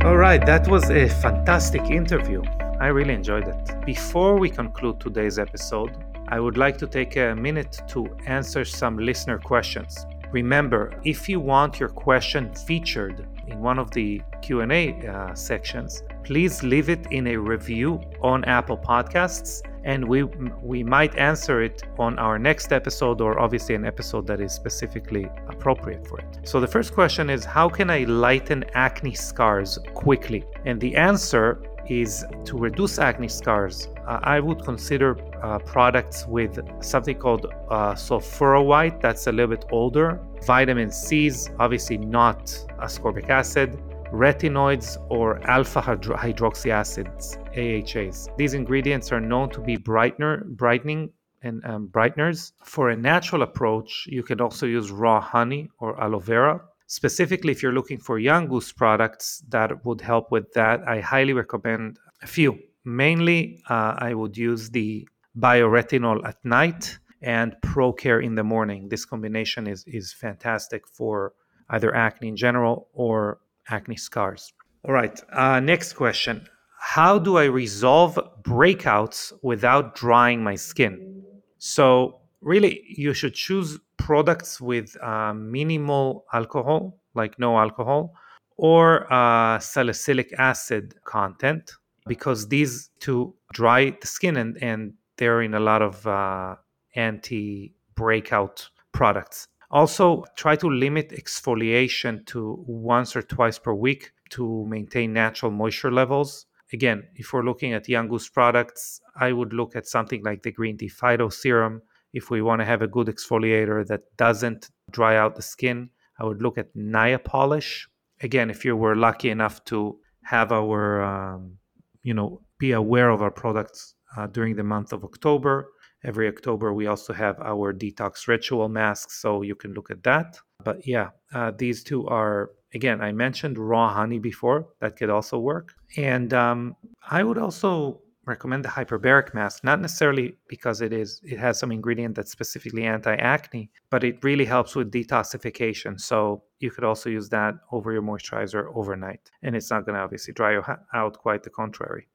All 0.06 0.16
right, 0.16 0.42
that 0.46 0.66
was 0.70 0.90
a 0.90 1.10
fantastic 1.10 1.82
interview. 1.92 2.42
I 2.80 2.88
really 2.88 3.14
enjoyed 3.14 3.50
it. 3.50 3.86
Before 3.86 4.40
we 4.40 4.50
conclude 4.50 5.02
today's 5.02 5.38
episode, 5.38 5.92
I 6.30 6.40
would 6.40 6.56
like 6.56 6.78
to 6.78 6.88
take 6.88 7.18
a 7.18 7.36
minute 7.36 7.82
to 7.90 8.08
answer 8.28 8.64
some 8.64 8.98
listener 8.98 9.40
questions. 9.40 10.06
Remember, 10.32 11.02
if 11.04 11.28
you 11.28 11.42
want 11.42 11.82
your 11.82 11.90
question 11.90 12.56
featured 12.56 13.28
in 13.48 13.60
one 13.60 13.80
of 13.80 13.92
the 13.92 14.22
Q&A 14.42 15.08
uh, 15.08 15.34
sections, 15.34 16.04
please 16.24 16.64
leave 16.64 16.90
it 16.90 17.06
in 17.12 17.28
a 17.28 17.38
review 17.38 18.02
on 18.22 18.44
Apple 18.46 18.78
Podcasts 18.78 19.62
and 19.84 20.08
we 20.08 20.24
we 20.62 20.84
might 20.84 21.16
answer 21.18 21.62
it 21.62 21.84
on 22.00 22.18
our 22.18 22.40
next 22.40 22.72
episode 22.72 23.20
or 23.22 23.40
obviously 23.40 23.76
an 23.76 23.86
episode 23.86 24.26
that 24.28 24.40
is 24.40 24.54
specifically 24.54 25.30
appropriate 25.48 26.08
for 26.08 26.20
it. 26.20 26.40
So 26.44 26.60
the 26.60 26.68
first 26.68 26.94
question 26.94 27.30
is 27.30 27.44
how 27.44 27.70
can 27.70 27.90
I 27.90 28.04
lighten 28.06 28.64
acne 28.74 29.14
scars 29.14 29.78
quickly? 29.94 30.44
And 30.66 30.80
the 30.80 30.96
answer 30.96 31.62
is 31.88 32.26
to 32.46 32.58
reduce 32.58 32.98
acne 32.98 33.28
scars. 33.28 33.90
Uh, 34.08 34.20
I 34.24 34.40
would 34.40 34.64
consider 34.64 35.18
uh, 35.42 35.60
products 35.60 36.26
with 36.28 36.60
something 36.82 37.18
called 37.18 37.46
uh, 37.70 37.94
sulfurowite, 37.94 39.00
that's 39.00 39.28
a 39.28 39.32
little 39.32 39.56
bit 39.56 39.66
older, 39.72 40.20
vitamin 40.46 40.92
C's, 40.92 41.50
obviously 41.60 41.98
not 41.98 42.46
ascorbic 42.82 43.30
acid, 43.30 43.80
retinoids, 44.12 44.98
or 45.10 45.40
alpha 45.50 45.82
hydroxy 45.82 46.70
acids, 46.70 47.38
AHAs. 47.56 48.30
These 48.38 48.54
ingredients 48.54 49.12
are 49.12 49.22
known 49.22 49.50
to 49.52 49.62
be 49.62 49.78
brightener, 49.78 50.46
brightening 50.46 51.10
and 51.42 51.64
um, 51.66 51.88
brighteners. 51.88 52.52
For 52.64 52.90
a 52.90 52.96
natural 52.96 53.42
approach, 53.42 54.08
you 54.10 54.24
can 54.24 54.40
also 54.42 54.66
use 54.66 54.92
raw 54.92 55.20
honey 55.20 55.70
or 55.80 56.00
aloe 56.02 56.20
vera. 56.20 56.62
Specifically, 56.88 57.52
if 57.52 57.64
you're 57.64 57.74
looking 57.74 57.98
for 57.98 58.20
Young 58.20 58.48
Goose 58.48 58.72
products 58.72 59.44
that 59.50 59.84
would 59.86 60.02
help 60.02 60.32
with 60.32 60.52
that, 60.54 60.88
I 60.88 61.00
highly 61.00 61.34
recommend 61.34 61.98
a 62.22 62.28
few. 62.28 62.60
Mainly, 62.86 63.62
uh, 63.70 63.96
I 63.98 64.14
would 64.14 64.38
use 64.38 64.70
the 64.70 65.08
bioretinol 65.38 66.26
at 66.28 66.44
night 66.44 66.98
and 67.22 67.56
ProCare 67.62 68.24
in 68.24 68.36
the 68.36 68.44
morning. 68.44 68.90
This 68.90 69.06
combination 69.06 69.68
is, 69.68 69.84
is 69.88 70.14
fantastic 70.14 70.88
for 70.88 71.34
either 71.70 71.96
acne 71.96 72.28
in 72.28 72.36
general 72.36 72.90
or 72.94 73.40
acne 73.70 73.96
scars. 73.96 74.54
All 74.86 74.94
right, 74.94 75.20
uh, 75.32 75.60
next 75.62 75.94
question. 75.94 76.46
How 76.78 77.18
do 77.18 77.38
I 77.38 77.46
resolve 77.46 78.20
breakouts 78.42 79.32
without 79.42 79.96
drying 79.96 80.44
my 80.44 80.56
skin? 80.56 81.24
So, 81.58 82.20
really, 82.42 82.84
you 82.90 83.14
should 83.14 83.34
choose 83.34 83.80
products 83.98 84.60
with 84.60 85.02
uh, 85.02 85.34
minimal 85.34 86.26
alcohol, 86.34 87.00
like 87.16 87.40
no 87.40 87.58
alcohol, 87.58 88.14
or 88.58 89.12
uh, 89.12 89.60
salicylic 89.60 90.34
acid 90.38 90.96
content, 91.06 91.72
because 92.08 92.48
these 92.48 92.90
two 93.00 93.34
dry 93.54 93.92
the 94.02 94.08
skin 94.08 94.38
and, 94.38 94.58
and 94.62 94.94
they're 95.18 95.42
in 95.42 95.54
a 95.54 95.60
lot 95.60 95.82
of 95.82 96.06
uh, 96.08 96.56
anti 96.96 97.74
breakout 97.96 98.70
products. 98.92 99.48
Also, 99.72 100.24
try 100.36 100.56
to 100.56 100.70
limit 100.70 101.10
exfoliation 101.10 102.26
to 102.28 102.64
once 102.68 103.16
or 103.16 103.24
twice 103.24 103.58
per 103.58 103.74
week 103.74 104.12
to 104.30 104.66
maintain 104.68 105.14
natural 105.14 105.52
moisture 105.52 105.92
levels. 105.92 106.46
Again, 106.72 107.04
if 107.16 107.34
we're 107.34 107.44
looking 107.44 107.74
at 107.74 107.90
Young 107.90 108.08
Goose 108.08 108.30
products, 108.30 109.02
I 109.16 109.32
would 109.32 109.54
look 109.54 109.76
at 109.76 109.88
something 109.88 110.24
like 110.24 110.44
the 110.44 110.52
green 110.52 110.78
tea 110.78 110.90
phyto 110.90 111.32
serum. 111.32 111.82
If 112.14 112.30
we 112.30 112.42
want 112.42 112.62
to 112.62 112.66
have 112.66 112.82
a 112.82 112.88
good 112.88 113.08
exfoliator 113.08 113.86
that 113.88 114.02
doesn't 114.18 114.70
dry 114.92 115.18
out 115.18 115.36
the 115.36 115.42
skin, 115.42 115.90
I 116.20 116.26
would 116.26 116.42
look 116.42 116.58
at 116.58 116.76
Nia 116.76 117.20
Polish. 117.20 117.88
Again, 118.22 118.50
if 118.50 118.64
you 118.66 118.76
were 118.76 118.96
lucky 118.96 119.30
enough 119.30 119.64
to 119.66 119.98
have 120.24 120.52
our, 120.52 121.02
um, 121.02 121.58
you 122.04 122.14
know, 122.14 122.42
be 122.60 122.74
aware 122.74 123.10
of 123.10 123.22
our 123.22 123.32
products 123.32 123.96
uh, 124.16 124.28
during 124.28 124.56
the 124.56 124.64
month 124.64 124.94
of 124.94 125.04
October, 125.04 125.70
every 126.04 126.28
October, 126.28 126.74
we 126.74 126.88
also 126.88 127.14
have 127.14 127.40
our 127.40 127.74
detox 127.74 128.28
ritual 128.28 128.70
masks, 128.70 129.22
so 129.22 129.42
you 129.42 129.56
can 129.56 129.74
look 129.74 129.90
at 129.90 130.04
that. 130.04 130.38
But 130.64 130.86
yeah, 130.86 131.10
uh, 131.34 131.52
these 131.58 131.84
two 131.84 132.08
are, 132.08 132.52
again, 132.74 133.02
I 133.02 133.12
mentioned 133.12 133.58
raw 133.58 133.94
honey 133.94 134.20
before, 134.20 134.68
that 134.82 134.98
could 134.98 135.10
also 135.10 135.40
work. 135.40 135.74
And 135.98 136.34
um, 136.34 136.76
I 137.10 137.24
would 137.24 137.38
also 137.38 138.02
recommend 138.26 138.64
the 138.64 138.70
hyperbaric 138.70 139.34
mask 139.34 139.64
not 139.64 139.82
necessarily 139.82 140.34
because 140.48 140.80
it 140.80 140.94
is 140.94 141.20
it 141.26 141.38
has 141.38 141.60
some 141.60 141.72
ingredient 141.72 142.16
that's 142.16 142.32
specifically 142.32 142.86
anti-acne 142.86 143.70
but 143.90 144.04
it 144.04 144.24
really 144.24 144.46
helps 144.46 144.76
with 144.76 144.92
detoxification 144.92 146.00
so 146.00 146.42
you 146.64 146.72
could 146.72 146.84
also 146.84 147.10
use 147.10 147.28
that 147.30 147.54
over 147.72 147.92
your 147.92 148.02
moisturizer 148.02 148.64
overnight 148.76 149.30
and 149.44 149.56
it's 149.56 149.70
not 149.70 149.86
going 149.86 149.96
to 149.96 150.02
obviously 150.02 150.34
dry 150.34 150.52
you 150.54 150.64
out 150.94 151.18
quite 151.18 151.44
the 151.44 151.50
contrary 151.50 152.08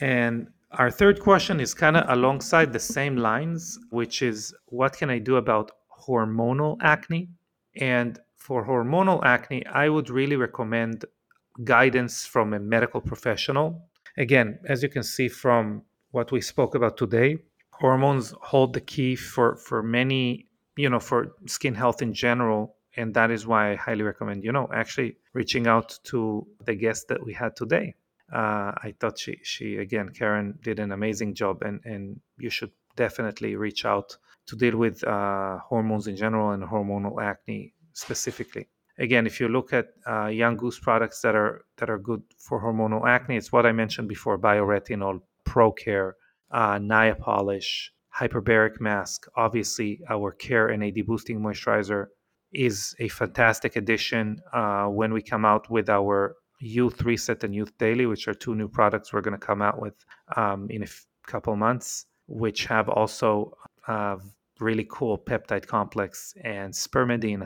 and 0.00 0.48
our 0.72 0.90
third 0.90 1.20
question 1.20 1.60
is 1.60 1.74
kind 1.74 1.96
of 1.96 2.08
alongside 2.08 2.72
the 2.72 2.80
same 2.80 3.16
lines, 3.16 3.78
which 3.90 4.22
is 4.22 4.54
what 4.66 4.96
can 4.96 5.10
I 5.10 5.18
do 5.18 5.36
about 5.36 5.70
hormonal 6.00 6.78
acne? 6.80 7.28
And 7.76 8.18
for 8.36 8.66
hormonal 8.66 9.22
acne, 9.22 9.66
I 9.66 9.88
would 9.90 10.08
really 10.08 10.36
recommend 10.36 11.04
guidance 11.64 12.24
from 12.24 12.54
a 12.54 12.58
medical 12.58 13.02
professional. 13.02 13.86
Again, 14.16 14.58
as 14.64 14.82
you 14.82 14.88
can 14.88 15.02
see 15.02 15.28
from 15.28 15.82
what 16.10 16.32
we 16.32 16.40
spoke 16.40 16.74
about 16.74 16.96
today, 16.96 17.38
hormones 17.70 18.32
hold 18.40 18.72
the 18.72 18.80
key 18.80 19.14
for, 19.14 19.56
for 19.56 19.82
many, 19.82 20.46
you 20.76 20.88
know, 20.88 21.00
for 21.00 21.32
skin 21.46 21.74
health 21.74 22.00
in 22.00 22.14
general. 22.14 22.76
And 22.96 23.14
that 23.14 23.30
is 23.30 23.46
why 23.46 23.72
I 23.72 23.76
highly 23.76 24.02
recommend, 24.02 24.44
you 24.44 24.52
know, 24.52 24.68
actually 24.72 25.16
reaching 25.32 25.66
out 25.66 25.98
to 26.04 26.46
the 26.64 26.74
guest 26.74 27.08
that 27.08 27.24
we 27.24 27.32
had 27.32 27.56
today 27.56 27.94
uh, 28.32 28.72
I 28.82 28.94
thought 28.98 29.18
she 29.18 29.38
she 29.42 29.76
again 29.76 30.08
Karen 30.08 30.58
did 30.62 30.78
an 30.78 30.92
amazing 30.92 31.34
job, 31.34 31.62
and 31.62 31.80
and 31.84 32.20
you 32.38 32.50
should 32.50 32.72
definitely 32.96 33.56
reach 33.56 33.84
out 33.84 34.16
to 34.46 34.56
deal 34.56 34.76
with 34.76 35.04
uh, 35.04 35.58
hormones 35.58 36.06
in 36.06 36.16
general 36.16 36.50
and 36.52 36.62
hormonal 36.62 37.22
acne 37.22 37.74
specifically. 37.92 38.68
Again, 38.98 39.26
if 39.26 39.40
you 39.40 39.48
look 39.48 39.72
at 39.72 39.88
uh, 40.06 40.26
Young 40.26 40.56
Goose 40.56 40.78
products 40.78 41.20
that 41.20 41.34
are 41.34 41.64
that 41.76 41.90
are 41.90 41.98
good 41.98 42.22
for 42.38 42.62
hormonal 42.62 43.06
acne, 43.06 43.36
it's 43.36 43.52
what 43.52 43.66
I 43.66 43.72
mentioned 43.72 44.08
before: 44.08 44.38
bioretinol, 44.38 45.20
ProCare, 45.46 46.12
uh, 46.50 46.78
Niopolish, 46.78 47.90
hyperbaric 48.18 48.80
mask. 48.80 49.26
Obviously, 49.36 50.00
our 50.08 50.32
Care 50.32 50.74
NAD 50.74 51.06
boosting 51.06 51.38
moisturizer 51.38 52.06
is 52.52 52.94
a 52.98 53.08
fantastic 53.08 53.76
addition 53.76 54.40
uh, 54.52 54.86
when 54.86 55.12
we 55.12 55.22
come 55.22 55.44
out 55.44 55.70
with 55.70 55.88
our 55.88 56.36
Youth 56.60 57.02
Reset 57.02 57.42
and 57.44 57.54
Youth 57.54 57.76
Daily, 57.78 58.06
which 58.06 58.28
are 58.28 58.34
two 58.34 58.54
new 58.54 58.68
products 58.68 59.12
we're 59.12 59.20
going 59.20 59.38
to 59.38 59.46
come 59.46 59.62
out 59.62 59.80
with 59.80 59.94
um, 60.36 60.68
in 60.70 60.82
a 60.82 60.84
f- 60.84 61.06
couple 61.26 61.56
months, 61.56 62.06
which 62.28 62.66
have 62.66 62.88
also 62.88 63.56
uh, 63.88 64.16
really 64.60 64.86
cool 64.88 65.18
peptide 65.18 65.66
complex 65.66 66.34
and 66.44 66.72
spermidine 66.72 67.42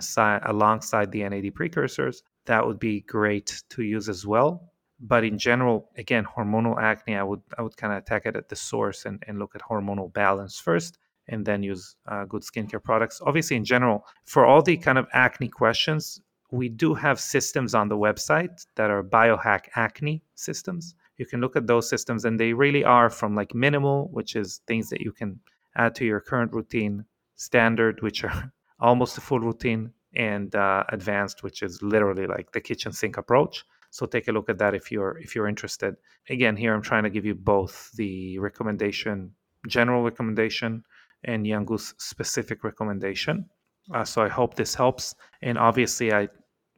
alongside 0.47 1.11
the 1.11 1.27
NAD 1.27 1.55
precursors. 1.55 2.23
That 2.45 2.66
would 2.66 2.78
be 2.78 3.01
great 3.01 3.62
to 3.70 3.83
use 3.83 4.09
as 4.09 4.27
well. 4.27 4.73
But 5.01 5.24
in 5.24 5.39
general, 5.39 5.91
again, 5.97 6.24
hormonal 6.24 6.81
acne, 6.81 7.16
I 7.16 7.23
would 7.23 7.43
I 7.59 7.62
would 7.62 7.77
kind 7.77 7.93
of 7.93 7.99
attack 7.99 8.24
it 8.24 8.37
at 8.37 8.49
the 8.49 8.57
source 8.57 9.05
and, 9.05 9.23
and 9.27 9.39
look 9.39 9.55
at 9.55 9.62
hormonal 9.62 10.12
balance 10.12 10.59
first 10.59 10.99
and 11.28 11.44
then 11.44 11.62
use 11.62 11.97
uh, 12.09 12.24
good 12.24 12.43
skincare 12.43 12.82
products. 12.82 13.20
Obviously, 13.24 13.57
in 13.57 13.65
general, 13.65 14.07
for 14.24 14.47
all 14.47 14.62
the 14.62 14.77
kind 14.77 14.98
of 14.98 15.07
acne 15.12 15.48
questions, 15.48 16.20
we 16.51 16.69
do 16.69 16.94
have 16.94 17.19
systems 17.19 17.74
on 17.74 17.89
the 17.89 17.97
website 17.97 18.66
that 18.77 18.90
are 18.90 19.03
biohack 19.03 19.66
acne 19.74 20.23
systems. 20.35 20.94
You 21.19 21.27
can 21.27 21.40
look 21.40 21.57
at 21.57 21.66
those 21.66 21.89
systems, 21.89 22.24
and 22.24 22.39
they 22.39 22.53
really 22.53 22.85
are 22.85 23.11
from 23.11 23.35
like 23.35 23.55
minimal, 23.55 24.09
which 24.12 24.36
is 24.36 24.61
things 24.66 24.89
that 24.90 25.01
you 25.01 25.12
can 25.12 25.40
add 25.77 25.94
to 25.97 26.05
your 26.05 26.20
current 26.20 26.53
routine, 26.53 27.05
standard, 27.36 28.01
which 28.03 28.23
are 28.24 28.53
almost 28.81 29.19
a 29.19 29.20
full 29.20 29.40
routine, 29.40 29.93
and 30.15 30.55
uh, 30.55 30.85
advanced, 30.90 31.43
which 31.43 31.62
is 31.62 31.82
literally 31.82 32.27
like 32.27 32.53
the 32.53 32.61
kitchen 32.61 32.93
sink 32.93 33.16
approach. 33.16 33.65
So 33.90 34.07
take 34.07 34.28
a 34.28 34.32
look 34.32 34.48
at 34.51 34.59
that 34.59 34.74
if 34.74 34.93
you're 34.93 35.19
if 35.19 35.35
you're 35.35 35.48
interested. 35.48 35.97
Again, 36.28 36.57
here 36.57 36.74
I'm 36.74 36.82
trying 36.82 37.05
to 37.05 37.11
give 37.11 37.24
you 37.24 37.35
both 37.35 37.90
the 37.94 38.39
recommendation, 38.39 39.32
general 39.66 40.03
recommendation, 40.03 40.85
and 41.27 41.66
Goose 41.66 41.94
specific 41.98 42.65
recommendation. 42.65 43.47
Uh, 43.93 44.05
so 44.05 44.23
I 44.23 44.28
hope 44.28 44.55
this 44.55 44.74
helps. 44.74 45.15
And 45.43 45.59
obviously, 45.59 46.12
I 46.12 46.28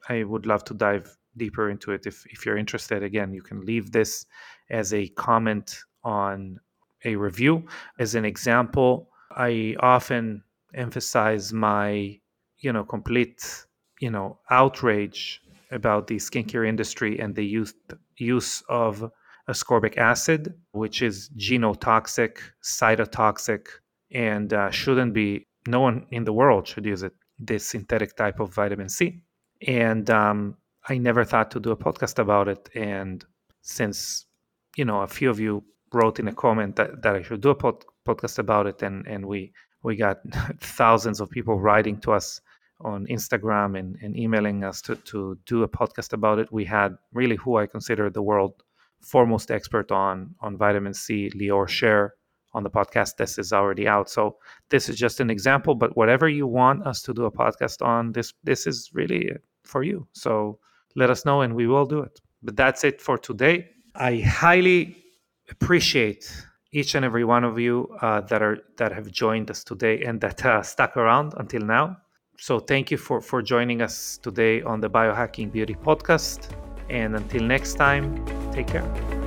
I 0.09 0.25
would 0.25 0.47
love 0.47 0.65
to 0.65 0.75
dive 0.75 1.17
deeper 1.37 1.71
into 1.71 1.93
it. 1.93 2.07
If 2.07 2.27
if 2.27 2.45
you're 2.45 2.59
interested, 2.59 3.03
again, 3.03 3.33
you 3.33 3.43
can 3.43 3.65
leave 3.65 3.93
this 3.93 4.27
as 4.71 4.93
a 4.93 5.09
comment 5.09 5.79
on 6.05 6.59
a 7.05 7.17
review. 7.17 7.65
As 7.99 8.15
an 8.15 8.25
example, 8.25 9.11
I 9.37 9.77
often 9.81 10.43
emphasize 10.75 11.53
my 11.53 12.19
you 12.59 12.73
know 12.73 12.85
complete 12.85 13.67
you 14.01 14.11
know 14.11 14.39
outrage 14.51 15.41
about 15.71 16.07
the 16.07 16.17
skincare 16.17 16.67
industry 16.67 17.19
and 17.19 17.35
the 17.35 17.45
use 17.45 17.75
use 18.17 18.63
of 18.69 19.11
ascorbic 19.49 19.97
acid, 19.97 20.55
which 20.73 21.01
is 21.01 21.31
genotoxic, 21.39 22.39
cytotoxic, 22.63 23.67
and 24.13 24.53
uh, 24.53 24.71
shouldn't 24.71 25.15
be 25.15 25.47
no 25.67 25.81
one 25.81 26.07
in 26.11 26.25
the 26.25 26.33
world 26.33 26.67
should 26.67 26.87
use 26.87 27.03
it, 27.03 27.13
this 27.39 27.67
synthetic 27.67 28.17
type 28.17 28.41
of 28.41 28.55
vitamin 28.55 28.89
C. 28.89 29.21
And 29.67 30.09
um, 30.11 30.57
I 30.89 30.99
never 30.99 31.25
thought 31.25 31.51
to 31.53 31.61
do 31.61 31.71
a 31.71 31.77
podcast 31.77 32.19
about 32.19 32.49
it. 32.49 32.69
And 32.75 33.25
since, 33.63 34.27
you 34.77 34.85
know, 34.85 35.03
a 35.03 35.09
few 35.09 35.31
of 35.31 35.39
you 35.41 35.65
wrote 35.93 36.19
in 36.19 36.29
a 36.29 36.35
comment 36.35 36.77
that, 36.77 37.03
that 37.03 37.17
I 37.17 37.23
should 37.23 37.41
do 37.41 37.51
a 37.51 37.55
pod- 37.55 37.85
podcast 38.07 38.39
about 38.39 38.67
it, 38.67 38.83
and, 38.83 39.07
and 39.07 39.27
we, 39.27 39.53
we 39.83 39.97
got 39.97 40.19
thousands 40.61 41.21
of 41.21 41.31
people 41.31 41.59
writing 41.59 42.01
to 42.01 42.13
us 42.13 42.41
on 42.81 43.07
Instagram 43.07 43.79
and, 43.79 43.97
and 44.03 44.17
emailing 44.17 44.65
us 44.65 44.81
to, 44.83 44.97
to 44.97 45.37
do 45.47 45.65
a 45.65 45.69
podcast 45.69 46.13
about 46.13 46.39
it. 46.39 46.53
We 46.53 46.65
had 46.65 46.97
really 47.13 47.37
who 47.37 47.57
I 47.57 47.67
consider 47.67 48.09
the 48.09 48.23
world 48.23 48.63
foremost 49.01 49.51
expert 49.51 49.93
on 49.93 50.35
on 50.41 50.57
vitamin 50.57 50.95
C, 50.95 51.31
Lior 51.35 51.69
Sher, 51.69 52.15
on 52.55 52.63
the 52.63 52.71
podcast. 52.71 53.17
This 53.17 53.39
is 53.39 53.53
already 53.53 53.87
out. 53.87 54.09
So 54.11 54.37
this 54.71 54.89
is 54.89 54.97
just 54.97 55.21
an 55.21 55.31
example, 55.31 55.75
but 55.75 55.97
whatever 55.97 56.29
you 56.29 56.47
want 56.47 56.87
us 56.87 57.03
to 57.03 57.15
do 57.15 57.25
a 57.25 57.31
podcast 57.31 57.83
on, 57.83 58.13
this 58.13 58.33
this 58.45 58.67
is 58.67 58.91
really 58.93 59.33
for 59.65 59.83
you. 59.83 60.07
So 60.13 60.59
let 60.97 61.11
us 61.11 61.25
know 61.25 61.43
and 61.43 61.55
we 61.55 61.67
will 61.67 61.87
do 61.87 62.01
it. 62.01 62.21
But 62.43 62.57
that's 62.57 62.85
it 62.85 63.01
for 63.01 63.19
today. 63.19 63.69
I 63.95 64.17
highly 64.17 64.97
appreciate 65.51 66.31
each 66.73 66.95
and 66.95 67.05
every 67.05 67.25
one 67.25 67.45
of 67.45 67.59
you 67.59 67.89
uh, 68.03 68.21
that 68.23 68.43
are 68.43 68.59
that 68.77 68.93
have 68.93 69.11
joined 69.11 69.51
us 69.51 69.65
today 69.65 70.03
and 70.03 70.21
that 70.21 70.45
uh, 70.45 70.63
stuck 70.63 70.97
around 70.97 71.35
until 71.39 71.63
now. 71.63 71.97
So 72.39 72.61
thank 72.61 72.91
you 72.91 72.97
for 72.97 73.21
for 73.21 73.43
joining 73.43 73.83
us 73.83 74.19
today 74.23 74.63
on 74.63 74.81
the 74.81 74.91
Biohacking 74.91 75.51
Beauty 75.53 75.75
podcast. 75.75 76.51
And 76.91 77.17
until 77.17 77.43
next 77.43 77.75
time, 77.75 78.25
take 78.53 78.69
care. 78.69 79.18